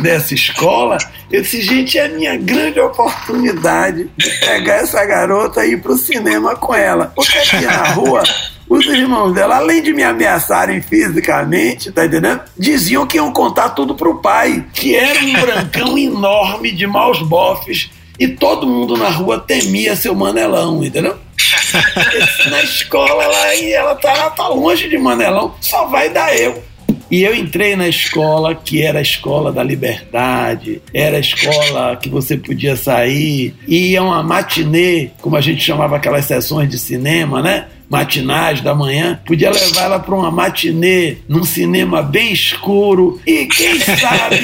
nessa 0.00 0.34
escola, 0.34 0.96
eu 1.30 1.42
disse, 1.42 1.60
gente, 1.60 1.98
é 1.98 2.06
a 2.06 2.08
minha 2.08 2.36
grande 2.36 2.80
oportunidade 2.80 4.10
de 4.16 4.30
pegar 4.40 4.76
essa 4.76 5.04
garota 5.04 5.64
e 5.64 5.72
ir 5.72 5.82
pro 5.82 5.96
cinema 5.96 6.56
com 6.56 6.74
ela. 6.74 7.12
Porque 7.14 7.36
aqui 7.36 7.64
na 7.66 7.92
rua 7.92 8.22
os 8.70 8.86
irmãos 8.86 9.32
dela, 9.32 9.56
além 9.56 9.82
de 9.82 9.92
me 9.92 10.04
ameaçarem 10.04 10.80
fisicamente, 10.80 11.90
tá 11.90 12.06
entendendo? 12.06 12.40
Diziam 12.56 13.04
que 13.04 13.16
iam 13.16 13.32
contar 13.32 13.70
tudo 13.70 13.96
pro 13.96 14.20
pai, 14.22 14.64
que 14.72 14.94
era 14.94 15.18
um 15.24 15.32
brancão 15.32 15.98
enorme 15.98 16.70
de 16.70 16.86
maus 16.86 17.20
bofes 17.20 17.90
e 18.16 18.28
todo 18.28 18.68
mundo 18.68 18.96
na 18.96 19.08
rua 19.08 19.40
temia 19.40 19.96
seu 19.96 20.14
manelão, 20.14 20.84
entendeu? 20.84 21.18
na 22.48 22.62
escola 22.62 23.24
ela, 23.24 23.56
ela, 23.56 23.94
tá, 23.96 24.12
ela 24.12 24.30
tá 24.30 24.46
longe 24.46 24.88
de 24.88 24.98
manelão, 24.98 25.52
só 25.60 25.86
vai 25.86 26.08
dar 26.08 26.38
eu. 26.38 26.62
E 27.10 27.24
eu 27.24 27.34
entrei 27.34 27.74
na 27.74 27.88
escola 27.88 28.54
que 28.54 28.82
era 28.82 29.00
a 29.00 29.02
escola 29.02 29.50
da 29.50 29.64
liberdade, 29.64 30.80
era 30.94 31.16
a 31.16 31.20
escola 31.20 31.96
que 31.96 32.08
você 32.08 32.36
podia 32.36 32.76
sair, 32.76 33.52
ia 33.66 34.00
uma 34.00 34.22
matinê, 34.22 35.10
como 35.20 35.34
a 35.34 35.40
gente 35.40 35.60
chamava 35.60 35.96
aquelas 35.96 36.26
sessões 36.26 36.68
de 36.68 36.78
cinema, 36.78 37.42
né? 37.42 37.66
Matinais 37.90 38.60
da 38.60 38.72
manhã, 38.72 39.20
podia 39.26 39.50
levar 39.50 39.82
ela 39.82 39.98
para 39.98 40.14
uma 40.14 40.30
matinê 40.30 41.16
num 41.28 41.42
cinema 41.42 42.02
bem 42.02 42.32
escuro. 42.32 43.20
E 43.26 43.46
quem 43.46 43.80
sabe, 43.80 44.36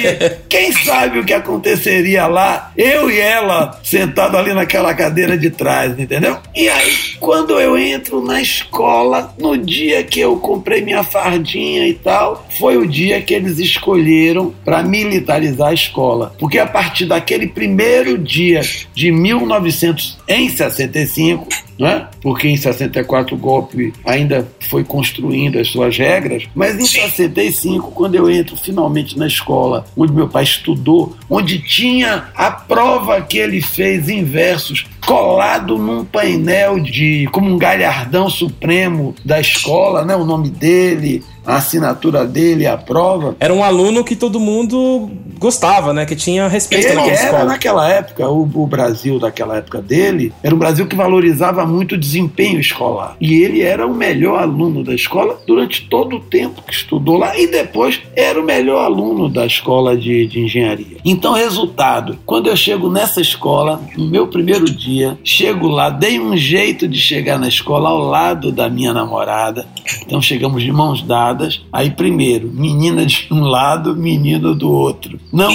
quem 0.49 0.73
sabe 0.73 1.19
o 1.19 1.25
que 1.25 1.33
aconteceria 1.33 2.27
lá, 2.27 2.73
eu 2.75 3.09
e 3.09 3.17
ela 3.17 3.79
sentado 3.83 4.35
ali 4.35 4.53
naquela 4.53 4.93
cadeira 4.93 5.37
de 5.37 5.49
trás, 5.49 5.97
entendeu? 5.97 6.37
E 6.53 6.67
aí, 6.67 6.91
quando 7.21 7.57
eu 7.59 7.77
entro 7.77 8.21
na 8.21 8.41
escola, 8.41 9.33
no 9.39 9.57
dia 9.57 10.03
que 10.03 10.19
eu 10.19 10.35
comprei 10.37 10.81
minha 10.81 11.03
fardinha 11.03 11.87
e 11.87 11.93
tal, 11.93 12.45
foi 12.59 12.75
o 12.75 12.85
dia 12.85 13.21
que 13.21 13.33
eles 13.33 13.59
escolheram 13.59 14.53
para 14.65 14.83
militarizar 14.83 15.69
a 15.69 15.73
escola, 15.73 16.35
porque 16.37 16.59
a 16.59 16.67
partir 16.67 17.05
daquele 17.05 17.47
primeiro 17.47 18.17
dia 18.17 18.59
de 18.93 19.09
1965 19.09 21.47
né? 21.79 22.07
porque 22.21 22.47
em 22.47 22.57
64 22.57 23.35
o 23.35 23.37
golpe 23.37 23.93
ainda 24.05 24.47
foi 24.69 24.83
construindo 24.83 25.59
as 25.59 25.69
suas 25.69 25.97
regras, 25.97 26.43
mas 26.55 26.79
em 26.79 26.85
65, 26.85 27.91
quando 27.91 28.15
eu 28.15 28.29
entro 28.29 28.55
finalmente 28.57 29.17
na 29.17 29.27
escola 29.27 29.85
onde 29.95 30.13
meu 30.13 30.27
pai 30.27 30.43
estudou, 30.43 31.15
onde 31.29 31.59
tinha 31.59 32.25
a 32.35 32.51
prova 32.51 33.21
que 33.21 33.37
ele 33.37 33.61
fez 33.61 34.09
em 34.09 34.23
versos 34.23 34.85
colado 35.07 35.77
num 35.77 36.03
painel 36.03 36.81
de 36.81 37.29
como 37.31 37.49
um 37.49 37.57
galhardão 37.57 38.29
supremo 38.29 39.15
da 39.23 39.39
escola, 39.39 40.03
né? 40.03 40.13
O 40.17 40.25
nome 40.25 40.49
dele, 40.49 41.23
a 41.47 41.55
assinatura 41.55 42.25
dele, 42.25 42.67
a 42.67 42.77
prova. 42.77 43.37
Era 43.39 43.53
um 43.53 43.63
aluno 43.63 44.03
que 44.03 44.17
todo 44.17 44.37
mundo 44.37 45.09
gostava, 45.39 45.93
né? 45.93 46.05
Que 46.05 46.15
tinha 46.15 46.45
respeito 46.49 46.89
Ele 46.89 46.99
era 46.99 47.13
escola. 47.13 47.45
naquela 47.45 47.89
época, 47.89 48.27
o, 48.27 48.41
o, 48.41 48.67
Brasil 48.67 49.17
daquela 49.17 49.57
época 49.57 49.81
dele, 49.81 50.33
era 50.43 50.53
um 50.53 50.57
Brasil 50.57 50.85
que 50.87 50.95
valorizava 50.95 51.65
muito 51.65 51.95
o 51.95 51.97
desempenho 51.97 52.59
escolar. 52.59 53.15
E 53.21 53.41
ele 53.41 53.61
era 53.61 53.87
o 53.87 53.95
melhor 53.95 54.41
aluno 54.41 54.83
da 54.83 54.93
escola 54.93 55.39
durante 55.47 55.87
todo 55.87 56.17
o 56.17 56.19
tempo 56.19 56.61
que 56.61 56.73
estudou 56.73 57.15
lá 57.17 57.37
e 57.37 57.47
depois 57.47 58.01
era 58.13 58.41
o 58.41 58.43
melhor 58.43 58.83
aluno 58.83 59.29
da 59.29 59.45
escola 59.45 59.95
de, 59.95 60.27
de 60.27 60.41
engenharia. 60.41 60.97
Então, 61.05 61.31
resultado, 61.33 62.19
quando 62.25 62.49
eu 62.49 62.57
chego 62.57 62.89
nessa 62.89 63.21
escola, 63.21 63.81
no 63.95 64.09
meu 64.09 64.27
primeiro 64.27 64.65
dia, 64.65 64.96
dia, 64.97 65.17
chego 65.23 65.67
lá, 65.67 65.89
dei 65.89 66.19
um 66.19 66.35
jeito 66.35 66.87
de 66.87 66.99
chegar 66.99 67.37
na 67.37 67.47
escola 67.47 67.89
ao 67.89 67.99
lado 67.99 68.51
da 68.51 68.69
minha 68.69 68.93
namorada. 68.93 69.67
Então 70.05 70.21
chegamos 70.21 70.63
de 70.63 70.71
mãos 70.71 71.01
dadas. 71.01 71.61
Aí, 71.71 71.91
primeiro, 71.91 72.49
menina 72.49 73.05
de 73.05 73.27
um 73.31 73.41
lado, 73.41 73.95
menino 73.95 74.55
do 74.55 74.71
outro. 74.71 75.19
Não, 75.31 75.49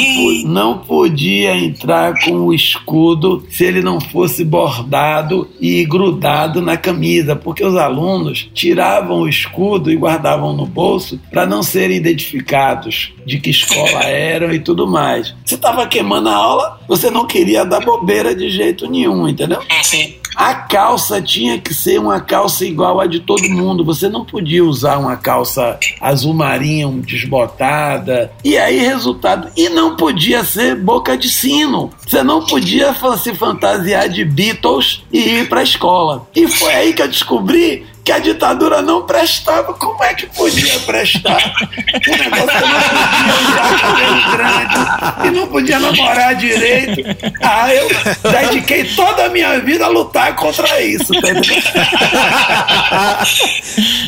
não 0.45 0.78
podia 0.78 1.57
entrar 1.57 2.14
com 2.24 2.32
o 2.32 2.55
escudo 2.55 3.45
se 3.51 3.64
ele 3.64 3.82
não 3.82 4.01
fosse 4.01 4.45
bordado 4.45 5.49
e 5.61 5.84
grudado 5.84 6.62
na 6.62 6.76
camisa, 6.76 7.34
porque 7.34 7.64
os 7.64 7.76
alunos 7.76 8.49
tiravam 8.55 9.22
o 9.22 9.28
escudo 9.28 9.90
e 9.90 9.97
guardavam 9.97 10.53
no 10.53 10.66
bolso 10.66 11.18
para 11.30 11.47
não 11.47 11.62
serem 11.62 11.97
identificados 11.97 13.12
de 13.26 13.38
que 13.38 13.51
escola 13.51 14.05
eram 14.07 14.53
e 14.53 14.59
tudo 14.59 14.86
mais. 14.86 15.34
Você 15.45 15.55
estava 15.55 15.86
queimando 15.86 16.28
a 16.28 16.34
aula, 16.34 16.80
você 16.88 17.11
não 17.11 17.26
queria 17.26 17.64
dar 17.64 17.80
bobeira 17.80 18.34
de 18.34 18.49
jeito 18.51 18.88
nenhum, 18.88 19.22
entendeu? 19.29 19.61
Sim. 19.83 20.14
A 20.35 20.55
calça 20.55 21.20
tinha 21.20 21.59
que 21.59 21.75
ser 21.75 22.01
uma 22.01 22.20
calça 22.20 22.64
igual 22.64 23.01
a 23.01 23.07
de 23.07 23.20
todo 23.20 23.43
mundo. 23.51 23.85
Você 23.85 24.09
não 24.09 24.25
podia 24.25 24.64
usar 24.64 24.99
uma 24.99 25.16
calça 25.16 25.79
azul 26.01 26.33
marinho 26.33 27.03
desbotada. 27.07 28.33
E 28.43 28.57
aí, 28.57 28.79
resultado. 28.79 29.49
E 29.57 29.68
não 29.68 29.97
podia 29.97 30.43
ser 30.43 30.75
boca 30.75 31.16
de 31.16 31.29
sino. 31.29 31.91
Você 32.07 32.23
não 32.23 32.47
podia 32.47 32.95
se 33.18 33.35
fantasiar 33.35 34.09
de 34.09 34.25
Beatles 34.25 35.03
e 35.12 35.18
ir 35.18 35.49
para 35.49 35.61
a 35.61 35.64
escola. 35.64 36.27
E 36.35 36.49
foi 36.49 36.73
aí 36.73 36.93
que 36.95 37.03
eu 37.03 37.09
descobri 37.09 37.87
que 38.05 38.12
a 38.12 38.18
ditadura 38.18 38.82
não 38.82 39.07
prestava. 39.07 39.74
Como 39.74 40.03
é 40.03 40.14
que 40.14 40.26
podia 40.26 40.78
prestar? 40.80 41.53
Um 42.03 42.16
negócio 42.16 42.61
não 42.66 42.80
podia 42.80 43.32
usar 43.42 43.78
cabelo 43.80 44.32
grande 44.32 45.28
e 45.28 45.30
não 45.30 45.46
podia 45.46 45.78
namorar 45.78 46.34
direito. 46.34 47.03
Ah, 47.40 47.72
eu 47.72 47.88
dediquei 48.30 48.84
toda 48.96 49.26
a 49.26 49.28
minha 49.28 49.61
vida 49.61 49.84
a 49.84 49.88
lutar 49.88 50.34
contra 50.34 50.80
isso. 50.80 51.12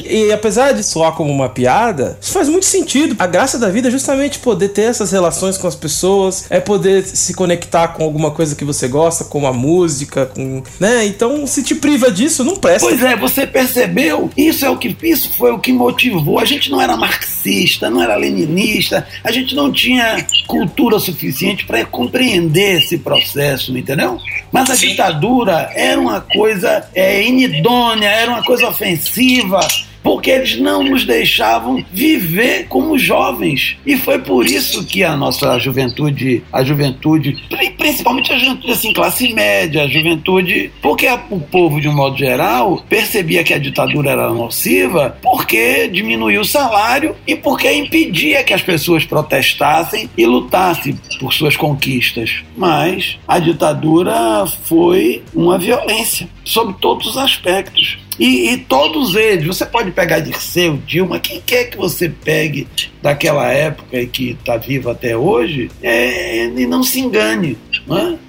E 0.05 0.33
apesar 0.33 0.73
de 0.73 0.83
soar 0.83 1.13
como 1.13 1.31
uma 1.31 1.49
piada, 1.49 2.19
isso 2.21 2.33
faz 2.33 2.49
muito 2.49 2.67
sentido. 2.67 3.15
A 3.19 3.27
graça 3.27 3.59
da 3.59 3.69
vida 3.69 3.89
é 3.89 3.91
justamente 3.91 4.39
poder 4.39 4.71
ter 4.71 4.83
essas 4.83 5.13
relações 5.13 5.57
com 5.57 5.67
as 5.67 5.75
pessoas, 5.75 6.47
é 6.51 6.61
poder 6.61 7.05
se 7.05 7.35
conectar 7.35 7.89
com 7.89 8.03
alguma 8.03 8.31
coisa 8.31 8.57
que 8.57 8.65
você 8.65 8.89
gosta, 8.89 9.25
como 9.25 9.47
a 9.47 9.53
música, 9.53 10.27
com, 10.27 10.63
né? 10.81 11.05
Então, 11.07 11.47
se 11.47 11.63
te 11.63 11.75
priva 11.75 12.11
disso, 12.11 12.45
não 12.45 12.57
presta. 12.57 12.89
Pois 12.89 13.03
é, 13.03 13.17
você 13.17 13.47
percebe 13.47 13.84
percebeu? 13.85 14.31
Isso 14.37 14.65
é 14.65 14.71
o 14.71 14.77
que 14.77 14.97
isso 15.03 15.31
foi 15.37 15.53
o 15.53 15.59
que 15.59 15.73
motivou. 15.73 16.39
A 16.39 16.45
gente 16.45 16.71
não 16.71 16.81
era 16.81 16.97
marxista, 16.97 17.91
não 17.91 18.03
era 18.03 18.17
leninista, 18.17 19.07
a 19.23 19.31
gente 19.31 19.55
não 19.55 19.71
tinha 19.71 20.25
cultura 20.47 20.99
suficiente 20.99 21.65
para 21.67 21.85
compreender 21.85 22.79
esse 22.79 22.99
processo, 22.99 23.77
entendeu? 23.77 24.19
Mas 24.51 24.71
a 24.71 24.75
ditadura 24.75 25.71
era 25.75 26.01
uma 26.01 26.21
coisa 26.21 26.89
é, 26.95 27.23
inidônea, 27.23 28.09
era 28.09 28.31
uma 28.31 28.43
coisa 28.43 28.69
ofensiva 28.69 29.61
porque 30.05 30.31
eles 30.31 30.61
não 30.61 30.85
nos 30.85 31.07
deixavam 31.07 31.83
viver 31.91 32.69
como 32.69 32.99
jovens. 32.99 33.77
E 33.87 33.97
foi 33.97 34.19
por 34.19 34.45
isso 34.45 34.85
que 34.85 35.03
a 35.03 35.17
nossa 35.17 35.59
juventude, 35.59 36.45
a 36.53 36.63
juventude, 36.63 37.43
principalmente 37.79 38.31
a 38.31 38.39
juventude 38.39 38.73
assim, 38.73 38.93
classe 38.93 39.33
média, 39.33 39.85
a 39.85 39.89
juventude, 39.89 40.71
porque 40.83 41.09
o 41.31 41.41
povo, 41.41 41.81
de 41.81 41.89
um 41.89 41.95
modo 41.95 42.19
geral, 42.19 42.85
percebia 42.87 43.43
que 43.43 43.55
a 43.55 43.59
ditadura 43.59 44.11
era 44.11 44.29
nociva 44.29 45.17
porque 45.23 45.89
diminuía 45.89 46.41
o 46.41 46.45
salário 46.45 47.17
e 47.27 47.35
porque 47.35 47.73
impedia 47.73 48.45
que 48.45 48.53
as 48.53 48.63
pessoas 48.63 49.07
protestassem 49.07 50.11
e 50.19 50.27
lutassem 50.27 50.99
por 51.19 51.33
suas 51.33 51.57
conquistas. 51.57 52.43
Mas 52.57 53.19
a 53.27 53.39
ditadura 53.39 54.45
foi 54.65 55.23
uma 55.35 55.57
violência 55.57 56.29
sob 56.45 56.75
todos 56.79 57.07
os 57.07 57.17
aspectos. 57.17 57.99
E, 58.19 58.51
e, 58.51 58.59
todos 58.59 59.15
eles, 59.15 59.47
você 59.47 59.67
pode 59.67 59.91
pegar 59.91 60.21
Dirceu, 60.21 60.79
Dilma, 60.87 61.19
quem 61.19 61.41
quer 61.41 61.65
que 61.65 61.77
você 61.77 62.09
pegue 62.09 62.67
daquela 63.03 63.51
época 63.53 64.01
e 64.01 64.07
que 64.07 64.31
está 64.31 64.57
vivo 64.57 64.91
até 64.91 65.17
hoje, 65.17 65.71
é, 65.83 66.47
e 66.47 66.67
não 66.67 66.83
se 66.83 67.01
engane. 67.01 67.59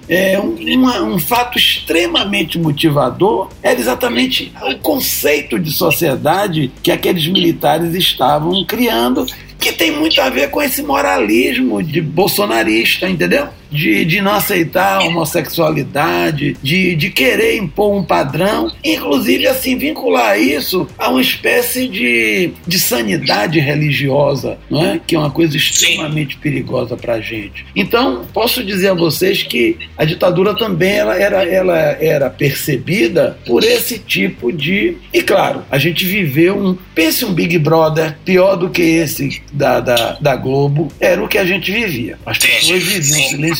É? 0.08 0.34
é 0.34 0.40
um, 0.40 0.54
uma, 0.74 1.02
um 1.02 1.18
fato 1.18 1.56
extremamente 1.56 2.58
motivador 2.58 3.48
era 3.62 3.78
exatamente 3.78 4.52
o 4.62 4.78
conceito 4.78 5.58
de 5.58 5.72
sociedade 5.72 6.70
que 6.82 6.90
aqueles 6.90 7.26
militares 7.26 7.94
estavam 7.94 8.64
criando 8.64 9.26
que 9.58 9.72
tem 9.72 9.90
muito 9.90 10.20
a 10.20 10.28
ver 10.28 10.50
com 10.50 10.62
esse 10.62 10.82
moralismo 10.82 11.82
de 11.82 12.00
bolsonarista, 12.00 13.08
entendeu? 13.08 13.48
De, 13.70 14.04
de 14.04 14.20
não 14.20 14.32
aceitar 14.32 14.98
a 14.98 15.04
homossexualidade, 15.04 16.56
de, 16.62 16.94
de 16.94 17.10
querer 17.10 17.56
impor 17.56 17.96
um 17.96 18.04
padrão, 18.04 18.72
inclusive 18.84 19.46
assim 19.46 19.76
vincular 19.76 20.38
isso 20.38 20.86
a 20.98 21.08
uma 21.08 21.20
espécie 21.20 21.88
de, 21.88 22.52
de 22.66 22.78
sanidade 22.78 23.58
religiosa, 23.58 24.58
não 24.70 24.84
é? 24.84 25.00
que 25.04 25.14
é 25.14 25.18
uma 25.18 25.30
coisa 25.30 25.56
extremamente 25.56 26.36
perigosa 26.36 26.96
para 26.96 27.14
a 27.14 27.20
gente. 27.20 27.66
Então, 27.74 28.24
posso 28.32 28.62
dizer 28.62 28.88
a 28.88 28.94
vocês 28.94 29.42
que 29.42 29.76
a 29.96 30.04
ditadura 30.04 30.54
também 30.54 30.92
ela 30.92 31.16
era, 31.16 31.44
ela 31.44 31.76
era 31.76 32.30
percebida 32.30 33.38
por 33.46 33.64
esse 33.64 33.98
tipo 33.98 34.52
de. 34.52 34.96
E 35.12 35.22
claro, 35.22 35.62
a 35.70 35.78
gente 35.78 36.04
viveu 36.04 36.56
um. 36.56 36.76
Pense 36.94 37.24
um 37.24 37.32
Big 37.32 37.58
Brother 37.58 38.16
pior 38.24 38.56
do 38.56 38.70
que 38.70 38.82
esse 38.82 39.42
da, 39.52 39.80
da, 39.80 40.16
da 40.20 40.36
Globo 40.36 40.88
era 41.00 41.22
o 41.22 41.28
que 41.28 41.38
a 41.38 41.44
gente 41.44 41.70
vivia. 41.70 42.18
As 42.24 42.38
pessoas 42.38 42.82
viviam 42.82 43.28
silenciosas 43.28 43.55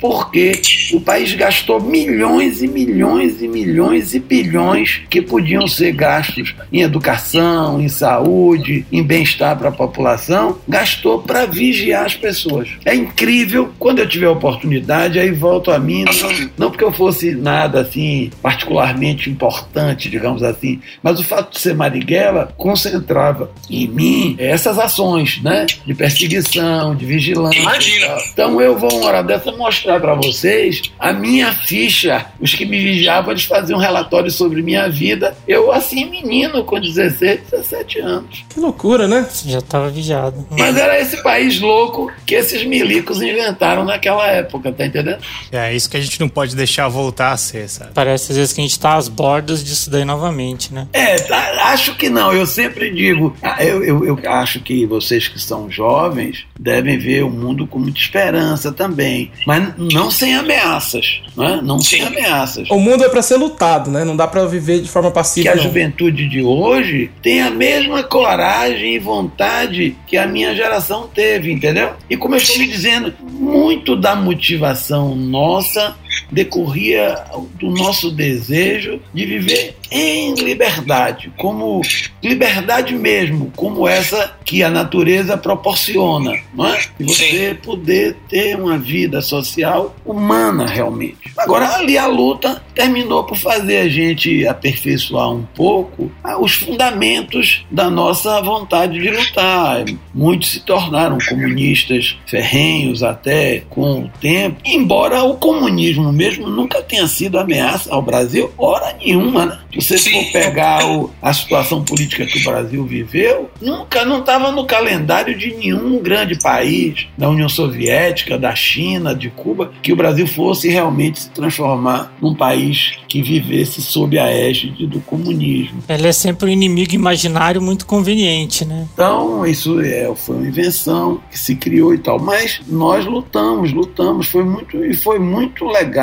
porque 0.00 0.52
o 0.92 1.00
país 1.00 1.32
gastou 1.34 1.80
milhões 1.80 2.62
e 2.62 2.66
milhões 2.66 3.40
e 3.42 3.48
milhões 3.48 4.14
e 4.14 4.18
bilhões 4.18 5.02
que 5.08 5.22
podiam 5.22 5.66
ser 5.66 5.92
gastos 5.92 6.54
em 6.72 6.82
educação, 6.82 7.80
em 7.80 7.88
saúde, 7.88 8.86
em 8.90 9.02
bem-estar 9.02 9.56
para 9.56 9.68
a 9.68 9.72
população, 9.72 10.58
gastou 10.68 11.20
para 11.20 11.46
vigiar 11.46 12.06
as 12.06 12.14
pessoas. 12.14 12.68
É 12.84 12.94
incrível. 12.94 13.72
Quando 13.78 13.98
eu 13.98 14.08
tiver 14.08 14.28
oportunidade, 14.28 15.18
aí 15.18 15.30
volto 15.30 15.70
a 15.70 15.78
mim, 15.78 16.04
não, 16.04 16.50
não 16.56 16.70
porque 16.70 16.84
eu 16.84 16.92
fosse 16.92 17.34
nada 17.34 17.80
assim 17.80 18.30
particularmente 18.42 19.30
importante, 19.30 20.08
digamos 20.08 20.42
assim, 20.42 20.80
mas 21.02 21.20
o 21.20 21.24
fato 21.24 21.52
de 21.52 21.60
ser 21.60 21.74
Marighella 21.74 22.52
concentrava 22.56 23.50
em 23.70 23.86
mim 23.86 24.36
essas 24.38 24.78
ações 24.78 24.94
ações 24.94 25.42
né, 25.42 25.66
de 25.84 25.94
perseguição, 25.94 26.94
de 26.94 27.04
vigilância. 27.04 27.60
Imagina. 27.60 28.16
Então 28.32 28.60
eu 28.60 28.78
vou 28.78 29.00
hora 29.14 29.22
dessa 29.22 29.52
mostrar 29.52 30.00
para 30.00 30.14
vocês 30.14 30.82
a 30.98 31.12
minha 31.12 31.52
ficha. 31.52 32.26
Os 32.40 32.54
que 32.54 32.64
me 32.64 32.78
vigiavam, 32.78 33.30
eles 33.30 33.44
faziam 33.44 33.78
um 33.78 33.82
relatório 33.82 34.30
sobre 34.30 34.62
minha 34.62 34.88
vida. 34.88 35.36
Eu, 35.46 35.72
assim, 35.72 36.04
menino, 36.04 36.64
com 36.64 36.80
16, 36.80 37.40
17 37.50 37.98
anos. 38.00 38.44
Que 38.48 38.60
loucura, 38.60 39.06
né? 39.06 39.26
Você 39.30 39.50
já 39.50 39.58
estava 39.58 39.88
vigiado. 39.88 40.46
Mas 40.50 40.76
era 40.76 40.98
esse 41.00 41.22
país 41.22 41.60
louco 41.60 42.10
que 42.26 42.34
esses 42.34 42.64
milicos 42.64 43.22
inventaram 43.22 43.84
naquela 43.84 44.26
época, 44.26 44.72
tá 44.72 44.86
entendendo? 44.86 45.18
É 45.52 45.74
isso 45.74 45.88
que 45.88 45.96
a 45.96 46.00
gente 46.00 46.18
não 46.20 46.28
pode 46.28 46.56
deixar 46.56 46.88
voltar 46.88 47.32
a 47.32 47.36
ser, 47.36 47.68
sabe? 47.68 47.92
Parece 47.94 48.32
às 48.32 48.38
vezes 48.38 48.52
que 48.52 48.60
a 48.60 48.64
gente 48.64 48.78
tá 48.78 48.96
às 48.96 49.08
bordas 49.08 49.64
disso 49.64 49.90
daí 49.90 50.04
novamente, 50.04 50.72
né? 50.72 50.88
É, 50.92 51.16
tá, 51.16 51.70
acho 51.72 51.94
que 51.94 52.08
não. 52.08 52.32
Eu 52.32 52.46
sempre 52.46 52.90
digo, 52.90 53.36
ah, 53.42 53.62
eu, 53.64 53.82
eu, 53.84 54.06
eu 54.06 54.30
acho 54.30 54.60
que 54.60 54.86
vocês 54.86 55.28
que 55.28 55.38
são 55.38 55.70
jovens 55.70 56.46
devem 56.64 56.96
ver 56.96 57.22
o 57.22 57.28
mundo 57.28 57.66
com 57.66 57.78
muita 57.78 57.98
esperança 58.00 58.72
também, 58.72 59.30
mas 59.46 59.74
não 59.76 60.10
sem 60.10 60.34
ameaças, 60.34 61.20
né? 61.36 61.60
não 61.62 61.78
sem 61.78 62.00
ameaças. 62.02 62.70
O 62.70 62.78
mundo 62.78 63.04
é 63.04 63.08
para 63.10 63.20
ser 63.20 63.36
lutado, 63.36 63.90
né? 63.90 64.02
Não 64.02 64.16
dá 64.16 64.26
para 64.26 64.46
viver 64.46 64.80
de 64.80 64.88
forma 64.88 65.10
Que 65.10 65.14
passiva. 65.14 65.50
a 65.50 65.56
não. 65.56 65.62
juventude 65.62 66.26
de 66.26 66.40
hoje 66.40 67.10
tem 67.22 67.42
a 67.42 67.50
mesma 67.50 68.02
coragem 68.02 68.94
e 68.94 68.98
vontade 68.98 69.94
que 70.06 70.16
a 70.16 70.26
minha 70.26 70.56
geração 70.56 71.06
teve, 71.06 71.52
entendeu? 71.52 71.90
E 72.08 72.16
como 72.16 72.34
eu 72.34 72.38
estou 72.38 72.56
lhe 72.56 72.66
dizendo, 72.66 73.12
muito 73.20 73.94
da 73.94 74.16
motivação 74.16 75.14
nossa 75.14 75.94
decorria 76.30 77.24
do 77.58 77.70
nosso 77.70 78.10
desejo 78.10 79.00
de 79.12 79.26
viver 79.26 79.76
em 79.90 80.34
liberdade, 80.34 81.32
como 81.36 81.80
liberdade 82.22 82.94
mesmo, 82.94 83.52
como 83.54 83.86
essa 83.86 84.36
que 84.44 84.62
a 84.62 84.70
natureza 84.70 85.36
proporciona, 85.36 86.32
não 86.52 86.66
é? 86.66 86.80
E 86.98 87.04
você 87.04 87.56
poder 87.62 88.16
ter 88.28 88.56
uma 88.56 88.76
vida 88.76 89.22
social 89.22 89.94
humana 90.04 90.66
realmente. 90.66 91.32
Agora 91.38 91.76
ali 91.76 91.96
a 91.96 92.06
luta 92.06 92.62
terminou 92.74 93.24
por 93.24 93.36
fazer 93.36 93.78
a 93.78 93.88
gente 93.88 94.46
aperfeiçoar 94.46 95.30
um 95.30 95.44
pouco 95.54 96.10
ah, 96.22 96.38
os 96.38 96.54
fundamentos 96.54 97.64
da 97.70 97.88
nossa 97.88 98.40
vontade 98.42 99.00
de 99.00 99.10
lutar. 99.10 99.84
Muitos 100.12 100.52
se 100.52 100.60
tornaram 100.60 101.18
comunistas 101.28 102.16
ferrenhos 102.26 103.02
até 103.02 103.62
com 103.70 104.04
o 104.04 104.10
tempo, 104.20 104.56
embora 104.64 105.22
o 105.22 105.36
comunismo 105.36 106.03
mesmo 106.12 106.48
nunca 106.48 106.82
tenha 106.82 107.06
sido 107.06 107.38
ameaça 107.38 107.92
ao 107.92 108.02
Brasil, 108.02 108.50
hora 108.58 108.94
nenhuma, 108.98 109.46
né? 109.46 109.58
Se 109.80 109.96
você 109.96 109.98
for 109.98 110.32
pegar 110.32 110.86
o- 110.86 111.10
a 111.20 111.32
situação 111.32 111.82
política 111.82 112.24
que 112.26 112.38
o 112.38 112.44
Brasil 112.44 112.84
viveu, 112.84 113.50
nunca 113.60 114.04
não 114.04 114.20
estava 114.20 114.52
no 114.52 114.64
calendário 114.66 115.36
de 115.36 115.52
nenhum 115.54 115.98
grande 116.00 116.38
país, 116.38 117.06
da 117.18 117.28
União 117.28 117.48
Soviética, 117.48 118.38
da 118.38 118.54
China, 118.54 119.14
de 119.14 119.30
Cuba, 119.30 119.72
que 119.82 119.92
o 119.92 119.96
Brasil 119.96 120.26
fosse 120.26 120.68
realmente 120.68 121.20
se 121.20 121.30
transformar 121.30 122.12
num 122.20 122.34
país 122.34 122.92
que 123.08 123.22
vivesse 123.22 123.80
sob 123.82 124.18
a 124.18 124.28
égide 124.30 124.86
do 124.86 125.00
comunismo. 125.00 125.82
Ele 125.88 126.06
é 126.08 126.12
sempre 126.12 126.46
um 126.46 126.52
inimigo 126.52 126.94
imaginário 126.94 127.60
muito 127.62 127.86
conveniente, 127.86 128.64
né? 128.64 128.86
Então, 128.92 129.46
isso 129.46 129.80
é, 129.80 130.12
foi 130.14 130.36
uma 130.36 130.46
invenção 130.48 131.20
que 131.30 131.38
se 131.38 131.54
criou 131.56 131.94
e 131.94 131.98
tal. 131.98 132.18
Mas 132.18 132.60
nós 132.68 133.04
lutamos, 133.04 133.72
lutamos. 133.72 134.26
Foi 134.28 134.44
muito, 134.44 134.84
e 134.84 134.94
foi 134.94 135.18
muito 135.18 135.64
legal. 135.66 135.93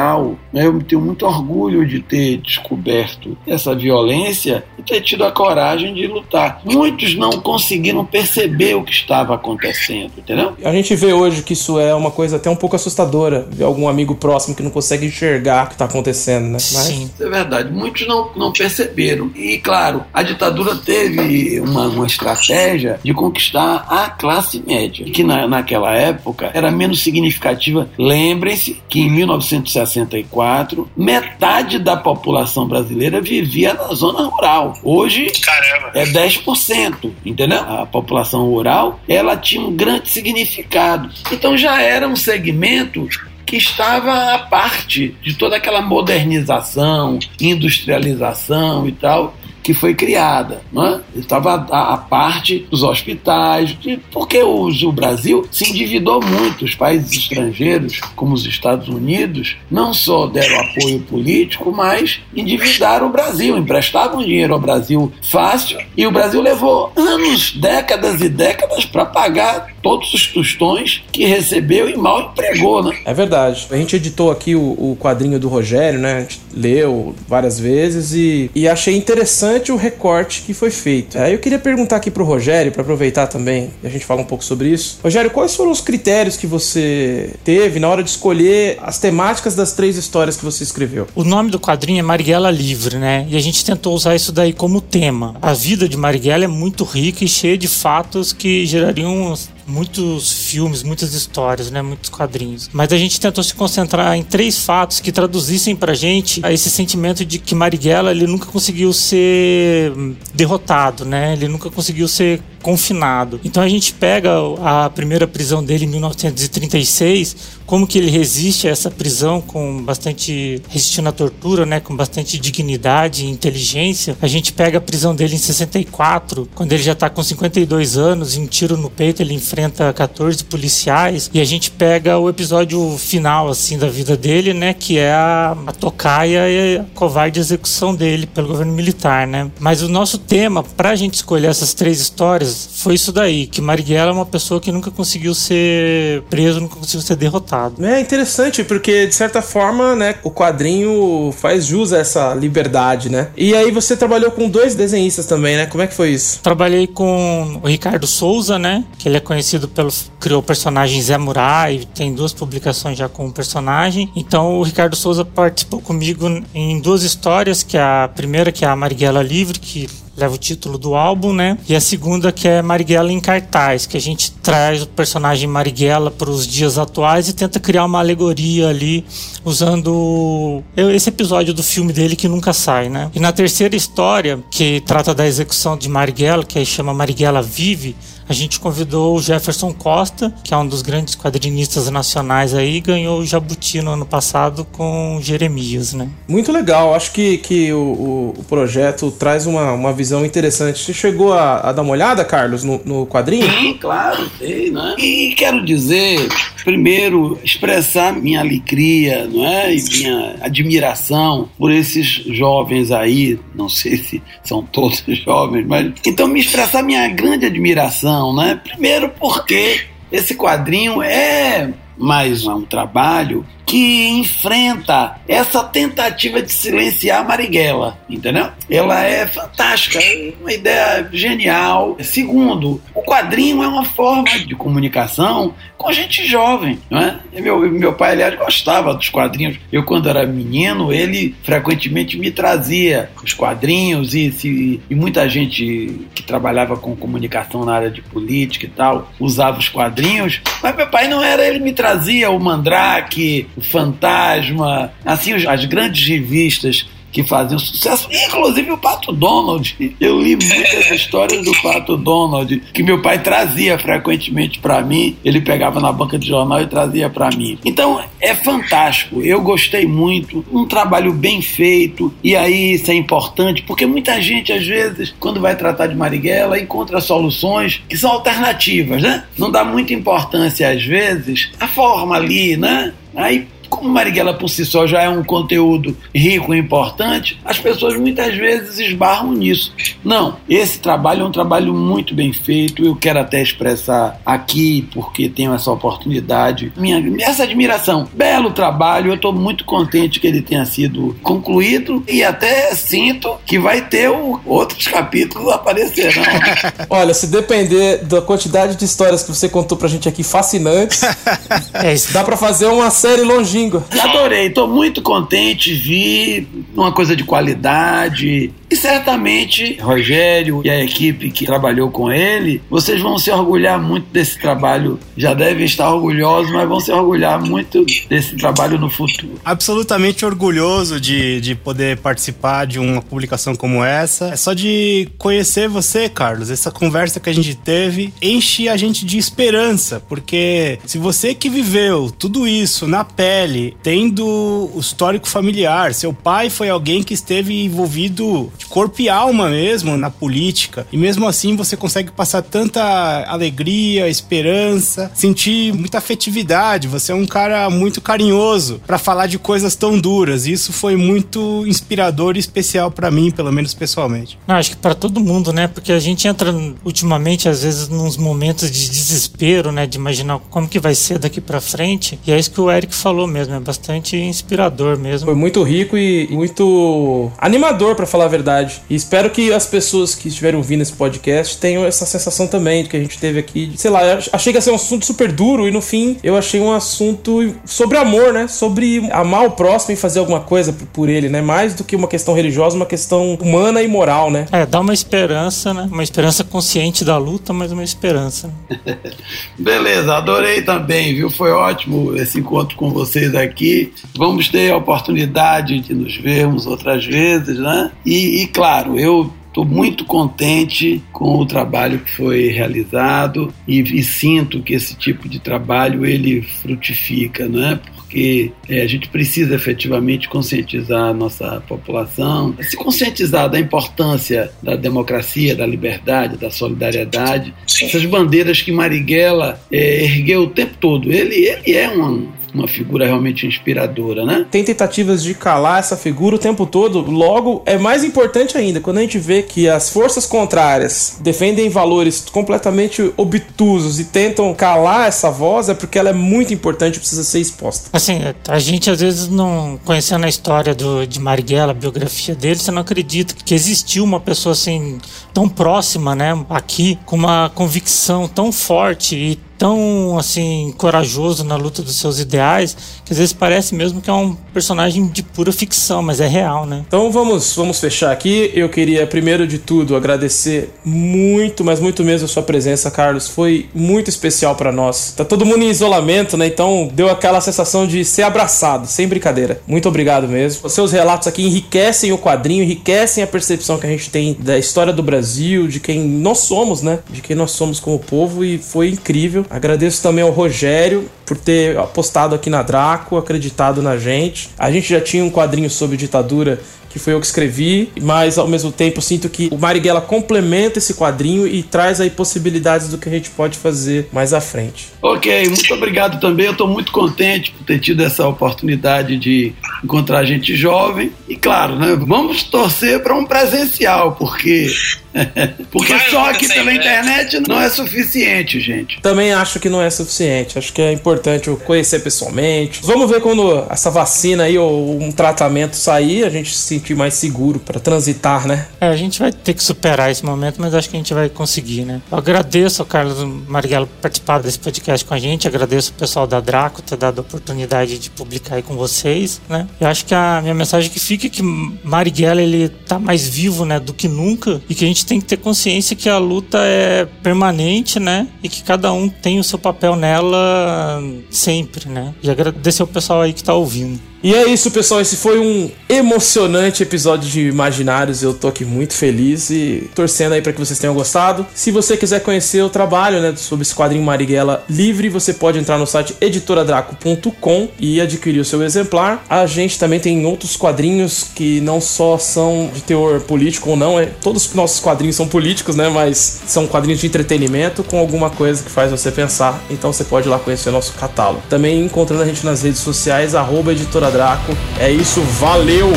Né? 0.52 0.66
Eu 0.66 0.82
tenho 0.82 1.02
muito 1.02 1.26
orgulho 1.26 1.86
de 1.86 2.00
ter 2.00 2.38
descoberto 2.38 3.38
essa 3.46 3.76
violência 3.76 4.64
e 4.82 4.84
ter 4.84 5.01
tido 5.01 5.23
a 5.23 5.32
coragem 5.32 5.93
de 5.93 6.07
lutar. 6.07 6.61
Muitos 6.65 7.15
não 7.15 7.32
conseguiram 7.41 8.05
perceber 8.05 8.75
o 8.75 8.84
que 8.84 8.91
estava 8.91 9.36
acontecendo, 9.36 10.11
entendeu? 10.17 10.55
A 10.63 10.71
gente 10.71 10.95
vê 10.95 11.13
hoje 11.13 11.43
que 11.43 11.53
isso 11.53 11.79
é 11.79 11.93
uma 11.93 12.11
coisa 12.11 12.38
até 12.38 12.49
um 12.49 12.55
pouco 12.55 12.75
assustadora. 12.75 13.47
Ver 13.49 13.63
algum 13.63 13.88
amigo 13.88 14.15
próximo 14.15 14.55
que 14.55 14.63
não 14.63 14.71
consegue 14.71 15.05
enxergar 15.05 15.65
o 15.65 15.69
que 15.69 15.77
tá 15.77 15.86
acontecendo, 15.86 16.45
né? 16.45 16.53
Mas 16.53 16.63
Sim. 16.63 17.03
Isso 17.13 17.23
é 17.23 17.29
verdade. 17.29 17.71
Muitos 17.71 18.07
não, 18.07 18.29
não 18.36 18.51
perceberam. 18.51 19.32
E, 19.36 19.57
claro, 19.57 20.03
a 20.13 20.23
ditadura 20.23 20.75
teve 20.75 21.59
uma, 21.59 21.88
uma 21.88 22.07
estratégia 22.07 22.99
de 23.03 23.13
conquistar 23.13 23.86
a 23.88 24.09
classe 24.09 24.63
média, 24.65 25.05
que 25.05 25.23
na, 25.23 25.47
naquela 25.47 25.93
época 25.93 26.51
era 26.53 26.71
menos 26.71 27.01
significativa. 27.01 27.89
Lembrem-se 27.97 28.82
que 28.89 29.01
em 29.01 29.09
1964, 29.09 30.89
metade 30.95 31.79
da 31.79 31.95
população 31.97 32.67
brasileira 32.67 33.21
vivia 33.21 33.73
na 33.73 33.93
zona 33.93 34.23
rural. 34.23 34.70
Hoje, 34.84 35.32
Caramba. 35.41 35.91
é 35.93 36.05
10%, 36.05 37.11
entendeu? 37.26 37.59
A 37.59 37.86
população 37.86 38.45
rural, 38.45 38.99
ela 39.07 39.38
tinha 39.38 39.61
um 39.61 39.76
grande 39.76 40.09
significado. 40.09 41.09
Então 41.32 41.57
já 41.57 41.82
era 41.82 42.07
um 42.07 42.15
segmento 42.15 43.07
que 43.45 43.57
estava 43.57 44.34
à 44.34 44.39
parte 44.39 45.15
de 45.22 45.34
toda 45.34 45.57
aquela 45.57 45.82
modernização, 45.82 47.19
industrialização 47.39 48.88
e 48.88 48.93
tal 48.93 49.36
que 49.64 49.74
foi 49.74 49.93
criada, 49.93 50.62
é? 50.76 51.20
Estava 51.20 51.68
à, 51.72 51.93
à 51.93 51.97
parte 51.97 52.66
dos 52.70 52.84
hospitais, 52.84 53.78
de- 53.80 53.97
porque 54.12 54.41
os- 54.41 54.82
o 54.84 54.91
Brasil 54.91 55.45
se 55.51 55.70
endividou 55.70 56.20
muito. 56.22 56.66
Os 56.66 56.76
países 56.76 57.12
estrangeiros, 57.12 57.99
como 58.16 58.34
os 58.34 58.45
Estados 58.45 58.88
Unidos, 58.88 59.57
não 59.70 59.93
só 59.93 60.28
deram 60.28 60.59
apoio 60.62 60.99
político, 61.01 61.72
mas 61.72 62.20
endividaram 62.36 63.07
o 63.07 63.12
Brasil, 63.12 63.57
emprestavam 63.57 64.22
dinheiro 64.24 64.53
ao 64.53 64.59
Brasil 64.59 65.12
fácil, 65.22 65.80
e 65.95 66.05
o 66.07 66.12
Brasil 66.12 66.41
levou 66.41 66.91
anos, 66.95 67.51
décadas 67.55 68.22
e 68.22 68.30
décadas 68.30 68.86
para 68.86 69.05
pagar 69.05 69.68
todos 69.82 70.13
os 70.13 70.27
tostões 70.27 71.03
que 71.11 71.25
recebeu 71.25 71.89
e 71.89 71.95
mal 71.97 72.32
empregou, 72.32 72.84
né? 72.84 72.97
É 73.05 73.13
verdade. 73.13 73.67
A 73.69 73.75
gente 73.75 73.95
editou 73.95 74.32
aqui 74.32 74.55
o, 74.55 74.61
o 74.61 74.97
quadrinho 74.99 75.39
do 75.39 75.47
Rogério, 75.47 75.99
né? 75.99 76.17
A 76.17 76.19
gente 76.21 76.41
leu 76.53 77.15
várias 77.27 77.59
vezes 77.59 78.13
e, 78.13 78.49
e 78.53 78.67
achei 78.67 78.95
interessante 78.95 79.71
o 79.71 79.75
recorte 79.75 80.41
que 80.41 80.53
foi 80.53 80.71
feito. 80.71 81.17
Aí 81.17 81.34
eu 81.34 81.39
queria 81.39 81.59
perguntar 81.59 81.97
aqui 81.97 82.11
pro 82.11 82.23
Rogério, 82.23 82.71
para 82.71 82.82
aproveitar 82.82 83.27
também 83.27 83.71
e 83.84 83.88
a 83.88 83.89
gente 83.89 84.05
fala 84.05 84.21
um 84.21 84.25
pouco 84.25 84.43
sobre 84.43 84.69
isso. 84.69 84.99
Rogério, 85.03 85.32
quais 85.32 85.55
foram 85.55 85.71
os 85.71 85.82
critérios 85.82 86.38
que 86.38 86.47
você 86.47 87.34
teve 87.43 87.79
na 87.79 87.89
hora 87.89 88.03
de 88.03 88.09
escolher 88.09 88.77
as 88.82 88.99
temáticas 88.99 89.55
das 89.55 89.73
três 89.73 89.97
histórias 89.97 90.38
que 90.38 90.45
você 90.45 90.63
escreveu? 90.63 91.07
O 91.15 91.23
nome 91.23 91.49
do 91.49 91.59
quadrinho 91.59 91.99
é 91.99 92.03
Marighella 92.03 92.51
Livre, 92.51 92.97
né? 92.97 93.25
E 93.29 93.36
a 93.36 93.39
gente 93.39 93.63
tentou 93.63 93.93
usar 93.93 94.15
isso 94.15 94.32
daí 94.32 94.53
como 94.53 94.82
tema. 94.82 95.36
A 95.41 95.53
vida 95.53 95.88
de 95.88 95.97
Marighella 95.97 96.45
é 96.45 96.47
muito 96.47 96.84
rica 96.84 97.23
e 97.23 97.27
cheia 97.27 97.57
de 97.57 97.67
fatos 97.67 98.34
que 98.34 98.65
gerariam 98.65 99.34
muitos 99.68 100.32
filmes, 100.32 100.84
muitas 100.84 101.14
histórias, 101.14 101.72
né? 101.72 101.82
Muitos 101.82 102.09
quadrinhos. 102.09 102.70
Mas 102.74 102.91
a 102.91 102.97
gente 102.97 103.20
tentou 103.20 103.43
se 103.43 103.53
concentrar 103.53 104.16
em 104.16 104.24
três 104.24 104.59
fatos 104.59 104.99
que 104.99 105.12
traduzissem 105.12 105.76
pra 105.76 105.93
gente 105.93 106.41
esse 106.45 106.70
sentimento 106.70 107.26
de 107.26 107.39
que 107.39 107.55
Marighella 107.55 108.12
ele 108.12 108.28
nunca 108.28 108.45
conseguiu 108.45 108.93
ser 108.93 109.91
hum, 109.91 110.16
derrotado, 110.34 111.05
né? 111.05 111.34
Ele 111.34 111.47
nunca 111.47 111.70
conseguiu 111.70 112.07
ser 112.07 112.41
confinado. 112.62 113.39
Então 113.43 113.62
a 113.62 113.70
gente 113.70 113.93
pega 113.93 114.32
a 114.64 114.89
primeira 114.89 115.28
prisão 115.28 115.64
dele 115.64 115.86
em 115.86 115.89
1936, 115.89 117.62
como 117.66 117.88
que 117.88 117.97
ele 117.97 118.12
resiste 118.12 118.68
a 118.68 118.72
essa 118.72 118.91
prisão 118.91 119.39
com 119.39 119.82
bastante 119.82 120.62
resistindo 120.68 121.07
à 121.07 121.12
tortura, 121.12 121.66
né, 121.66 121.80
com 121.80 121.95
bastante 121.95 122.38
dignidade 122.38 123.26
e 123.26 123.30
inteligência. 123.30 124.18
A 124.22 124.28
gente 124.28 124.51
pega 124.51 124.78
a 124.78 124.82
prisão 124.82 125.16
dele 125.16 125.36
em 125.36 125.38
64, 125.38 126.49
quando 126.53 126.74
ele 126.74 126.84
já 126.84 126.93
tá 126.93 127.09
com 127.09 127.24
52 127.24 127.97
anos, 127.97 128.36
e 128.36 128.39
um 128.39 128.45
tiro 128.45 128.76
no 128.76 128.89
peito 128.89 129.22
ele 129.22 129.34
enfrenta 129.34 129.93
14 129.93 130.43
policiais, 130.43 131.32
e 131.34 131.39
a 131.39 131.45
gente 131.45 131.72
pega 131.72 132.18
o 132.20 132.28
episódio 132.28 132.97
final 132.97 133.47
assim 133.47 133.78
da 133.78 133.88
vida 133.88 134.18
dele, 134.18 134.53
né, 134.53 134.74
que 134.74 134.97
é 134.97 135.14
a, 135.14 135.55
a 135.66 135.72
tocaia 135.72 136.49
e 136.49 136.78
a 136.80 136.86
covarde 136.93 137.39
execução 137.39 137.95
dele 137.95 138.28
pelo 138.28 138.49
governo 138.49 138.74
militar, 138.74 139.26
né? 139.26 139.49
Mas 139.59 139.82
o 139.82 139.88
nosso 139.88 140.18
tema 140.18 140.62
pra 140.62 140.93
gente 140.95 141.14
escolher 141.14 141.47
essas 141.47 141.74
três 141.74 142.01
histórias 142.01 142.51
foi 142.76 142.95
isso 142.95 143.12
daí, 143.12 143.47
que 143.47 143.62
Marighella 143.62 144.12
é 144.12 144.14
uma 144.14 144.26
pessoa 144.26 144.60
que 144.60 144.72
nunca 144.72 144.91
conseguiu 144.91 145.34
ser 145.34 146.22
preso, 146.30 146.60
nunca 146.60 146.76
conseguiu 146.76 147.02
ser 147.02 147.16
derrotado. 147.16 147.84
É 147.86 147.99
interessante, 147.99 148.64
porque 148.64 149.08
de 149.08 149.16
certa 149.16 149.41
forma, 149.41 149.95
né, 149.95 150.16
o 150.24 150.32
quadrinho 150.32 151.34
faz 151.38 151.66
jus 151.66 151.93
a 151.93 151.99
essa 151.99 152.34
liberdade, 152.34 153.10
né? 153.10 153.30
E 153.36 153.56
aí 153.56 153.72
você 153.72 153.95
trabalhou 153.95 154.32
com 154.32 154.49
dois 154.49 154.76
desenhistas 154.76 155.26
também, 155.26 155.56
né? 155.56 155.66
Como 155.66 155.84
é 155.84 155.88
que 155.88 155.93
foi 155.93 156.12
isso? 156.12 156.39
Trabalhei 156.41 156.88
com 156.88 157.60
o 157.62 157.68
Ricardo 157.68 158.08
Souza, 158.08 158.58
né? 158.58 158.84
Que 158.97 159.08
ele 159.08 159.18
é 159.18 159.20
conhecido 159.20 159.68
pelo. 159.68 159.91
criou 160.20 160.39
o 160.39 160.43
personagem 160.43 161.02
Zé 161.02 161.18
Murai, 161.18 161.88
tem 161.93 162.14
duas 162.14 162.34
publicações 162.34 162.97
já 162.97 163.08
com 163.08 163.28
o 163.28 163.32
personagem. 163.32 164.12
Então 164.16 164.60
o 164.60 164.64
Ricardo 164.64 164.95
Souza 164.95 165.24
participou 165.24 165.82
comigo 165.82 166.28
em 166.54 166.80
duas 166.80 167.04
histórias, 167.04 167.64
que 167.64 167.78
é 167.78 167.82
a 167.82 168.10
primeira 168.14 168.52
que 168.52 168.66
é 168.66 168.68
a 168.68 168.76
Marighella 168.76 169.22
Livre, 169.22 169.60
que 169.60 169.88
leva 170.16 170.36
o 170.36 170.38
título 170.38 170.78
do 170.78 170.95
álbum, 170.95 171.34
né? 171.34 171.57
E 171.68 171.76
a 171.76 171.82
segunda 171.82 172.32
que 172.32 172.47
é 172.47 172.62
Marighella 172.62 173.12
em 173.12 173.20
cartaz, 173.20 173.86
que 173.86 173.97
a 173.97 174.01
gente 174.01 174.32
traz 174.32 174.84
o 174.84 174.88
personagem 174.88 175.47
Marighella 175.47 176.12
para 176.12 176.30
os 176.30 176.47
dias 176.47 176.78
atuais 176.78 177.30
e 177.30 177.34
tenta 177.34 177.59
criar 177.59 177.86
uma 177.86 177.99
alegoria 177.99 178.70
ali 178.70 179.05
usando 179.43 180.62
esse 180.76 181.09
episódio 181.09 181.53
do 181.53 181.64
filme 181.64 181.93
dele 181.93 182.16
que 182.16 182.28
nunca 182.28 182.53
sai, 182.53 182.89
né? 182.89 183.09
E 183.14 183.20
na 183.20 183.32
terceira 183.32 183.76
história, 183.76 184.39
que 184.51 184.82
trata 184.82 185.14
da 185.14 185.26
execução 185.26 185.78
de 185.78 185.89
Marighella, 185.89 186.43
que 186.43 186.59
aí 186.59 186.66
chama 186.66 186.93
Marighella 186.93 187.41
Vive, 187.41 187.95
a 188.28 188.34
gente 188.34 188.59
convidou 188.59 189.15
o 189.15 189.22
Jefferson 189.22 189.74
Costa, 189.74 190.34
que 190.43 190.53
é 190.53 190.57
um 190.57 190.67
dos 190.67 190.82
grandes 190.82 191.15
quadrinistas 191.15 191.89
nacionais 191.89 192.53
aí, 192.53 192.80
ganhou 192.80 193.19
o 193.19 193.26
Jabuti 193.26 193.82
no 193.82 193.91
ano 193.91 194.05
passado 194.05 194.65
com 194.72 195.19
Jeremias, 195.22 195.93
né? 195.93 196.09
Muito 196.28 196.51
legal, 196.51 196.93
acho 196.93 197.11
que, 197.11 197.38
que 197.38 197.72
o, 197.74 198.34
o 198.38 198.45
projeto 198.47 199.11
traz 199.11 199.45
uma, 199.45 199.74
uma 199.74 199.93
visão 199.93 200.26
interessante. 200.26 200.80
Você 200.80 200.93
chegou 200.93 201.34
a, 201.34 201.69
a 201.69 201.72
dar 201.72 201.82
uma 201.82 201.91
olhada, 201.91 202.24
Carlos, 202.24 202.63
no, 202.63 202.82
no 202.84 203.05
quadrinho? 203.05 203.49
Sim, 203.51 203.78
claro, 203.80 204.30
sei, 204.38 204.72
né? 204.72 204.95
E 204.97 205.34
quero 205.36 205.63
dizer, 205.65 206.28
primeiro, 206.63 207.39
expressar 207.43 208.13
minha 208.13 208.39
alegria, 208.39 209.28
não 209.28 209.45
é? 209.45 209.74
E 209.74 209.84
minha 209.84 210.36
admiração 210.41 211.49
por 211.57 211.72
esses 211.72 212.07
jovens 212.07 212.91
aí, 212.91 213.39
não 213.55 213.69
sei 213.69 213.97
se 213.97 214.22
são 214.43 214.63
todos 214.63 215.03
jovens, 215.26 215.65
mas 215.65 215.91
então 216.05 216.28
me 216.28 216.39
expressar 216.39 216.84
minha 216.84 217.07
grande 217.09 217.45
admiração, 217.45 218.11
né? 218.36 218.59
Primeiro 218.64 219.09
porque 219.09 219.86
esse 220.12 220.36
quadrinho 220.36 221.01
é 221.01 221.74
mais 221.98 222.46
um 222.46 222.62
trabalho 222.64 223.46
que 223.72 224.10
enfrenta 224.10 225.16
essa 225.26 225.64
tentativa 225.64 226.42
de 226.42 226.52
silenciar 226.52 227.26
Marighella, 227.26 227.98
entendeu? 228.10 228.50
Ela 228.70 229.02
é 229.04 229.26
fantástica, 229.26 229.98
é 229.98 230.34
uma 230.42 230.52
ideia 230.52 231.08
genial. 231.14 231.96
Segundo, 232.02 232.82
o 232.94 233.02
quadrinho 233.02 233.64
é 233.64 233.68
uma 233.70 233.86
forma 233.86 234.24
de 234.46 234.56
comunicação 234.56 235.54
com 235.78 235.92
gente 235.92 236.26
jovem, 236.28 236.80
não 236.89 237.00
é? 237.00 237.20
Meu, 237.42 237.60
meu 237.72 237.94
pai, 237.94 238.12
aliás, 238.12 238.36
gostava 238.36 238.94
dos 238.94 239.10
quadrinhos. 239.10 239.58
Eu, 239.72 239.84
quando 239.84 240.10
era 240.10 240.28
menino, 240.28 240.92
ele 240.92 241.34
frequentemente 241.42 242.20
me 242.20 242.30
trazia 242.30 243.10
os 243.24 243.34
quadrinhos 243.34 244.14
e, 244.14 244.32
se, 244.32 244.82
e 244.89 244.94
muita 244.94 245.28
gente 245.30 246.08
que 246.14 246.24
trabalhava 246.24 246.76
com 246.76 246.96
comunicação 246.96 247.64
na 247.64 247.74
área 247.74 247.89
de 247.89 248.02
política 248.02 248.66
e 248.66 248.70
tal 248.70 249.10
usava 249.20 249.60
os 249.60 249.70
quadrinhos, 249.70 250.42
mas 250.62 250.76
meu 250.76 250.88
pai 250.88 251.08
não 251.08 251.24
era, 251.24 251.48
ele 251.48 251.60
me 251.60 251.72
trazia 251.82 252.29
o 252.29 252.39
Mandrake, 252.39 253.47
o 253.57 253.61
Fantasma, 253.61 254.93
assim, 255.03 255.34
as 255.47 255.65
grandes 255.65 256.07
revistas 256.07 256.88
que 257.12 257.24
faziam 257.24 257.59
sucesso, 257.59 258.07
inclusive 258.12 258.72
o 258.72 258.78
Pato 258.78 259.12
Donald. 259.12 259.95
Eu 259.99 260.22
li 260.22 260.36
muitas 260.36 260.89
histórias 260.91 261.43
do 261.43 261.51
Pato 261.62 261.97
Donald 261.97 262.62
que 262.74 262.84
meu 262.84 263.01
pai 263.01 263.20
trazia 263.20 263.78
frequentemente 263.78 264.59
para 264.59 264.82
mim. 264.82 265.18
Ele 265.24 265.41
pegava 265.41 265.80
na 265.80 265.91
banca 265.91 266.18
de 266.18 266.28
jornal 266.28 266.62
e 266.62 266.68
trazia 266.68 267.09
para 267.09 267.30
mim. 267.30 267.57
Então 267.66 268.03
é 268.20 268.34
fantástico. 268.34 269.22
Eu 269.22 269.41
gostei 269.41 269.86
muito, 269.86 270.45
um 270.51 270.66
trabalho 270.66 271.14
bem 271.14 271.41
feito. 271.41 272.14
E 272.24 272.36
aí 272.36 272.74
isso 272.74 272.91
é 272.91 272.93
importante 272.93 273.62
porque 273.64 273.86
muita 273.86 274.22
gente 274.22 274.51
às 274.53 274.66
vezes 274.66 275.14
quando 275.20 275.41
vai 275.41 275.55
tratar 275.55 275.88
de 275.88 275.95
Marighella 275.95 276.59
encontra 276.59 277.01
soluções 277.01 277.82
que 277.88 277.97
são 277.97 278.12
alternativas, 278.12 279.01
né? 279.01 279.26
Não 279.38 279.51
dá 279.51 279.64
muita 279.64 279.93
importância 279.93 280.70
às 280.70 280.84
vezes 280.84 281.51
a 281.59 281.68
forma 281.68 282.16
ali, 282.16 282.55
né? 282.57 282.93
Aí 283.16 283.47
como 283.72 283.89
Marighella 283.89 284.34
por 284.34 284.49
si 284.49 284.65
só 284.65 284.86
já 284.86 285.01
é 285.01 285.09
um 285.09 285.24
conteúdo 285.24 285.97
rico 286.13 286.53
e 286.53 286.59
importante, 286.59 287.39
as 287.43 287.57
pessoas 287.57 287.97
muitas 287.97 288.36
vezes 288.36 288.78
esbarram 288.78 289.32
nisso. 289.32 289.74
Não, 290.03 290.38
esse 290.47 290.80
trabalho 290.80 291.24
é 291.24 291.26
um 291.26 291.32
trabalho 291.32 291.74
muito 291.74 292.13
bem 292.13 292.34
feito. 292.34 292.86
Eu 292.86 292.95
quero 292.95 293.19
até 293.19 293.41
expressar 293.41 294.19
aqui, 294.26 294.88
porque 294.93 295.30
tenho 295.30 295.53
essa 295.53 295.72
oportunidade, 295.72 296.72
minha, 296.76 297.01
essa 297.22 297.43
admiração. 297.43 298.07
Belo 298.13 298.51
trabalho, 298.51 299.11
eu 299.11 299.15
estou 299.15 299.32
muito 299.32 299.63
contente 299.63 300.19
que 300.19 300.28
ele 300.28 300.41
tenha 300.41 300.65
sido 300.65 301.15
concluído 301.24 302.03
e 302.07 302.24
até 302.24 302.76
sinto 302.76 303.38
que 303.45 303.57
vai 303.57 303.82
ter 303.82 304.09
o, 304.09 304.41
outros 304.45 304.86
capítulos 304.88 305.51
aparecerão. 305.51 306.24
Olha, 306.89 307.13
se 307.13 307.28
depender 307.28 308.03
da 308.03 308.22
quantidade 308.22 308.76
de 308.76 308.84
histórias 308.84 309.24
que 309.24 309.30
você 309.30 309.47
contou 309.47 309.78
pra 309.78 309.88
gente 309.88 310.09
aqui 310.09 310.24
fascinantes, 310.24 311.03
é, 311.74 311.95
dá 312.11 312.24
para 312.24 312.36
fazer 312.36 312.65
uma 312.65 312.89
série 312.89 313.22
longínqua 313.22 313.61
língua. 313.62 313.86
Adorei, 314.01 314.47
estou 314.47 314.68
muito 314.68 315.01
contente, 315.01 315.74
vi 315.74 316.47
uma 316.76 316.91
coisa 316.91 317.16
de 317.16 317.24
qualidade. 317.24 318.51
E 318.72 318.76
certamente, 318.78 319.78
Rogério 319.82 320.61
e 320.63 320.69
a 320.69 320.82
equipe 320.82 321.30
que 321.30 321.45
trabalhou 321.45 321.91
com 321.91 322.09
ele, 322.09 322.61
vocês 322.69 323.01
vão 323.01 323.19
se 323.19 323.30
orgulhar 323.30 323.78
muito 323.78 324.05
desse 324.13 324.39
trabalho. 324.39 324.97
Já 325.17 325.34
devem 325.34 325.65
estar 325.65 325.93
orgulhosos, 325.93 326.53
mas 326.53 326.69
vão 326.69 326.80
se 326.80 326.89
orgulhar 326.89 327.38
muito 327.41 327.86
desse 328.09 328.38
trabalho 328.38 328.80
no 328.80 328.89
futuro. 328.89 329.34
Absolutamente 329.43 330.26
orgulhoso 330.26 331.01
de, 331.01 331.41
de 331.41 331.53
poder 331.53 331.97
participar 331.97 332.65
de 332.65 332.80
uma 332.80 333.01
publicação 333.01 333.55
como 333.55 333.84
essa. 333.84 334.30
É 334.30 334.38
só 334.38 334.53
de 334.53 335.09
conhecer 335.17 335.67
você, 335.67 336.07
Carlos. 336.07 336.49
Essa 336.49 336.72
conversa 336.72 337.19
que 337.19 337.30
a 337.30 337.34
gente 337.34 337.55
teve 337.55 338.13
enche 338.22 338.69
a 338.69 338.78
gente 338.78 339.05
de 339.05 339.17
esperança, 339.17 340.01
porque 340.07 340.80
se 340.86 340.97
você 340.97 341.34
que 341.34 341.49
viveu 341.49 342.09
tudo 342.09 342.47
isso 342.47 342.88
na 342.88 343.03
pele, 343.03 343.76
tendo 343.84 344.26
o 344.74 344.80
histórico 344.80 345.28
familiar, 345.28 345.93
seu 345.93 346.13
pai 346.13 346.49
foi 346.49 346.69
alguém 346.69 347.03
que 347.03 347.13
esteve 347.13 347.65
envolvido 347.65 348.49
de 348.62 348.66
corpo 348.68 349.01
e 349.01 349.09
alma 349.09 349.49
mesmo 349.49 349.97
na 349.97 350.09
política. 350.09 350.86
E 350.91 350.97
mesmo 350.97 351.28
assim 351.28 351.55
você 351.55 351.76
consegue 351.76 352.12
passar 352.12 352.41
tanta 352.43 352.82
alegria, 353.28 354.07
esperança, 354.07 355.12
sentir 355.16 355.74
muita 355.74 355.97
afetividade. 355.97 356.88
Você 356.88 357.12
é 357.12 357.16
um 357.16 357.26
cara 357.26 357.70
muito 357.70 357.99
carinhoso 357.99 358.82
para 358.86 358.99
falar 358.99 359.26
de 359.26 359.39
coisas 359.39 359.76
tão 359.76 359.99
duras. 359.99 360.45
E 360.45 360.51
isso 360.51 360.72
foi 360.72 360.95
muito 360.95 361.66
inspirador 361.66 362.36
e 362.36 362.39
especial 362.39 362.91
para 362.91 363.09
mim, 363.09 363.32
pelo 363.32 363.51
menos 363.51 363.74
pessoalmente. 363.74 364.38
Não, 364.47 364.55
acho 364.55 364.72
que 364.72 364.76
para 364.76 364.93
todo 364.93 365.20
mundo, 365.20 365.51
né? 365.51 365.68
Porque 365.68 365.91
a 365.91 365.99
gente 365.99 366.28
entra 366.28 366.53
ultimamente 366.86 367.49
às 367.49 367.64
vezes 367.64 367.88
nos 367.89 368.16
momentos 368.16 368.70
de 368.70 368.89
desespero, 368.89 369.72
né, 369.72 369.88
de 369.88 369.97
imaginar 369.97 370.39
como 370.49 370.68
que 370.68 370.80
vai 370.80 370.93
ser 370.93 371.18
daqui 371.18 371.41
para 371.41 371.59
frente. 371.59 372.20
E 372.28 372.32
é 372.32 372.38
isso 372.38 372.51
que 372.51 372.62
o 372.62 372.70
Eric 372.70 372.93
falou 372.93 373.26
mesmo, 373.26 373.55
é 373.55 373.59
bastante 373.59 374.16
inspirador 374.16 374.99
mesmo. 374.99 375.26
Foi 375.26 375.36
muito 375.36 375.64
rico 375.64 375.97
e 375.97 376.28
muito 376.30 377.32
animador 377.39 377.95
para 377.95 378.05
falar 378.05 378.26
a 378.26 378.28
verdade 378.28 378.51
verdade. 378.52 378.82
E 378.89 378.95
espero 378.95 379.30
que 379.30 379.54
as 379.54 379.66
pessoas 379.66 380.14
que 380.14 380.28
estiverem 380.28 380.58
ouvindo 380.58 380.82
esse 380.82 380.93
podcast 380.93 381.58
tenham 381.58 381.86
essa 381.86 382.06
sensação 382.06 382.47
também 382.47 382.86
que 382.86 382.97
a 382.97 382.99
gente 382.99 383.18
teve 383.18 383.39
aqui. 383.39 383.72
Sei 383.76 383.89
lá, 383.89 384.02
achei 384.32 384.52
que 384.52 384.58
ia 384.58 384.62
ser 384.62 384.72
um 384.72 384.76
assunto 384.76 385.06
super 385.06 385.32
duro 385.32 385.68
e 385.68 385.72
no 385.72 385.82
fim 385.82 386.18
eu 386.24 386.36
achei 386.36 386.60
um 386.60 386.72
assunto 386.72 387.54
sobre 387.66 387.97
amor, 387.97 388.34
né? 388.34 388.47
Sobre 388.47 389.10
amar 389.12 389.45
o 389.45 389.52
próximo 389.52 389.93
e 389.93 389.95
fazer 389.95 390.20
alguma 390.20 390.41
coisa 390.41 390.74
por 390.93 391.10
ele, 391.10 391.30
né? 391.30 391.41
Mais 391.41 391.74
do 391.74 391.84
que 391.84 391.95
uma 391.95 392.08
questão 392.08 392.34
religiosa, 392.34 392.76
uma 392.76 392.86
questão 392.86 393.36
humana 393.36 393.82
e 393.82 393.88
moral, 393.88 394.30
né? 394.30 394.45
É, 394.52 394.66
dá 394.66 394.80
uma 394.80 394.93
esperança, 394.93 395.74
né? 395.74 395.88
Uma 395.91 396.04
esperança 396.04 396.43
consciente 396.43 397.06
da 397.06 397.18
luta, 397.18 397.54
mas 397.54 397.72
uma 397.72 397.84
esperança. 397.84 398.52
Beleza, 399.58 400.16
adorei 400.16 400.62
também, 400.62 401.16
viu? 401.16 401.30
Foi 401.30 401.52
ótimo 401.52 402.16
esse 402.18 402.39
encontro 402.39 402.76
com 402.76 402.91
vocês 402.91 403.34
aqui. 403.36 403.93
Vamos 404.16 404.49
ter 404.49 404.72
a 404.72 404.78
oportunidade 404.78 405.80
de 405.80 405.93
nos 405.93 406.18
vermos 406.18 406.66
outras 406.66 407.06
vezes, 407.06 407.58
né? 407.58 407.91
E, 408.06 408.41
e 408.42 408.48
claro, 408.48 409.00
eu 409.00 409.32
Estou 409.52 409.66
muito 409.66 410.06
contente 410.06 411.04
com 411.12 411.36
o 411.36 411.46
trabalho 411.46 412.00
que 412.00 412.16
foi 412.16 412.48
realizado 412.48 413.54
e, 413.68 413.82
e, 413.82 414.02
sinto 414.02 414.64
que 414.64 414.74
esse 414.74 414.96
tipo 414.96 415.28
de 415.28 415.39
trabalho 415.39 416.06
ele 416.06 416.42
frutifica, 416.42 417.50
não 417.50 417.62
é? 417.68 417.76
Porque 417.76 418.54
é, 418.70 418.82
a 418.82 418.88
gente 418.88 419.10
precisa 419.10 419.54
efetivamente 419.54 420.30
conscientizar 420.30 421.10
a 421.10 421.14
nossa 421.14 421.62
população, 421.68 422.56
se 422.62 422.78
conscientizar 422.78 423.50
da 423.50 423.60
importância 423.60 424.54
da 424.64 424.78
democracia, 424.78 425.54
da 425.54 425.66
liberdade, 425.66 426.38
da 426.38 426.50
solidariedade, 426.50 427.54
essas 427.82 428.06
bandeiras 428.06 428.62
que 428.62 428.72
Marighella 428.72 429.60
é, 429.70 430.06
ergueu 430.06 430.44
o 430.44 430.50
tempo 430.50 430.76
todo. 430.80 431.12
Ele, 431.12 431.36
ele 431.36 431.76
é 431.76 431.89
um 431.89 432.30
uma 432.54 432.68
figura 432.68 433.06
realmente 433.06 433.45
inspiradora, 433.45 434.26
né? 434.26 434.45
Tem 434.49 434.64
tentativas 434.64 435.24
de 435.24 435.34
calar 435.34 435.80
essa 435.80 435.97
figura 435.97 436.36
o 436.36 436.39
tempo 436.39 436.66
todo, 436.66 437.02
logo 437.02 437.62
é 437.66 437.78
mais 437.78 438.04
importante 438.04 438.58
ainda 438.58 438.80
quando 438.80 438.97
a 438.97 439.02
gente 439.02 439.18
vê 439.18 439.41
que 439.41 439.70
as 439.70 439.89
forças 439.89 440.26
contrárias 440.26 441.18
defendem 441.22 441.70
valores 441.70 442.26
completamente 442.32 443.12
obtusos 443.18 443.99
e 443.99 444.06
tentam 444.06 444.54
calar 444.54 445.08
essa 445.08 445.30
voz, 445.30 445.70
é 445.70 445.74
porque 445.74 445.97
ela 445.97 446.10
é 446.10 446.14
muito 446.14 446.54
importante 446.54 446.95
e 446.95 446.99
precisa 446.99 447.24
ser 447.24 447.39
exposta. 447.39 447.89
Assim, 447.93 448.20
a 448.47 448.60
gente 448.60 448.89
às 448.89 448.99
vezes 448.99 449.28
não 449.28 449.80
conhecendo 449.86 450.26
a 450.26 450.30
história 450.30 450.74
do, 450.74 451.06
de 451.06 451.20
Marighella, 451.20 451.72
a 451.72 451.76
biografia 451.76 452.36
dele, 452.36 452.60
você 452.60 452.72
não 452.72 452.82
acredita 452.82 453.34
que 453.34 453.54
existiu 453.54 454.04
uma 454.04 454.20
pessoa 454.20 454.54
assim 454.54 454.99
tão 455.34 455.47
próxima, 455.47 456.15
né, 456.15 456.45
aqui, 456.49 456.97
com 457.05 457.15
uma 457.15 457.49
convicção 457.53 458.27
tão 458.27 458.51
forte 458.51 459.15
e 459.15 459.39
tão 459.61 460.17
assim 460.17 460.73
corajoso 460.75 461.43
na 461.43 461.55
luta 461.55 461.84
dos 461.84 461.95
seus 461.95 462.17
ideais 462.17 462.75
que 463.05 463.13
às 463.13 463.17
vezes 463.19 463.34
parece 463.34 463.75
mesmo 463.75 464.01
que 464.01 464.09
é 464.09 464.13
um 464.13 464.34
personagem 464.53 465.05
de 465.07 465.21
pura 465.21 465.51
ficção, 465.51 466.01
mas 466.01 466.21
é 466.21 466.27
real, 466.27 466.65
né? 466.65 466.84
Então 466.88 467.11
vamos, 467.11 467.53
vamos 467.55 467.79
fechar 467.79 468.11
aqui. 468.11 468.49
Eu 468.55 468.69
queria 468.69 469.05
primeiro 469.05 469.45
de 469.45 469.59
tudo 469.59 469.95
agradecer 469.95 470.73
muito, 470.84 471.63
mas 471.63 471.79
muito 471.79 472.03
mesmo 472.03 472.25
a 472.25 472.27
sua 472.27 472.41
presença, 472.41 472.89
Carlos. 472.89 473.27
Foi 473.27 473.69
muito 473.75 474.09
especial 474.09 474.55
para 474.55 474.71
nós. 474.71 475.13
Tá 475.15 475.25
todo 475.25 475.45
mundo 475.45 475.61
em 475.61 475.69
isolamento, 475.69 476.38
né? 476.38 476.47
Então 476.47 476.89
deu 476.93 477.09
aquela 477.09 477.41
sensação 477.41 477.86
de 477.86 478.03
ser 478.05 478.23
abraçado, 478.23 478.88
sem 478.88 479.07
brincadeira. 479.07 479.61
Muito 479.67 479.88
obrigado 479.89 480.27
mesmo. 480.27 480.65
Os 480.65 480.73
seus 480.73 480.91
relatos 480.91 481.27
aqui 481.27 481.43
enriquecem 481.43 482.11
o 482.13 482.17
quadrinho, 482.17 482.63
enriquecem 482.63 483.23
a 483.23 483.27
percepção 483.27 483.77
que 483.77 483.86
a 483.86 483.89
gente 483.89 484.09
tem 484.09 484.38
da 484.39 484.57
história 484.57 484.93
do 484.93 485.03
Brasil, 485.03 485.20
de 485.67 485.80
quem 485.80 486.01
nós 486.03 486.39
somos, 486.39 486.82
né? 486.82 486.99
De 487.09 487.22
quem 487.22 487.36
nós 487.36 487.51
somos 487.51 487.80
como 487.80 487.99
povo 487.99 488.43
e 488.43 488.57
foi 488.57 488.89
incrível. 488.89 489.45
Agradeço 489.49 490.01
também 490.01 490.24
ao 490.24 490.32
Rogério 490.32 491.09
por 491.26 491.38
ter 491.38 491.78
apostado 491.78 492.36
aqui 492.36 492.49
na 492.49 492.61
Draco, 492.61 493.17
acreditado 493.17 493.82
na 493.82 493.97
gente. 493.97 494.49
A 494.57 494.72
gente 494.72 494.89
já 494.89 495.01
tinha 495.01 495.24
um 495.24 495.30
quadrinho 495.30 495.69
sobre 495.69 495.97
ditadura 495.97 496.59
que 496.92 497.00
foi 497.00 497.14
eu 497.14 497.20
que 497.20 497.26
escrevi, 497.26 497.89
mas 498.02 498.38
ao 498.38 498.48
mesmo 498.48 498.72
tempo 498.72 499.02
sinto 499.02 499.30
que 499.30 499.48
o 499.52 499.58
Marighella 499.58 500.02
complementa 500.02 500.80
esse 500.80 500.94
quadrinho 500.94 501.48
e 501.48 501.64
traz 501.64 502.02
aí 502.02 502.10
possibilidades 502.10 502.89
do 502.89 502.98
que 502.98 503.08
a 503.08 503.12
gente 503.12 503.30
pode 503.30 503.58
fazer 503.58 504.10
mais 504.12 504.34
à 504.34 504.42
frente. 504.42 504.89
Ok, 505.02 505.48
muito 505.48 505.74
obrigado 505.74 506.20
também. 506.20 506.48
Eu 506.48 506.52
estou 506.52 506.68
muito 506.68 506.92
contente 506.92 507.52
por 507.52 507.66
ter 507.66 507.80
tido 507.80 508.04
essa 508.04 508.28
oportunidade 508.28 509.18
de 509.18 509.54
encontrar 509.84 510.26
gente 510.26 510.56
jovem. 510.56 511.12
E 511.28 511.36
claro, 511.36 511.76
né, 511.76 511.96
vamos 511.96 512.44
torcer 512.44 513.02
para 513.02 513.16
um 513.16 513.26
presencial, 513.26 514.14
porque 514.14 514.70
porque 515.72 515.98
só 516.10 516.30
aqui 516.30 516.48
pela 516.48 516.66
né? 516.66 516.76
internet 516.76 517.39
não 517.48 517.60
é 517.60 517.70
suficiente, 517.70 518.60
gente. 518.60 519.02
Também 519.02 519.34
acho 519.34 519.60
que 519.60 519.70
não 519.70 519.82
é 519.82 519.89
suficiente. 519.89 520.58
Acho 520.58 520.72
que 520.72 520.82
é 520.82 520.92
importante 520.92 521.48
eu 521.48 521.58
conhecer 521.58 522.00
pessoalmente. 522.00 522.80
Vamos 522.84 523.10
ver 523.10 523.22
quando 523.22 523.66
essa 523.70 523.89
vacina 523.89 524.44
aí 524.44 524.58
ou 524.58 525.02
um 525.02 525.12
tratamento 525.12 525.76
sair, 525.76 526.24
a 526.24 526.30
gente 526.30 526.56
se 526.56 526.80
sentir 526.82 526.95
mais 526.95 527.13
seguro 527.13 527.59
para 527.59 527.79
transitar, 527.79 528.47
né? 528.47 528.67
É, 528.79 528.88
a 528.88 528.95
gente 528.95 529.19
vai 529.19 529.32
ter 529.32 529.53
que 529.53 529.63
superar 529.63 530.11
esse 530.11 530.25
momento, 530.25 530.59
mas 530.59 530.73
acho 530.73 530.89
que 530.89 530.95
a 530.95 530.99
gente 530.99 531.13
vai 531.13 531.29
conseguir, 531.29 531.86
né? 531.86 532.01
Eu 532.11 532.17
agradeço 532.17 532.82
ao 532.82 532.86
Carlos 532.86 533.23
Marighella 533.47 533.88
participar 534.01 534.39
desse 534.39 534.59
podcast 534.59 535.05
com 535.05 535.13
a 535.13 535.19
gente, 535.19 535.47
agradeço 535.47 535.91
o 535.91 535.93
pessoal 535.93 536.27
da 536.27 536.39
Draco 536.39 536.82
ter 536.82 536.97
dado 536.97 537.19
a 537.19 537.21
oportunidade 537.21 537.99
de 537.99 538.09
publicar 538.09 538.55
aí 538.55 538.63
com 538.63 538.75
vocês, 538.75 539.41
né? 539.47 539.67
Eu 539.79 539.88
acho 539.88 540.05
que 540.05 540.13
a 540.13 540.39
minha 540.41 540.53
mensagem 540.53 540.89
que 540.89 540.99
fica 540.99 541.27
é 541.27 541.29
que 541.29 541.43
Marighella 541.43 542.41
ele 542.41 542.69
tá 542.69 542.97
mais 542.99 543.27
vivo, 543.27 543.65
né, 543.65 543.79
do 543.79 543.93
que 543.93 544.07
nunca 544.07 544.61
e 544.67 544.75
que 544.75 544.84
a 544.84 544.88
gente 544.88 545.05
tem 545.05 545.19
que 545.19 545.27
ter 545.27 545.38
consciência 545.38 545.95
que 545.95 546.09
a 546.09 546.17
luta 546.17 546.57
é 546.61 547.05
permanente, 547.21 547.99
né? 547.99 548.27
E 548.41 548.49
que 548.49 548.63
cada 548.63 548.91
um 548.91 549.07
tem 549.07 549.39
o 549.39 549.43
seu 549.43 549.59
papel 549.59 549.95
nela 549.95 551.01
sempre, 551.29 551.89
né? 551.89 552.13
E 552.23 552.29
agradecer 552.29 552.84
o 552.84 552.88
pessoal 552.88 553.21
aí 553.21 553.34
que 553.34 553.43
tá 553.43 553.53
ouvindo. 553.53 554.11
E 554.24 554.36
é 554.36 554.47
isso, 554.47 554.69
pessoal. 554.69 555.01
Esse 555.01 555.15
foi 555.15 555.39
um 555.39 555.72
emocionante 555.89 556.84
episódio 556.84 557.28
de 557.28 557.47
Imaginários. 557.47 558.22
Eu 558.22 558.36
tô 558.36 558.47
aqui 558.47 558.63
muito 558.63 558.93
feliz 558.93 559.49
e 559.49 559.89
torcendo 559.95 560.34
aí 560.34 560.43
para 560.43 560.53
que 560.53 560.59
vocês 560.59 560.78
tenham 560.78 560.93
gostado. 560.93 561.45
Se 561.55 561.72
você 561.72 561.97
quiser 561.97 562.19
conhecer 562.19 562.61
o 562.61 562.69
trabalho, 562.69 563.19
né, 563.19 563.34
sobre 563.36 563.63
esse 563.63 563.74
quadrinho 563.74 564.03
Marighella 564.03 564.63
livre, 564.69 565.09
você 565.09 565.34
pode 565.34 565.57
entrar 565.57 565.80
no 565.80 565.88
site 565.88 566.15
editoradraco.com 566.22 567.69
e 567.80 567.99
adquirir 567.99 568.39
o 568.39 568.45
seu 568.45 568.61
exemplar. 568.61 569.26
A 569.28 569.47
gente 569.47 569.80
também 569.80 569.99
tem 569.99 570.24
outros 570.24 570.55
quadrinhos 570.55 571.26
que 571.34 571.59
não 571.61 571.82
só 571.82 572.19
são 572.19 572.69
de 572.72 572.82
teor 572.82 573.22
político 573.22 573.72
ou 573.72 573.76
não, 573.76 573.99
é, 573.99 574.05
todos 574.05 574.45
os 574.45 574.53
nossos 574.53 574.80
quadrinhos 574.80 575.15
são 575.15 575.28
políticos, 575.28 575.76
né, 575.76 575.89
mas 575.89 576.41
são 576.45 576.67
quadrinhos 576.67 576.99
de 576.99 577.07
entretenimento 577.07 577.84
com 577.84 577.97
alguma 577.97 578.30
coisa 578.30 578.61
que 578.61 578.69
faz 578.69 578.91
você 578.91 579.11
pensar. 579.11 579.59
Então 579.67 579.91
você 579.91 580.03
pode 580.03 580.28
ir 580.28 580.30
lá 580.30 580.38
conhecer 580.38 580.69
o 580.69 580.74
nosso 580.74 580.93
catálogo. 580.93 581.41
Também 581.49 581.84
encontrando 581.84 582.22
a 582.22 582.26
gente 582.26 582.45
nas 582.45 582.61
redes 582.61 582.82
sociais, 582.82 583.34
arroba 583.34 583.72
editora 583.72 584.11
Draco. 584.12 584.55
É 584.80 584.91
isso, 584.91 585.22
valeu! 585.22 585.91